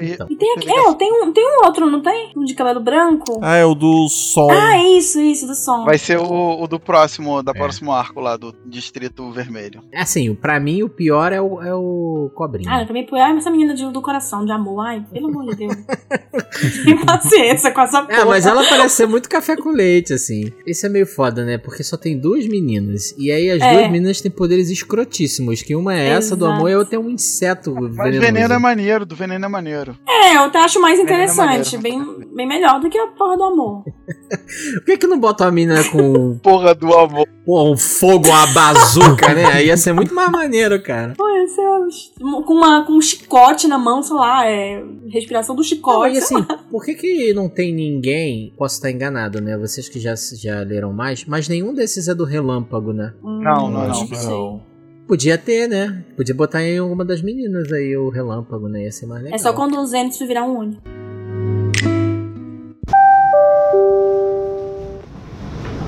[0.00, 0.26] Então.
[0.30, 2.32] E tem aqui, é, tem um, tem um outro, não tem?
[2.36, 3.38] Um de cabelo branco?
[3.42, 4.48] Ah, é o do som.
[4.50, 5.84] Ah, isso, isso, do som.
[5.84, 7.54] Vai ser o, o do próximo, da É.
[7.58, 9.82] próximo arco lá, do Distrito Vermelho.
[9.94, 12.70] Assim, pra mim o pior é o, é o cobrinha.
[12.72, 14.86] Ah, eu também põe essa menina de- do coração, de amor.
[14.86, 15.74] Ai, pelo amor de Deus.
[16.84, 18.20] Tem paciência com essa porra.
[18.20, 20.52] É, mas ela parece ser muito café com leite, assim.
[20.66, 21.58] Isso é meio foda, né?
[21.58, 23.14] Porque só tem duas meninas.
[23.18, 23.72] E aí as É.
[23.74, 25.62] duas meninas têm poderes escrotíssimos.
[25.62, 26.58] Que uma é essa do Exato.
[26.58, 28.20] amor e a outra é um inseto Mas venenoso.
[28.20, 29.59] veneno é maneiro, do veneno é maneiro.
[30.08, 31.76] É, eu até acho mais é interessante.
[31.76, 32.16] maneiro.
[32.18, 33.84] Bem, bem melhor do que a porra do amor.
[34.74, 37.26] Por que que não bota uma menina com Porra do amor.
[37.44, 39.44] pô, um fogo, uma bazuca, né?
[39.46, 41.14] Aí ia ser muito mais maneiro, cara.
[41.16, 44.82] Pô, esse é com, uma, com um chicote na mão, sei lá, é.
[45.08, 46.16] Respiração do Não, chicote.
[46.16, 48.52] e sei assim, por que que não tem ninguém...
[48.56, 49.56] Posso estar enganado, né?
[49.58, 51.24] Vocês que já, já leram mais.
[51.24, 53.12] Mas nenhum desses é do relâmpago, né?
[53.22, 54.08] Não, não, acho não.
[54.08, 54.28] que sei.
[54.28, 54.69] não.
[55.10, 56.04] Podia ter, né?
[56.16, 58.84] Podia botar em alguma das meninas aí o relâmpago, né?
[58.84, 59.34] Ia ser mais legal.
[59.34, 60.78] É só quando o Zenitsu virar um Oni.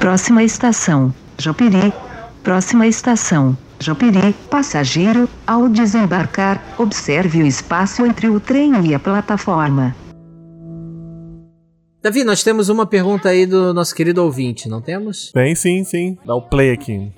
[0.00, 1.92] Próxima estação, Jopiri.
[2.42, 4.34] Próxima estação, Jopiri.
[4.50, 9.94] Passageiro, ao desembarcar, observe o espaço entre o trem e a plataforma.
[12.02, 15.30] Davi, nós temos uma pergunta aí do nosso querido ouvinte, não temos?
[15.30, 16.18] Tem sim, sim.
[16.26, 17.12] Dá o play aqui.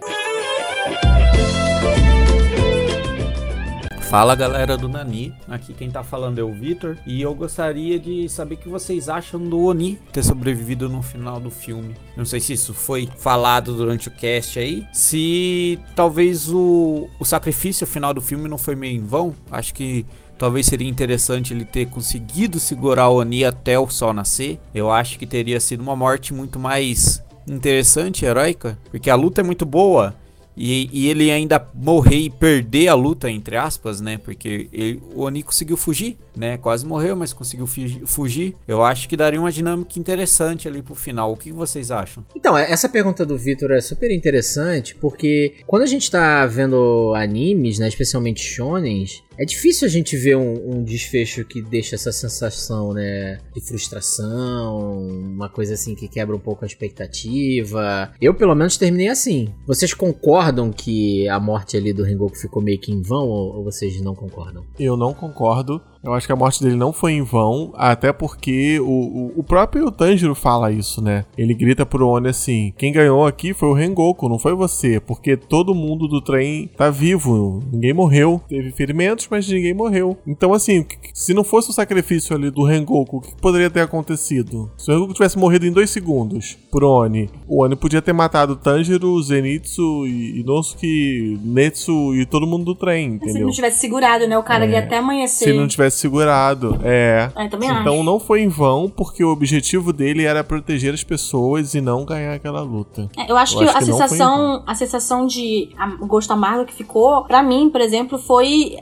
[4.14, 8.28] Fala galera do Nani, aqui quem tá falando é o Vitor e eu gostaria de
[8.28, 11.96] saber o que vocês acham do Oni ter sobrevivido no final do filme.
[12.16, 17.88] Não sei se isso foi falado durante o cast aí, se talvez o, o sacrifício
[17.88, 19.34] final do filme não foi meio em vão.
[19.50, 20.06] Acho que
[20.38, 24.60] talvez seria interessante ele ter conseguido segurar o Oni até o sol nascer.
[24.72, 29.44] Eu acho que teria sido uma morte muito mais interessante, heróica, porque a luta é
[29.44, 30.14] muito boa.
[30.56, 34.18] E, e ele ainda morrer e perder a luta, entre aspas, né?
[34.18, 36.56] Porque ele- o Oni conseguiu fugir, né?
[36.58, 38.56] Quase morreu, mas conseguiu fugi- fugir.
[38.66, 41.32] Eu acho que daria uma dinâmica interessante ali pro final.
[41.32, 42.24] O que vocês acham?
[42.34, 47.78] Então, essa pergunta do Vitor é super interessante, porque quando a gente tá vendo animes,
[47.78, 52.92] né, especialmente shonens, é difícil a gente ver um, um desfecho que deixa essa sensação,
[52.92, 58.12] né, de frustração, uma coisa assim que quebra um pouco a expectativa.
[58.20, 59.52] Eu, pelo menos, terminei assim.
[59.66, 63.64] Vocês concordam que a morte ali do Rengoku ficou meio que em vão, ou, ou
[63.64, 64.64] vocês não concordam?
[64.78, 65.80] Eu não concordo.
[66.04, 69.42] Eu acho que a morte dele não foi em vão, até porque o, o, o
[69.42, 71.24] próprio Tanjiro fala isso, né?
[71.36, 75.36] Ele grita pro Oni assim: quem ganhou aqui foi o Rengoku, não foi você, porque
[75.36, 78.40] todo mundo do trem tá vivo, ninguém morreu.
[78.48, 80.16] Teve ferimentos, mas ninguém morreu.
[80.26, 84.70] Então, assim, se não fosse o sacrifício ali do Rengoku, o que poderia ter acontecido?
[84.76, 88.56] Se o Rengoku tivesse morrido em dois segundos por Oni, o Oni podia ter matado
[88.56, 93.46] Tanjiro, Zenitsu, Inosuke, Netsu e todo mundo do trem, Se entendeu?
[93.46, 94.36] não tivesse segurado, né?
[94.38, 94.70] O cara É.
[94.70, 95.44] ia até amanhecer.
[95.44, 97.28] Se não tivesse segurado, é.
[97.50, 98.02] Também Então acho.
[98.04, 102.34] não foi em vão, porque o objetivo dele era proteger as pessoas e não ganhar
[102.34, 103.08] aquela luta.
[103.16, 106.74] É, Eu acho Eu que acho a que sensação, a sensação de gosto amargo que
[106.74, 108.76] ficou, pra mim, por exemplo, foi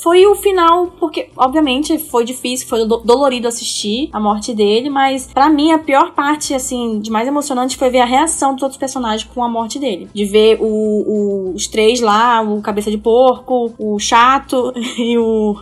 [0.00, 5.26] foi o final, porque obviamente foi difícil, foi do- dolorido assistir a morte dele, mas
[5.26, 8.78] pra mim a pior parte assim, de mais emocionante foi ver a reação dos outros
[8.78, 10.08] personagens com a morte dele.
[10.14, 15.56] De ver o, o- os três lá, o cabeça de porco, o chato e o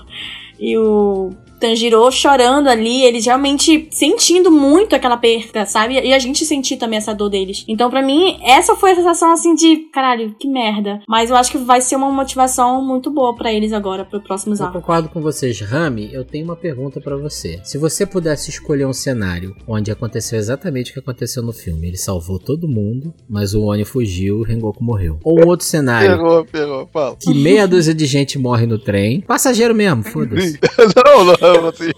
[0.58, 5.94] e o Tanjiro chorando ali, eles realmente sentindo muito aquela perda, sabe?
[5.94, 7.64] E a gente sentir também essa dor deles.
[7.68, 11.00] Então, pra mim, essa foi a sensação assim de, caralho, que merda.
[11.08, 14.60] Mas eu acho que vai ser uma motivação muito boa pra eles agora, pro próximos
[14.60, 14.80] Eu arcos.
[14.80, 16.10] concordo com vocês, Rami.
[16.12, 17.60] Eu tenho uma pergunta pra você.
[17.64, 21.96] Se você pudesse escolher um cenário onde aconteceu exatamente o que aconteceu no filme, ele
[21.96, 25.18] salvou todo mundo, mas o Oni fugiu e o Rengoku morreu.
[25.24, 27.16] Ou um outro cenário Pegou, pegou, fala.
[27.20, 30.58] que meia dúzia de gente morre no trem, passageiro mesmo, foda-se.
[30.96, 31.90] não, não, assim.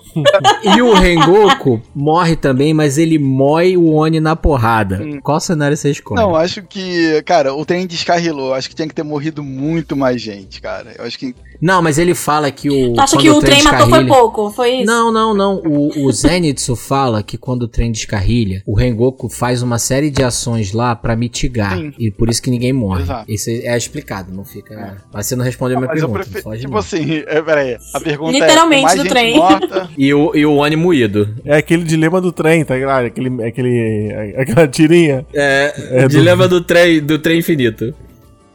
[0.62, 5.00] E o Rengoku morre também, mas ele mói o Oni na porrada.
[5.22, 6.20] Qual cenário você escolhe?
[6.20, 8.54] Não, acho que, cara, o trem descarrilou.
[8.54, 10.94] Acho que tinha que ter morrido muito mais gente, cara.
[10.98, 11.34] Eu acho que.
[11.60, 12.92] Não, mas ele fala que o.
[12.94, 14.50] Tu acha quando que o trem matou foi descarrilha- pouco?
[14.50, 14.86] Foi isso?
[14.86, 15.56] Não, não, não.
[15.64, 20.22] O, o Zenitsu fala que quando o trem descarrilha, o Rengoku faz uma série de
[20.22, 21.76] ações lá pra mitigar.
[21.76, 21.92] Sim.
[21.98, 23.02] E por isso que ninguém morre.
[23.02, 23.24] Exato.
[23.32, 24.98] Isso é explicado, não fica.
[25.12, 26.24] Mas você não respondeu a minha Mas eu pergunta.
[26.30, 26.42] prefiro.
[26.44, 26.78] foge Tipo não.
[26.78, 27.76] assim, é, peraí.
[27.94, 28.84] A pergunta Literalmente é.
[28.84, 29.36] mais do gente trem.
[29.36, 31.34] Morta, E o, e o Oni moído.
[31.44, 33.06] É aquele dilema do trem, tá ligado?
[33.06, 35.26] Aquele, aquele, aquela tirinha.
[35.34, 37.92] É, É do- dilema do trem, do trem infinito.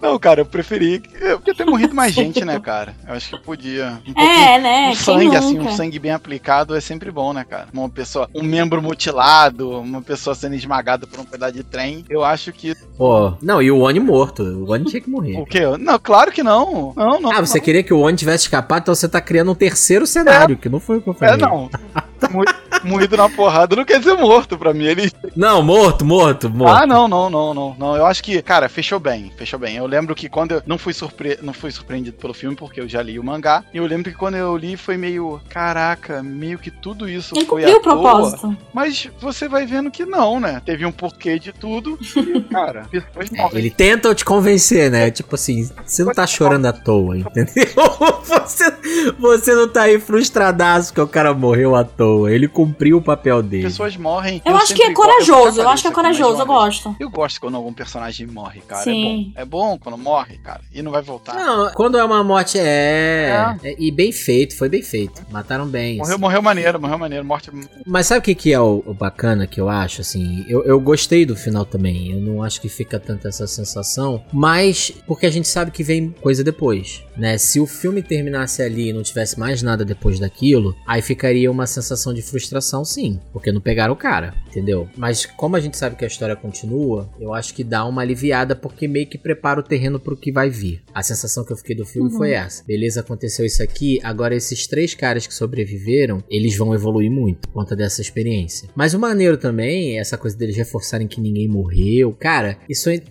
[0.03, 1.01] Não, cara, eu preferi.
[1.21, 2.93] Eu podia ter morrido mais gente, né, cara?
[3.07, 4.01] Eu acho que podia.
[4.05, 4.83] Um É, né?
[4.87, 7.67] Um Quem sangue, assim, um sangue bem aplicado é sempre bom, né, cara?
[7.73, 12.03] Uma pessoa, um membro mutilado, uma pessoa sendo esmagada por um pedaço de trem.
[12.09, 12.75] Eu acho que.
[12.97, 14.43] Pô, não, e o Oni morto.
[14.43, 15.39] O Oni tinha que morrer.
[15.39, 15.61] O quê?
[15.79, 16.93] Não, claro que não.
[16.97, 17.31] Não, não.
[17.31, 17.65] Ah, você não.
[17.65, 20.81] queria que o Oni tivesse escapado, então você tá criando um terceiro cenário, que não
[20.81, 21.35] foi o que eu falei.
[21.35, 21.69] É, não.
[22.29, 22.43] Mo-
[22.83, 24.83] Moído na porrada não quer dizer morto pra mim.
[24.83, 25.09] Ele.
[25.35, 26.75] Não, morto, morto, morto.
[26.83, 27.95] Ah, não, não, não, não, não.
[27.95, 29.77] Eu acho que, cara, fechou bem, fechou bem.
[29.77, 31.39] Eu lembro que quando eu não fui, surpre...
[31.41, 33.63] não fui surpreendido pelo filme, porque eu já li o mangá.
[33.73, 35.39] E eu lembro que quando eu li foi meio.
[35.49, 38.57] Caraca, meio que tudo isso Ele foi à o propósito.
[38.73, 40.61] Mas você vai vendo que não, né?
[40.65, 41.97] Teve um porquê de tudo.
[42.17, 43.57] E, cara, pessoas É, morrem.
[43.59, 45.09] ele tenta te convencer, né?
[45.09, 47.53] Tipo assim, você não tá chorando à toa, entendeu?
[48.23, 48.73] Você,
[49.19, 52.12] você não tá aí frustradaço que o cara morreu à toa.
[52.27, 53.63] Ele cumpriu o papel dele.
[53.63, 54.41] Pessoas morrem.
[54.45, 56.95] Eu acho que é corajoso, já eu acho que é corajoso, eu gosto.
[56.99, 58.83] Eu gosto quando algum personagem morre, cara.
[58.83, 59.33] Sim.
[59.35, 59.43] É bom.
[59.43, 60.61] É bom quando morre, cara.
[60.73, 61.35] E não vai voltar.
[61.35, 63.55] Não, quando é uma morte é...
[63.63, 65.21] é- E bem feito, foi bem feito.
[65.31, 65.97] Mataram bem.
[65.97, 66.21] Morreu, assim.
[66.21, 67.23] morreu maneiro, morreu maneiro.
[67.25, 67.51] Morte.
[67.85, 70.01] Mas sabe o que, que é o, o bacana que eu acho?
[70.01, 72.11] Assim, eu, eu gostei do final também.
[72.11, 74.23] Eu não acho que fica tanto essa sensação.
[74.33, 77.03] Mas porque a gente sabe que vem coisa depois.
[77.15, 77.37] Né?
[77.37, 81.67] Se o filme terminasse ali e não tivesse mais nada depois daquilo, aí ficaria uma
[81.67, 83.19] sensação de frustração, sim.
[83.31, 84.89] Porque não pegaram o cara, entendeu?
[84.97, 88.55] Mas como a gente sabe que a história continua, eu acho que dá uma aliviada
[88.55, 90.81] porque meio que prepara o terreno pro que vai vir.
[90.91, 92.17] A sensação que eu fiquei do filme Uhum.
[92.17, 92.63] foi essa.
[92.65, 97.53] Beleza, aconteceu isso aqui, agora esses três caras que sobreviveram, eles vão evoluir muito por
[97.53, 98.69] conta dessa experiência.
[98.75, 102.15] Mas o maneiro também, é essa coisa deles reforçarem que ninguém morreu.
[102.19, 103.01] Cara, isso é,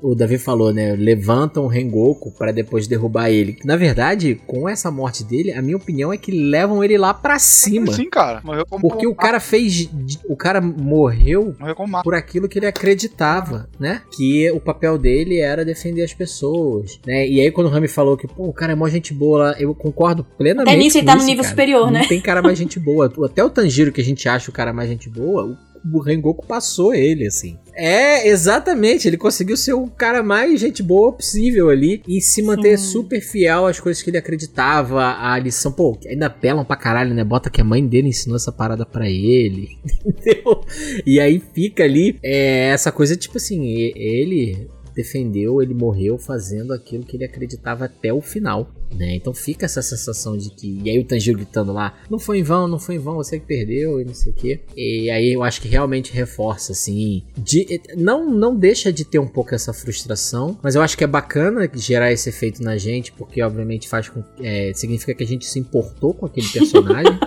[0.00, 0.96] o Davi falou, né?
[0.96, 3.56] Levantam o Rengoku pra depois derrubar ele.
[3.64, 7.38] Na verdade, com essa morte dele, a minha opinião é que levam ele lá pra
[7.38, 7.92] cima.
[7.92, 8.31] Sim, cara.
[8.42, 8.88] Morreu como.
[8.88, 9.88] Porque o cara fez.
[10.28, 14.02] O cara morreu Morreu por aquilo que ele acreditava, né?
[14.16, 17.26] Que o papel dele era defender as pessoas, né?
[17.26, 19.56] E aí quando o Rami falou que, pô, o cara é mó gente boa lá,
[19.58, 21.50] eu concordo plenamente Até nisso ele tá no nível cara.
[21.50, 22.06] superior, Não né?
[22.08, 23.12] tem cara mais gente boa.
[23.24, 26.46] Até o Tanjiro que a gente acha o cara mais gente boa, o o Rengoku
[26.46, 27.58] passou ele, assim.
[27.74, 29.08] É, exatamente.
[29.08, 32.92] Ele conseguiu ser o cara mais gente boa possível ali e se manter Sim.
[32.92, 35.72] super fiel às coisas que ele acreditava, à lição.
[35.72, 37.24] Pô, ainda pelam pra caralho, né?
[37.24, 39.78] Bota que a mãe dele ensinou essa parada pra ele.
[40.04, 40.64] Entendeu?
[41.06, 47.04] E aí fica ali é, essa coisa, tipo assim, ele defendeu, ele morreu fazendo aquilo
[47.04, 48.68] que ele acreditava até o final.
[48.94, 49.14] Né?
[49.16, 50.80] Então fica essa sensação de que.
[50.84, 53.38] E aí o Tanjiro gritando lá: não foi em vão, não foi em vão, você
[53.38, 54.60] que perdeu e não sei o quê.
[54.76, 57.22] E aí eu acho que realmente reforça, assim.
[57.36, 61.06] De, não, não deixa de ter um pouco essa frustração, mas eu acho que é
[61.06, 64.22] bacana gerar esse efeito na gente, porque obviamente faz com.
[64.40, 67.18] É, significa que a gente se importou com aquele personagem.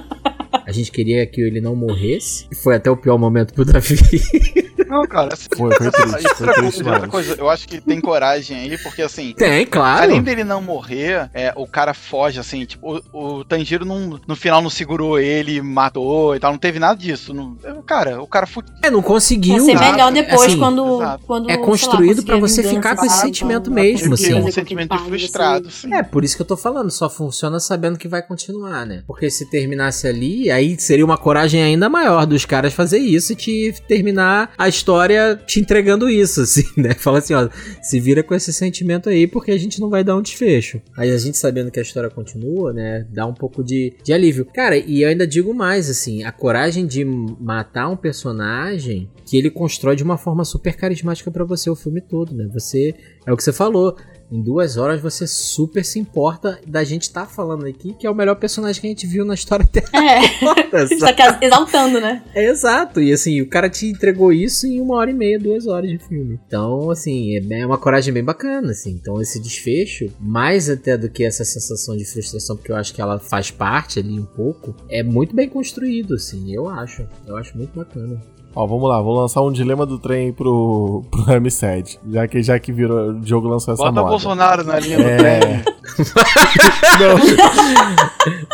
[0.66, 2.48] A gente queria que ele não morresse.
[2.64, 3.96] Foi até o pior momento pro Davi.
[4.88, 5.34] Não, cara.
[5.34, 8.78] assim, Foi, foi triste, foi coisa, triste outra coisa, eu acho que tem coragem aí,
[8.78, 9.34] porque assim.
[9.34, 10.04] Tem, claro.
[10.04, 14.36] Além dele não morrer, é, o cara foge, assim, tipo, o, o Tanjiro não, no
[14.36, 17.34] final não segurou ele, matou e tal, não teve nada disso.
[17.34, 18.78] Não, é, cara, o cara fudido.
[18.84, 19.56] É, não conseguiu.
[19.56, 21.24] Ia ser melhor depois, Assim, quando, exato.
[21.26, 21.50] quando.
[21.50, 24.34] É construído pra conseguir você ficar com esse sentimento mesmo, assim.
[24.34, 25.90] um sentimento frustrado, assim.
[25.90, 25.94] sim.
[25.94, 29.04] É, por isso que eu tô falando, só funciona sabendo que vai continuar, né?
[29.08, 33.36] Porque se terminasse ali, aí seria uma coragem ainda maior dos caras fazer isso e
[33.36, 36.94] te terminar a história te entregando isso, assim, né?
[36.94, 37.48] Fala assim, ó,
[37.82, 40.82] se vira com esse sentimento aí, porque a gente não vai dar um desfecho.
[40.98, 43.06] Aí a gente sabendo que a história continua, né?
[43.11, 44.45] Dá um pouco de, de alívio.
[44.45, 49.49] Cara, e eu ainda digo mais, assim, a coragem de matar um personagem que ele
[49.49, 52.48] constrói de uma forma super carismática pra você o filme todo, né?
[52.53, 52.94] Você,
[53.26, 53.98] é o que você falou,
[54.31, 58.15] em duas horas você super se importa da gente estar falando aqui que é o
[58.15, 61.99] melhor personagem que a gente viu na história até É, agora, a gente tá exaltando,
[61.99, 62.23] né?
[62.34, 65.68] É exato, e assim, o cara te entregou isso em uma hora e meia, duas
[65.68, 66.39] horas de filme.
[66.47, 68.91] Então, assim, é é uma coragem bem bacana, assim.
[68.91, 73.02] Então, esse desfecho, mais até do que essa sensação de frustração, porque eu acho que
[73.02, 77.07] ela faz parte ali um pouco, é muito bem construído, assim, eu acho.
[77.26, 78.22] Eu acho muito bacana.
[78.56, 81.99] Ó, vamos lá, vou lançar um dilema do trem pro, pro M7.
[82.10, 84.10] Já que, já que virou, o jogo lançou essa Bota moda.
[84.10, 85.18] Bolsonaro na linha do É.
[85.18, 85.64] trem.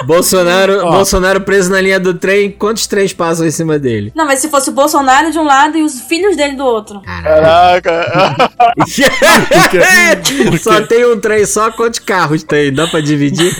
[0.06, 0.92] Bolsonaro, Ó.
[0.92, 4.12] Bolsonaro preso na linha do trem, quantos trens passam em cima dele?
[4.16, 7.02] Não, mas se fosse o Bolsonaro de um lado e os filhos dele do outro.
[7.02, 8.36] Caraca.
[10.62, 12.74] Só tem um trem só, quantos carros tem?
[12.74, 13.52] Dá pra dividir?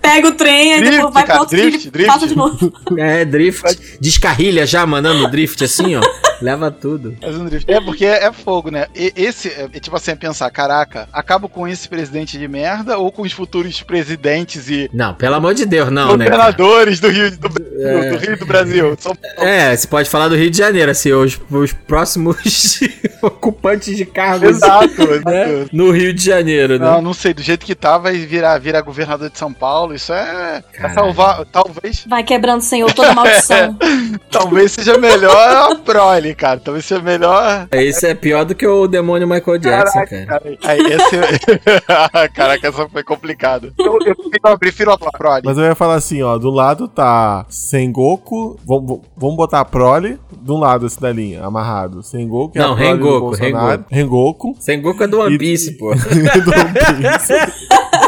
[0.00, 2.12] Pega o trem e Drift, depois vai cara, pro outro drift, filho, drift.
[2.12, 2.72] passa de novo.
[2.98, 3.78] É, drift.
[4.00, 6.00] Descarrilha já, mandando drift assim, ó.
[6.40, 7.16] Leva tudo.
[7.20, 7.70] Faz um drift.
[7.70, 8.86] É, porque é, é fogo, né?
[8.94, 12.98] E- esse, é, é tipo assim, é pensar, caraca, acabo com esse presidente de merda
[12.98, 16.24] ou com os futuros presidentes e Não, pelo amor de Deus, não, né?
[16.24, 18.96] governadores do Rio do, Brasil, do Rio e do Brasil?
[18.98, 22.80] São É, você pode falar do Rio de Janeiro, assim, os, os próximos
[23.22, 25.66] ocupantes de cargos Exato, né?
[25.72, 26.86] no Rio de Janeiro, né?
[26.86, 29.94] Não, não sei, do jeito que tá, vai virar, virar governador de São Paulo.
[29.94, 30.62] Isso é.
[30.74, 31.44] é salvar.
[31.46, 32.04] Talvez.
[32.06, 33.76] Vai quebrando o senhor toda maldição.
[34.30, 36.60] Talvez seja melhor a prole, cara.
[36.60, 37.68] Talvez seja melhor.
[37.72, 40.26] Isso é pior do que o demônio Michael Jackson, cara.
[40.26, 42.28] Cara, aí, esse...
[42.34, 43.72] Caraca, essa foi complicada.
[43.78, 45.42] Eu, eu prefiro- eu prefiro a prole.
[45.44, 50.18] Mas eu ia falar assim, ó, do lado tá Sengoku, vamos, vamos botar a prole,
[50.40, 52.02] de um lado esse da linha, amarrado.
[52.02, 53.84] Sengoku é Não, a prole do Rengoku, Bolsonaro.
[53.90, 54.56] Rengoku.
[54.58, 55.92] Sengoku é do One Piece, pô.
[55.92, 55.96] e,
[56.40, 57.32] do One Piece.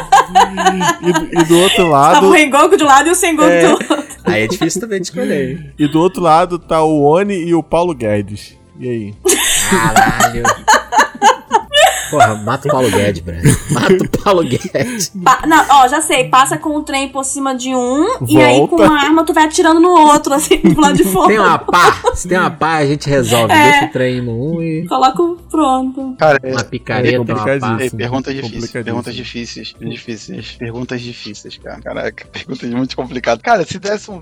[1.03, 3.63] e, do- e do outro lado, o Rengoku de um lado e o Sengoku É.
[3.63, 3.99] do outro.
[4.25, 5.73] Aí é difícil também de escolher.
[5.79, 8.57] e do outro lado tá o Oni e o Paulo Guedes.
[8.79, 9.15] E aí?
[9.71, 10.43] Caralho.
[12.11, 13.43] Porra, mata o Paulo Guedes, Breno.
[13.71, 15.13] Mata o Paulo Guedes.
[15.25, 16.29] Pa- não, ó, já sei.
[16.29, 18.77] Passa com o trem por cima de um e aí Volta.
[18.77, 21.29] com uma arma tu vai atirando no outro, assim, do lado de fora.
[21.29, 22.01] Tem uma pá.
[22.15, 23.53] Se tem uma pá, a gente resolve.
[23.53, 23.71] É.
[23.71, 26.15] Deixa o trem no um e Coloca o pronto.
[26.19, 27.77] Cara, uma picareta, uma pá.
[27.81, 31.81] Ei, perguntas difíceis, perguntas difíceis, difíceis, perguntas difíceis, cara.
[31.81, 33.43] Caraca, perguntas muito complicadas.
[33.43, 34.21] Cara, se desse um.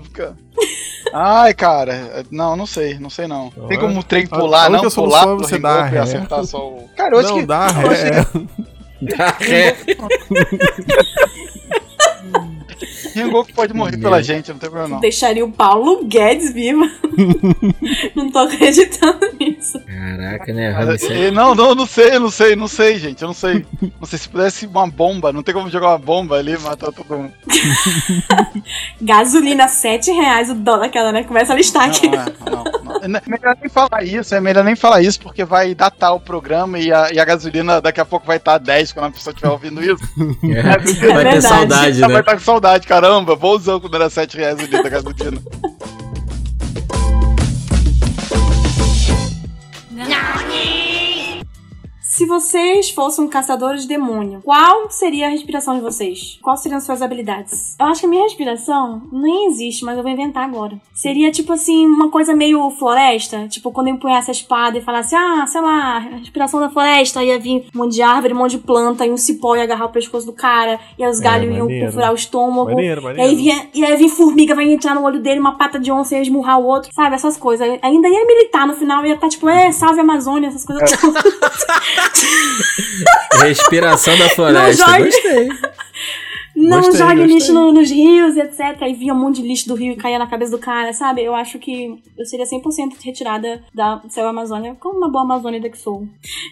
[1.13, 3.49] Ai, cara, não, não sei, não sei não.
[3.69, 5.93] Tem como o trem A- pular, a única não pular é pro você dar Rengoku
[5.95, 5.99] ré.
[6.01, 6.89] acertar só o.
[6.97, 7.45] Cara, eu acho Não, que.
[7.45, 8.05] dá eu acho
[9.39, 9.75] ré.
[12.77, 14.99] que Rengoku pode morrer pela gente, não tem problema não.
[14.99, 16.81] Deixaria o Paulo Guedes vivo.
[18.15, 19.79] não tô acreditando nisso.
[19.79, 20.71] Caraca, né?
[20.73, 21.25] Mas, Ramsey?
[21.25, 23.21] eh, Não, não, não sei, não sei, não sei, gente.
[23.21, 23.65] Eu não sei.
[23.99, 26.91] Não sei se pudesse uma bomba, não tem como jogar uma bomba ali e matar
[26.91, 27.33] todo mundo.
[29.01, 31.23] Gasolina, 7 reais o dólar aquela, né?
[31.23, 32.07] Começa a listar aqui.
[32.07, 32.97] Não, é, não, não.
[33.01, 36.79] É melhor nem falar isso, é melhor nem falar isso, porque vai datar o programa
[36.79, 39.49] e a, e a gasolina daqui a pouco vai estar 10 quando a pessoa estiver
[39.51, 39.97] ouvindo isso.
[40.47, 41.41] É, Vai ter verdade.
[41.41, 42.19] saudade, Ela vai né?
[42.21, 45.41] estar com saudade, caramba, bonzão quando era 7 reais o litro da gasolina.
[52.17, 56.39] Se vocês fossem caçadores de demônio, qual seria a respiração de vocês?
[56.41, 57.75] Quais seriam suas habilidades?
[57.79, 60.81] Eu acho que a minha respiração nem existe, mas eu vou inventar agora.
[60.95, 63.47] Seria tipo assim, uma coisa meio floresta.
[63.47, 67.37] Tipo, quando eu empunhasse a espada e falasse, ah, sei lá, respiração da floresta, ia
[67.37, 69.89] vir um monte de árvore, um monte de planta, e um cipó ia agarrar o
[69.89, 71.85] pescoço do cara, e os É, galhos iam maneiro.
[71.85, 72.71] perfurar o estômago.
[72.71, 73.35] Maneiro, E aí, maneiro.
[73.35, 76.21] vinha, e aí vir formiga, vai entrar no olho dele, uma pata de onça ia
[76.23, 77.13] esmurrar o outro, sabe?
[77.13, 77.77] Essas coisas.
[77.83, 81.21] Ainda ia militar no final, ia estar tipo, é, salve a Amazônia, essas coisas todas.
[83.41, 84.85] Respiração da floresta.
[84.85, 85.49] jogue- Gostei.
[86.59, 87.35] Não Gostei, jogue gostei.
[87.35, 88.81] lixo no- nos rios, etc.
[88.87, 91.23] E via um monte de lixo do rio e caía na cabeça do cara, sabe?
[91.23, 95.77] Eu acho que eu seria 100% retirada da Céu Amazônia, como uma boa amazônida que
[95.77, 96.07] sou.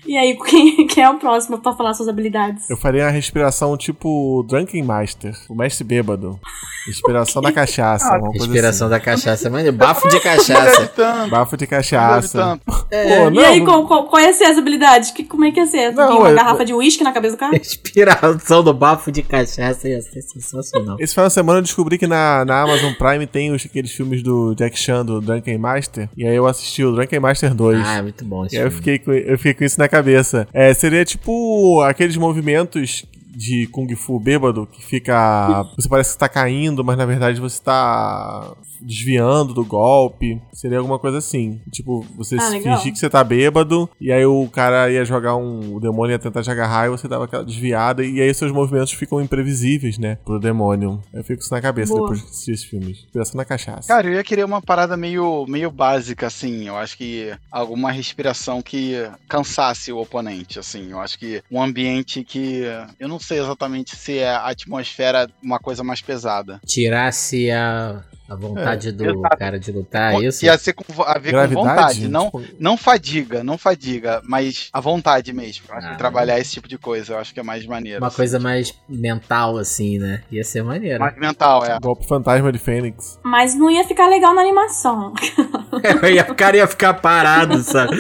[0.06, 2.70] E aí, quem, quem é o próximo pra falar suas habilidades?
[2.70, 6.40] Eu faria uma respiração tipo Drunken Master, o mestre bêbado.
[6.88, 10.82] Respiração da cachaça, uma coisa Respiração da cachaça, mas bafo de cachaça.
[10.84, 11.30] assim.
[11.30, 12.60] Bafo de cachaça.
[12.66, 15.12] Pô, e não, aí, não- qual, qual, ser as habilidades?
[15.12, 15.92] Que, como é que ia ser?
[15.92, 17.54] Não, Vinha uma eu- garrafa de uísque na cabeça do cara?
[17.58, 20.98] Respiração do bafo de cachaça ia ser sensacional.
[21.00, 24.22] Esse final de semana eu descobri que na, na Amazon Prime tem os, aqueles filmes
[24.22, 26.10] do Jack Chan, do Drunken Master.
[26.16, 27.82] E aí eu assisti o Drunken Master 2.
[27.86, 28.84] Ah, é muito bom esse E aí eu filme.
[28.86, 30.48] fiquei, com, eu fiquei com isso na cabeça.
[30.54, 33.06] É, seria tipo aqueles movimentos
[33.36, 35.64] de Kung Fu bêbado que fica.
[35.76, 40.42] Você parece que tá caindo, mas na verdade você tá desviando do golpe.
[40.54, 41.60] Seria alguma coisa assim.
[41.72, 45.76] Tipo, você Ah, fingir que você tá bêbado, e aí o cara ia jogar um.
[45.76, 48.94] O demônio ia tentar te agarrar e você dava aquela desviada, e aí seus movimentos
[48.94, 50.18] ficam imprevisíveis, né?
[50.24, 51.02] Pro demônio.
[51.14, 52.02] Eu fico isso na cabeça Boa.
[52.04, 53.00] depois de assistir esses filmes.
[53.00, 53.88] Inspiração na cachaça.
[53.88, 56.68] Cara, eu ia querer uma parada meio, meio básica, assim.
[56.68, 58.94] Eu acho que alguma respiração que
[59.28, 60.92] cansasse o oponente, assim.
[60.92, 62.64] Eu acho que um ambiente que.
[63.00, 66.60] Eu não sei exatamente se é a atmosfera uma coisa mais pesada.
[66.66, 69.38] Tirasse a, a vontade do exato.
[69.38, 70.44] cara de lutar, é isso?
[70.46, 72.08] Ia ser com, a ver com vontade.
[72.08, 75.66] Não, Tipo, não fadiga, não fadiga, mas a vontade mesmo.
[75.70, 78.00] Acho Ah, que trabalhar esse tipo de coisa, eu acho que é mais maneiro.
[78.02, 78.16] Uma assim.
[78.18, 80.22] coisa mais mental, assim, né?
[80.32, 81.00] Ia ser maneiro.
[81.00, 81.78] mais mental, é.
[81.80, 83.20] Golpe fantasma de Fênix.
[83.24, 85.14] Mas não ia ficar legal na animação.
[86.12, 87.98] Ia- o cara ia ficar parado, sabe?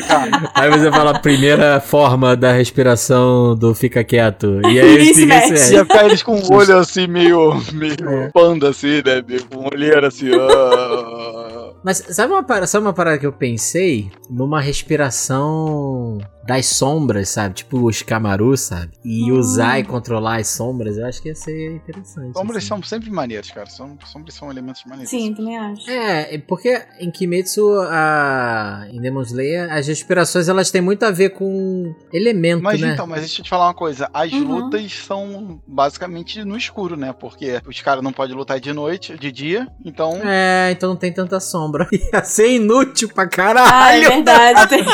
[0.53, 4.59] Aí você fala a primeira forma da respiração do fica quieto.
[4.63, 5.51] E aí Ninguém se mexe.
[5.51, 5.73] mexe.
[5.73, 7.95] Ia ficar eles com o olho assim, meio, meio
[8.33, 9.21] panda, assim, né?
[9.27, 10.14] Meio com olheira assim.
[10.23, 11.73] Ah.
[11.83, 14.11] Mas sabe uma, sabe uma parada que eu pensei?
[14.29, 17.55] Numa respiração das sombras, sabe?
[17.55, 18.91] Tipo os Camaru, sabe?
[19.03, 19.37] E Hum.
[19.37, 22.33] usar e controlar as sombras, eu acho que ia ser interessante.
[22.37, 22.67] Sombras assim.
[22.67, 23.65] são sempre maneiros, cara.
[23.67, 25.09] Sombras são elementos maneiros.
[25.09, 25.89] Sim, também acho.
[25.89, 28.85] É, é porque em Kimetsu, a...
[28.91, 32.93] em Demon Slayer, as respirações elas têm muito a ver com elemento, Mas né?
[32.93, 34.09] então, mas deixa eu te falar uma coisa.
[34.13, 34.43] As Uhum.
[34.65, 37.13] lutas são basicamente no escuro, né?
[37.13, 39.67] Porque os caras não podem lutar de noite, de dia.
[39.83, 40.19] Então.
[40.23, 41.87] É, então não tem tanta sombra.
[42.13, 44.09] Ia ser inútil pra Ah, é caralho.
[44.09, 44.69] verdade.
[44.69, 44.85] tem-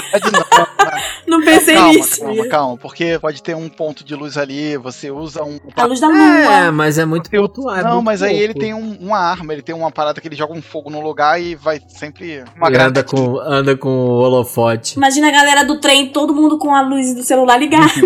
[1.38, 2.20] Não pensei calma, nisso.
[2.22, 2.78] calma, calma.
[2.78, 5.60] Porque pode ter um ponto de luz ali, você usa um.
[5.76, 6.10] A luz da É,
[6.66, 6.72] lua.
[6.72, 9.90] mas é muito é não, mas aí ele tem um- uma arma, ele tem uma
[9.91, 12.44] parada que ele joga um fogo no lugar e vai sempre.
[12.58, 14.98] Uma Ele anda com, anda com o holofote.
[14.98, 17.91] Imagina a galera do trem, todo mundo com a luz do celular ligada.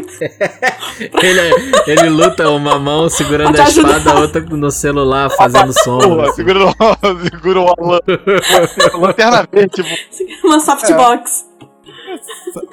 [1.21, 1.41] Ele,
[1.87, 5.97] ele luta uma mão segurando a espada, a outra no celular fazendo som.
[5.99, 6.35] Porra, assim.
[6.35, 6.73] segura, o-
[7.29, 7.99] segura o lan-
[8.99, 10.47] lanterna verde, tipo.
[10.47, 11.31] Uma softbox.
[11.31, 11.54] Sa-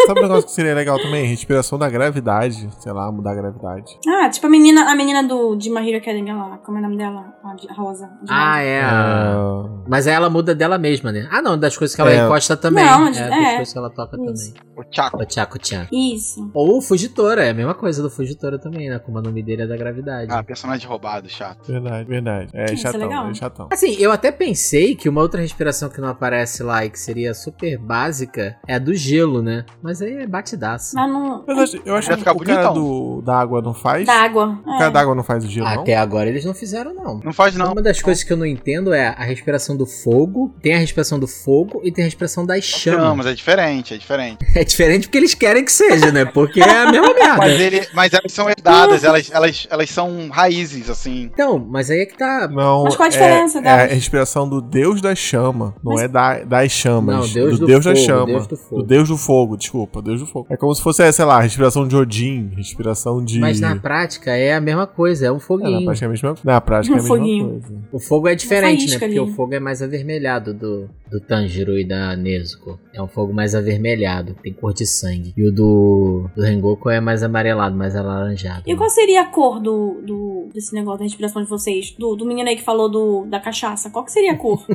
[0.07, 1.27] Sabe um negócio que seria legal também?
[1.27, 2.69] Respiração da gravidade.
[2.79, 3.99] Sei lá, mudar a gravidade.
[4.09, 6.59] Ah, tipo a menina, a menina do, de My Hero Academia lá.
[6.59, 7.33] Como é o nome dela?
[7.45, 8.07] A Rosa.
[8.23, 8.63] de Ah, rosa.
[8.63, 8.83] é.
[8.83, 11.29] a- Ah, Mas aí ela muda dela mesma, né?
[11.31, 12.25] Ah, não, das coisas que ela É.
[12.25, 12.85] encosta também.
[12.85, 13.13] Não, é, é.
[13.29, 14.55] das coisas que ela toca Isso.
[14.55, 14.63] também.
[14.77, 15.23] O Chaco.
[15.23, 15.87] O Chaco Chan.
[15.93, 16.51] Isso.
[16.55, 18.99] Ou o Fugitora, é a mesma coisa do Fugitora também, né?
[18.99, 20.33] Como o nome dele é da gravidade.
[20.33, 21.67] Ah, personagem roubado, chato.
[21.71, 22.51] verdade, verdade.
[22.55, 23.29] É Isso é chatão, legal.
[23.31, 23.69] é chatão.
[23.73, 27.35] Assim, eu até pensei que uma outra respiração que não aparece lá e que seria
[27.35, 29.65] super básica é a do gelo, né?
[29.83, 30.97] Mas aí é batidaço.
[30.97, 31.45] Mas não.
[31.47, 32.75] Mas eu acho, eu acho Vai que o cara bonitão.
[32.75, 34.07] do, da água não faz.
[34.07, 34.59] Da água.
[34.67, 34.91] O cara É.
[34.91, 35.81] da água não faz o gelo, não?
[35.83, 37.21] Até agora eles não fizeram, não.
[37.25, 37.73] Não faz não.
[37.73, 41.19] Uma das coisas que eu não entendo é a respiração do fogo, tem a respiração
[41.19, 43.17] do fogo e tem a respiração das Não, chamas.
[43.19, 44.39] mas é diferente, é diferente.
[44.55, 46.25] É diferente porque eles querem que seja, né?
[46.25, 47.37] Porque é a mesma merda.
[47.39, 51.23] Mas, ele, mas elas são herdadas, elas, elas, elas são raízes, assim.
[51.33, 52.49] Então, mas aí é que tá.
[52.49, 53.91] Não, Mas qual a é- diferença é, delas?
[53.91, 57.17] a respiração do deus da chama, não Mas- é da, das chamas.
[57.17, 58.27] Não, deus do deus da fogo, chama.
[58.27, 58.83] deus do fogo.
[58.83, 60.47] Do deus do fogo, desculpa, deus do fogo.
[60.51, 63.39] É como se fosse, sei lá, respiração de Odin, respiração de.
[63.39, 65.71] Mas na prática é a mesma coisa, é um É, foguinho.
[65.81, 67.75] na prática é a mesma, na prática é a mesma coisa.
[67.93, 68.89] O fogo é diferente, né?
[68.89, 69.31] faísca Porque ali.
[69.31, 72.81] o fogo é mais avermelhado do, do Tanjiro e da Nezuko.
[72.95, 75.33] É um fogo mais avermelhado, tem cor de sangue.
[75.37, 78.63] E o do, do Rengoku é mais amarelado, mais alaranjado.
[78.67, 81.95] E qual seria a cor do, do desse negócio da respiração de vocês?
[81.99, 83.91] Do, do menino aí que falou do, da cachaça.
[83.91, 84.65] Qual que seria a cor?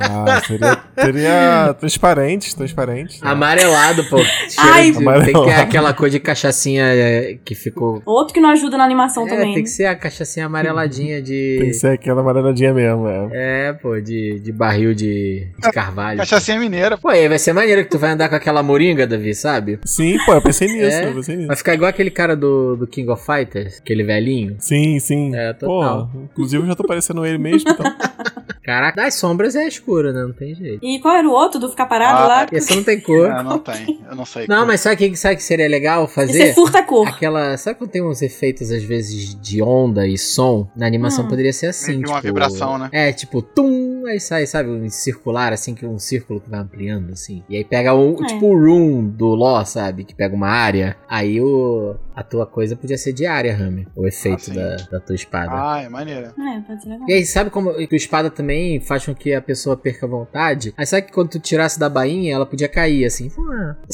[0.00, 3.18] Ah, seria, seria transparente, transparente.
[3.22, 4.16] Amarelado, pô.
[4.58, 4.86] Ai.
[4.86, 5.44] de- Tem que Amarelado.
[5.46, 8.00] ter aquela cor de cachaçinha é, que ficou.
[8.06, 9.54] Outro que não ajuda na animação É, também.
[9.54, 11.56] tem que ser a cachaçinha amareladinha de.
[11.60, 13.28] Tem que ser aquela amareladinha mesmo, é.
[13.32, 16.18] É, pô, de, de barril de, de carvalho.
[16.18, 16.96] Cachaçinha mineira.
[16.98, 19.78] Pô, aí vai ser maneiro que tu vai andar com aquela moringa, Davi, sabe?
[19.84, 21.08] Sim, pô, eu pensei nisso, É.
[21.08, 21.48] eu pensei nisso.
[21.48, 24.56] Vai ficar igual aquele cara do, do King of Fighters, aquele velhinho.
[24.58, 25.34] Sim, sim.
[25.34, 26.10] É, total.
[26.12, 27.86] Pô, inclusive eu já tô parecendo ele mesmo, então.
[28.68, 30.22] Caraca, das sombras é escuro, né?
[30.22, 30.84] Não tem jeito.
[30.84, 32.46] E qual era o outro do ficar parado Ah, lá?
[32.52, 33.26] Esse não tem cor.
[33.30, 33.98] É, não tem.
[34.08, 34.46] Eu não sei.
[34.46, 36.48] Não, mas sabe o que, sabe que seria legal fazer?
[36.48, 37.08] é furta cor.
[37.08, 37.56] Aquela.
[37.56, 40.68] Sabe quando tem uns efeitos, às vezes, de onda e som?
[40.76, 41.28] Na animação Hum.
[41.28, 41.92] poderia ser assim.
[41.92, 42.88] Meio que uma tipo, vibração, né?
[42.92, 47.10] É, tipo, tum, aí sai, sabe, um circular, assim, que um círculo que vai ampliando,
[47.12, 47.42] assim.
[47.48, 48.26] E aí pega um, É.
[48.26, 50.04] tipo o room do LoL, sabe?
[50.04, 50.96] Que pega uma área.
[51.08, 51.94] Aí o.
[52.18, 53.86] A tua coisa podia ser de área, Rami.
[53.94, 54.54] O efeito sim.
[54.54, 55.52] da, da tua espada.
[55.52, 56.34] Ah, é maneira.
[56.36, 57.08] É, pode ser legal.
[57.08, 60.08] E aí, sabe como que o espada também faz com que a pessoa perca a
[60.08, 60.74] vontade?
[60.76, 63.30] Aí sabe que quando tu tirasse da bainha, ela podia cair, assim.
[63.38, 63.76] A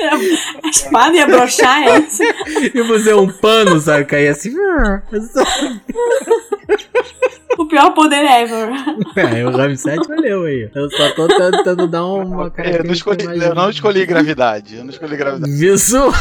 [0.70, 2.24] espada ia brochar essa.
[2.74, 4.04] e você um pano, sabe?
[4.04, 4.54] Cair assim.
[7.58, 8.70] o pior poder ever.
[9.16, 10.70] É, o Rami 7 valeu aí.
[10.74, 12.78] Eu só tô tentando dar uma cara.
[12.78, 14.76] Eu não escolhi, eu não escolhi gravidade.
[14.76, 15.52] Eu não escolhi gravidade.
[15.52, 16.12] Visual!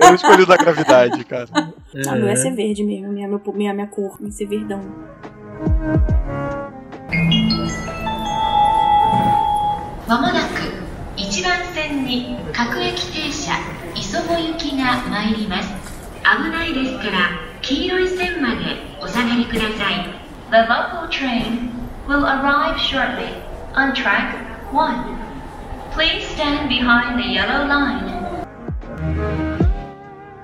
[0.00, 1.48] Eu escolhi da gravidade, cara.
[1.94, 2.08] É.
[2.08, 4.80] Ah, não ser é verde mesmo, minha, minha, minha cor, ia ser verdão.
[10.06, 10.79] Vamos na cama.
[11.30, 13.52] 1番線に各駅停車
[13.94, 15.68] 磯子行きが参ります
[16.24, 17.30] 危ないですから
[17.62, 18.64] 黄色い線まで
[19.00, 20.08] お下がりください
[20.50, 21.70] The local train
[22.08, 23.30] will arrive shortly
[23.74, 24.34] on track
[24.72, 25.04] 1
[25.92, 29.59] Please stand behind the yellow line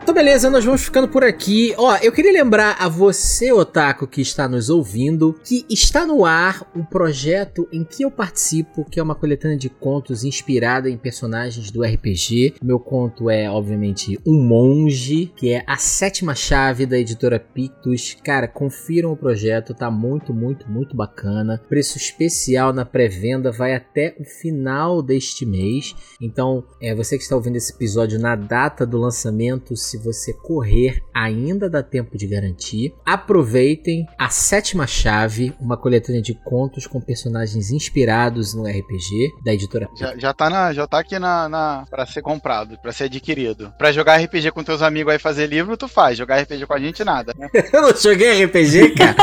[0.06, 1.74] Então, beleza, nós vamos ficando por aqui.
[1.76, 6.64] Ó, eu queria lembrar a você, Otaku, que está nos ouvindo, que está no ar
[6.76, 11.72] um projeto em que eu participo, que é uma coletânea de contos inspirada em personagens
[11.72, 12.54] do RPG.
[12.62, 18.16] Meu conto é, obviamente, Um Monge, que é a sétima chave da editora Pictus.
[18.22, 21.60] Cara, confiram o projeto, tá muito, muito, muito bacana.
[21.68, 25.96] Preço especial na pré-venda vai até o final deste mês.
[26.20, 31.02] Então, é você que está ouvindo esse episódio na data do lançamento, se você correr,
[31.14, 32.94] ainda dá tempo de garantir.
[33.04, 39.88] Aproveitem a sétima chave, uma coletânea de contos com personagens inspirados no RPG da editora
[39.96, 41.84] Já, já, tá, na, já tá aqui na, na.
[41.90, 43.72] pra ser comprado, pra ser adquirido.
[43.78, 46.18] Pra jogar RPG com teus amigos aí fazer livro, tu faz.
[46.18, 47.34] Jogar RPG com a gente, nada.
[47.38, 47.48] Né?
[47.72, 49.16] Eu não joguei RPG, cara.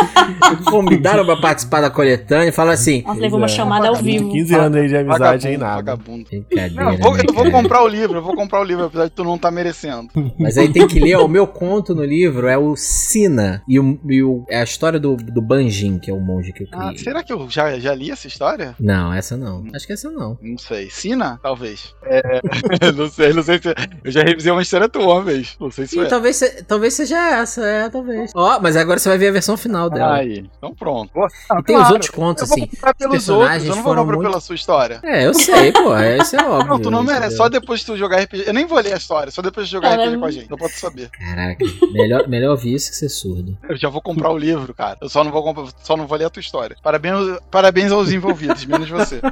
[0.51, 3.03] Me Convidaram pra participar da coletânea e falaram assim.
[3.03, 4.31] Nossa, levou uma chamada ao vivo.
[4.31, 5.75] 15 anos aí de amizade aí, nada.
[5.75, 6.29] Vagabundo.
[6.73, 9.05] Não, eu vou, né, eu vou comprar o livro, eu vou comprar o livro, apesar
[9.05, 10.09] de tu não tá merecendo.
[10.39, 13.99] Mas aí tem que ler, o meu conto no livro é o Sina e, o,
[14.09, 16.87] e o- é a história do, do Banjin, que é o monge que eu Ah,
[16.89, 16.97] criei.
[16.97, 18.75] será que eu já, já li essa história?
[18.79, 19.63] Não, essa não.
[19.73, 20.37] Acho que essa não.
[20.41, 20.89] Não sei.
[20.89, 21.39] Sina?
[21.41, 21.93] Talvez.
[22.03, 22.41] É,
[22.95, 23.69] não sei, não sei se.
[24.03, 25.55] Eu já revisei uma história tua uma vez.
[25.59, 26.07] Não sei se Sim, foi.
[26.07, 28.31] talvez, se- talvez seja essa, é, talvez.
[28.35, 30.15] Ó, mas agora você vai ver a versão final dela.
[30.15, 31.11] Aí, então pronto.
[31.59, 32.69] E tem os outros contos, eu vou assim.
[32.73, 32.79] Os
[33.09, 34.99] personagens outros, eu não vou comprar muito- pela sua história.
[35.03, 36.67] É, eu sei, pô, é, isso é óbvio.
[36.69, 37.35] Não, tu não merece.
[37.37, 38.43] Só depois que tu jogar RPG.
[38.47, 40.05] Eu nem vou ler a história, só depois de jogar Caramba.
[40.09, 40.47] RPG com a gente.
[40.53, 41.09] Não pode saber.
[41.09, 43.57] Caraca, melhor, melhor ouvir isso que ser surdo.
[43.67, 44.97] Eu já vou comprar o livro, cara.
[45.01, 46.75] Eu só não vou comprar, só não vou ler a tua história.
[46.83, 47.15] Parabéns,
[47.49, 49.19] parabéns aos envolvidos, menos você.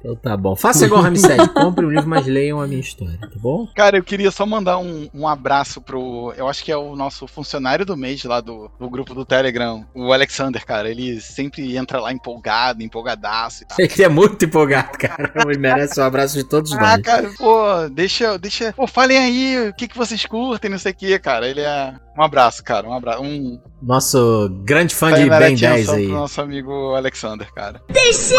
[0.00, 0.54] Então tá bom.
[0.54, 3.66] Faça igual o Ramsed, compre o livro, mas leiam a minha história, tá bom?
[3.74, 6.32] Cara, eu queria só mandar um, um abraço pro.
[6.36, 9.84] Eu acho que é o nosso funcionário do mês lá do, do grupo do Telegram,
[9.94, 10.90] o Alexander, cara.
[10.90, 13.76] Ele sempre entra lá empolgado, empolgadaço e tal.
[13.80, 15.32] Ele é muito empolgado, cara.
[15.46, 17.02] Ele merece um abraço de todos Ah, nós.
[17.02, 18.72] cara, pô, deixa, deixa.
[18.72, 21.48] Pô, falem aí o que, que vocês curtem, não sei o que, cara.
[21.48, 21.94] Ele é.
[22.18, 22.86] Um abraço, cara.
[22.88, 23.22] Um abraço.
[23.22, 23.60] Um.
[23.82, 26.06] Nosso grande fã de Ben atenção 10 aí.
[26.06, 27.82] pro nosso amigo Alexander, cara.
[27.90, 28.34] Deixe!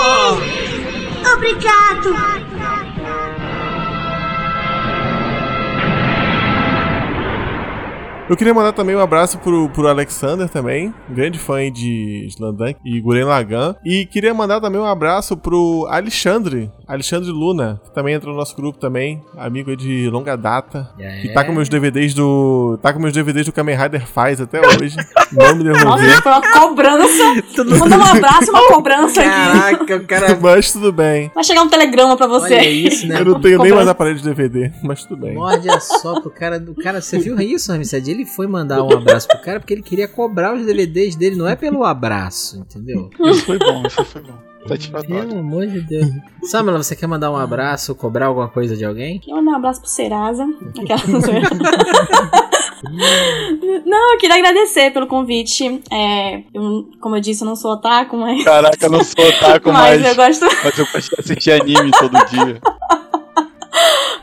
[1.35, 2.94] Obrigado!
[8.27, 12.99] Eu queria mandar também um abraço pro, pro Alexander também, grande fã de Slandunk e
[12.99, 13.75] Guren Lagan.
[13.85, 18.55] E queria mandar também um abraço pro Alexandre, Alexandre Luna, que também entra no nosso
[18.55, 20.89] grupo também, amigo aí de longa data.
[20.97, 21.21] É.
[21.21, 22.79] Que tá com meus DVDs do.
[22.81, 24.95] Tá com meus DVDs do Kamen Rider Faz até hoje.
[25.31, 25.85] não me devolveu.
[25.85, 27.23] Nossa, foi uma cobrança.
[27.79, 29.29] Manda um abraço uma cobrança aqui.
[29.29, 30.39] Caraca, o cara.
[30.41, 31.31] Mas tudo bem.
[31.35, 32.55] Vai chegar um telegrama pra você.
[32.55, 33.19] Olha isso, né?
[33.19, 33.75] Eu não tenho nem Cobrança.
[33.75, 35.35] mais aparelho de DVD, mas tudo bem.
[35.35, 38.14] Morde a sopa, o cara, o cara, você viu isso, Ramsed?
[38.15, 41.45] Ele foi mandar um abraço pro cara porque ele queria cobrar os DVDs dele, não
[41.47, 43.09] é pelo abraço, entendeu?
[43.25, 44.39] Isso foi bom, isso foi bom.
[45.05, 46.07] Pelo amor de Deus.
[46.43, 49.19] Samela, você quer mandar um abraço, cobrar alguma coisa de alguém?
[49.19, 50.47] Queria mandar um abraço pro Serasa.
[50.79, 51.01] Aquela.
[53.85, 55.81] Não, eu queria agradecer pelo convite.
[55.91, 58.43] É, eu, como eu disse, eu não sou otaku, mas.
[58.43, 60.09] Caraca, eu não sou otaku, mas mas.
[60.09, 60.45] eu gosto.
[60.63, 62.61] Mas eu gosto de assistir anime todo dia.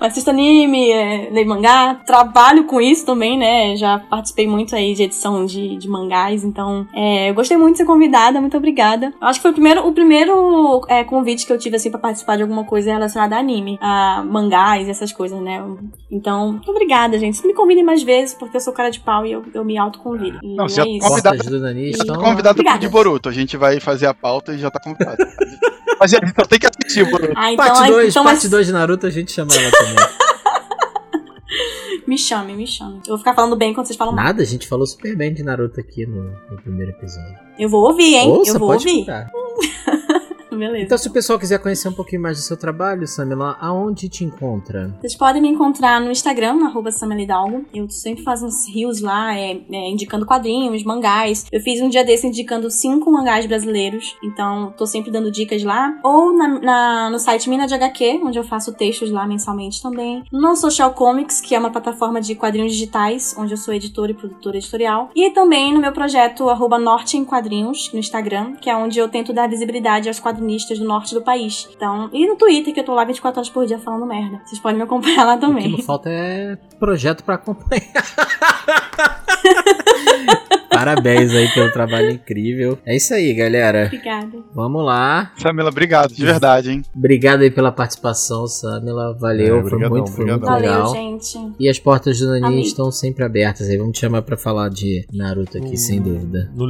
[0.02, 3.76] assisto anime, é, leio mangá, trabalho com isso também, né?
[3.76, 7.78] Já participei muito aí de edição de, de mangás, então é, eu gostei muito de
[7.78, 9.12] ser convidada, muito obrigada.
[9.20, 11.98] Eu acho que foi o primeiro, o primeiro é, convite que eu tive assim pra
[12.00, 15.62] participar de alguma coisa relacionada a anime, a mangás, essas coisas, né?
[16.10, 17.44] Então, muito obrigada, gente.
[17.46, 20.38] Me convidem mais vezes, porque eu sou cara de pau e eu, eu me autoconvido.
[20.42, 21.08] E Não, é você é isso.
[21.08, 22.78] convidado, Portas do Nani estão- convidado Obrigada.
[22.78, 23.28] de Boruto.
[23.28, 25.16] A gente vai fazer a pauta e já tá convidado.
[26.02, 27.32] Mas a gente só tem que assistir Boruto.
[27.36, 29.94] Ah, então, Parte 2, então parte mas- 2 de Naruto, a gente chama ela também.
[32.08, 32.96] me chame, me chame.
[33.04, 34.24] Eu vou ficar falando bem quando vocês falam mal.
[34.24, 37.38] Nada, a gente falou super bem de Naruto aqui no, no primeiro episódio.
[37.56, 38.30] Eu vou ouvir, hein?
[38.30, 39.06] Ouça, eu vou pode ouvir.
[40.58, 40.84] Beleza.
[40.84, 44.24] Então, se o pessoal quiser conhecer um pouquinho mais do seu trabalho, Samila, aonde te
[44.24, 44.94] encontra?
[45.00, 47.64] Vocês podem me encontrar no Instagram, arroba Samelidalgo.
[47.74, 51.46] Eu sempre faço uns rios lá, é, é, indicando quadrinhos, mangás.
[51.50, 54.16] Eu fiz um dia desse indicando cinco mangás brasileiros.
[54.22, 55.94] Então, tô sempre dando dicas lá.
[56.02, 60.22] Ou na, na- no site Mina de HQ, onde eu faço textos lá mensalmente também.
[60.32, 64.14] No Social Comics, que é uma plataforma de quadrinhos digitais, onde eu sou editora e
[64.14, 65.10] produtora editorial.
[65.14, 69.08] E também no meu projeto arroba Norte em Quadrinhos, no Instagram, que é onde eu
[69.08, 71.68] tento dar visibilidade aos quadrinistas do norte do país.
[71.74, 74.40] Então, e no Twitter, que eu tô lá 24 horas por dia falando merda.
[74.44, 75.70] Vocês podem me acompanhar lá O que também.
[75.70, 77.82] não falta é projeto pra acompanhar.
[80.72, 82.78] Parabéns aí pelo trabalho incrível.
[82.86, 83.84] É isso aí, galera.
[83.86, 84.38] Obrigada.
[84.54, 85.32] Vamos lá.
[85.36, 86.82] Samila, obrigado, de verdade, hein?
[86.96, 89.14] Obrigado aí pela participação, Samila.
[89.18, 90.54] Valeu, É, foi brigadão, muito, foi muito brigadão.
[90.68, 90.94] Valeu, legal.
[90.94, 91.38] gente.
[91.60, 93.76] E as portas do Nani estão sempre abertas aí.
[93.76, 95.76] Vamos te chamar pra falar de Naruto aqui, Hum.
[95.76, 96.50] sem dúvida.
[96.54, 96.66] Não,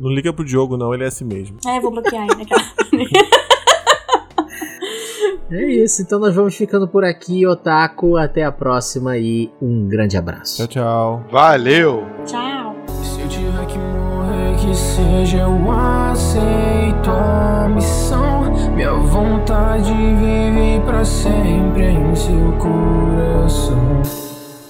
[0.00, 1.56] não liga pro Diogo, não, ele é assim mesmo.
[1.66, 2.42] É, eu vou bloquear ele.
[2.42, 2.62] Aquela...
[5.48, 8.16] É isso, então nós vamos ficando por aqui, Otaku.
[8.16, 10.56] Até a próxima e um grande abraço.
[10.56, 11.24] Tchau, tchau.
[11.30, 12.04] Valeu!
[12.26, 12.75] Tchau.
[14.66, 18.52] Que seja eu aceito a missão.
[18.74, 24.02] Minha vontade vive pra sempre em seu coração.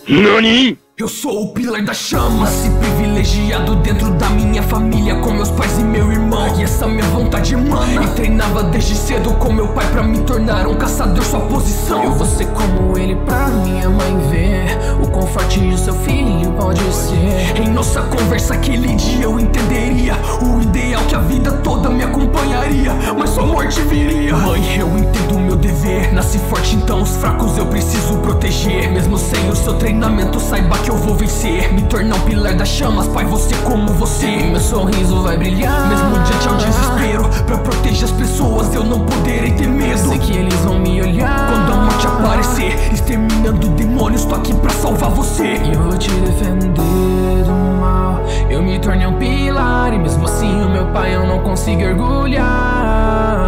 [0.06, 0.85] Nani!
[0.98, 5.78] Eu sou o pilar da chama, se privilegiado dentro da minha família, com meus pais
[5.78, 6.58] e meu irmão.
[6.58, 8.02] E essa minha vontade emana.
[8.02, 12.02] E treinava desde cedo com meu pai pra me tornar um caçador, sua posição.
[12.02, 14.78] Eu vou ser como ele pra minha mãe ver.
[15.02, 17.60] O quão forte o seu filho pode ser.
[17.60, 22.94] Em nossa conversa aquele dia eu entenderia o ideal que a vida toda me acompanharia.
[23.18, 24.34] Mas sua morte viria.
[24.34, 26.14] Mãe, eu entendo o meu dever.
[26.14, 28.90] Nasci forte, então os fracos eu preciso proteger.
[28.90, 31.72] Mesmo sem o seu treinamento, saiba que eu vou vencer.
[31.72, 34.26] Me tornar um pilar das chamas, pai, você como você.
[34.26, 35.88] Meu sorriso vai brilhar.
[35.88, 39.98] Mesmo diante ao desespero, pra proteger as pessoas, eu não poderei ter medo.
[39.98, 41.48] Sei que eles vão me olhar.
[41.48, 45.56] Quando a morte aparecer, exterminando demônios, tô aqui pra salvar você.
[45.64, 48.20] E eu vou te defender do mal.
[48.48, 53.45] Eu me tornei um pilar, e mesmo assim o meu pai eu não consigo orgulhar.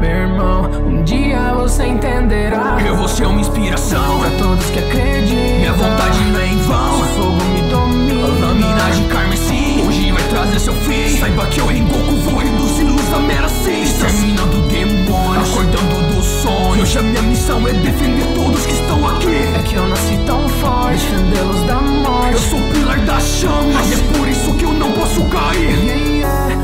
[0.00, 2.78] Meu irmão, um dia você entenderá.
[2.84, 5.58] Eu vou ser uma inspiração pra todos que acreditam.
[5.58, 6.96] Minha vontade não é em vão.
[6.96, 9.84] Se o fogo me domina, a lâmina de carmesim.
[9.86, 11.18] Hoje vai trazer seu fim.
[11.18, 14.06] Saiba que eu em Goku vou reduzir luz a mera cinza.
[14.06, 16.82] Exterminando demônios, acordando do sonho.
[16.82, 19.36] Hoje a minha missão é defender todos que estão aqui.
[19.58, 22.32] É que eu nasci tão forte, defendê-los da morte.
[22.32, 25.84] Eu sou o pilar das chamas, e é por isso que eu não posso cair.
[25.84, 26.61] Yeah, yeah.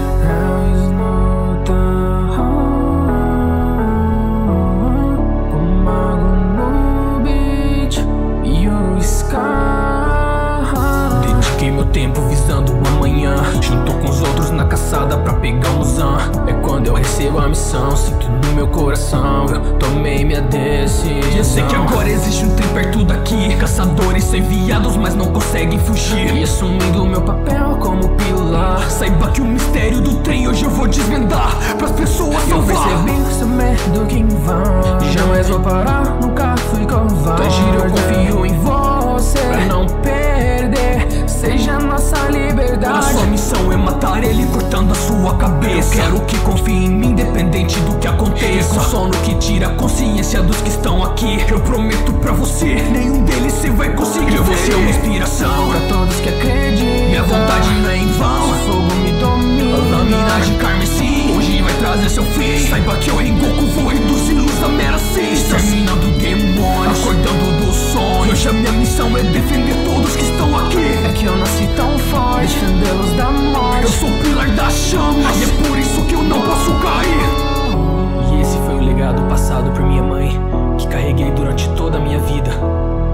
[14.88, 16.16] Caçada pra pegar um zan.
[16.46, 19.44] É quando eu recebo a missão, sinto no meu coração.
[19.46, 21.36] Eu tomei minha decisão.
[21.36, 23.54] Eu sei que agora existe um trem perto daqui.
[23.56, 26.34] Caçadores são enviados, mas não conseguem fugir.
[26.34, 28.80] E assumindo meu papel como pilar.
[28.90, 31.54] Saiba que o mistério do trem hoje eu vou desvendar.
[31.76, 33.04] Pras pessoas eu salvar.
[33.04, 35.00] percebi seu medo que em vão.
[35.12, 37.42] Jamais vou parar, nunca fui covarde.
[37.42, 39.38] Tá giro, eu confio em você.
[39.38, 42.98] Pra não perder, seja nossa liberdade.
[42.98, 45.94] A sua missão é matar ele cortando a sua cabeça.
[45.94, 48.74] Eu quero que confie em mim, independente do que aconteça.
[48.74, 51.38] Com sono que tira a consciência dos que estão aqui.
[51.48, 54.34] Eu prometo pra você, nenhum deles você vai conseguir.
[54.34, 57.08] Eu vou ser uma inspiração pra todos que acreditam.
[57.08, 58.50] Minha vontade não é em vão.
[58.50, 59.76] O fogo me domina.
[59.76, 61.36] A lâmina de carmesim.
[61.36, 62.66] Hoje vai trazer seu fim.
[62.68, 65.56] Saiba que eu Rengoku vou reduzir luz a mera cinza.
[65.56, 67.57] Exterminando demônios, acordando do
[67.98, 68.30] sonho.
[68.30, 70.86] Hoje a minha missão é defender todos que estão aqui.
[71.04, 73.82] É que eu nasci tão forte, defendê-los da morte.
[73.82, 78.32] Eu sou o pilar das chamas, e é por isso que eu não posso cair.
[78.32, 80.30] E esse foi o legado passado por minha mãe,
[80.78, 82.50] que carreguei durante toda a minha vida.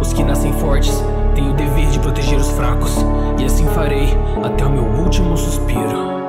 [0.01, 1.03] Os que nascem fortes
[1.35, 2.95] têm o dever de proteger os fracos,
[3.39, 6.24] e assim farei até o meu último suspiro.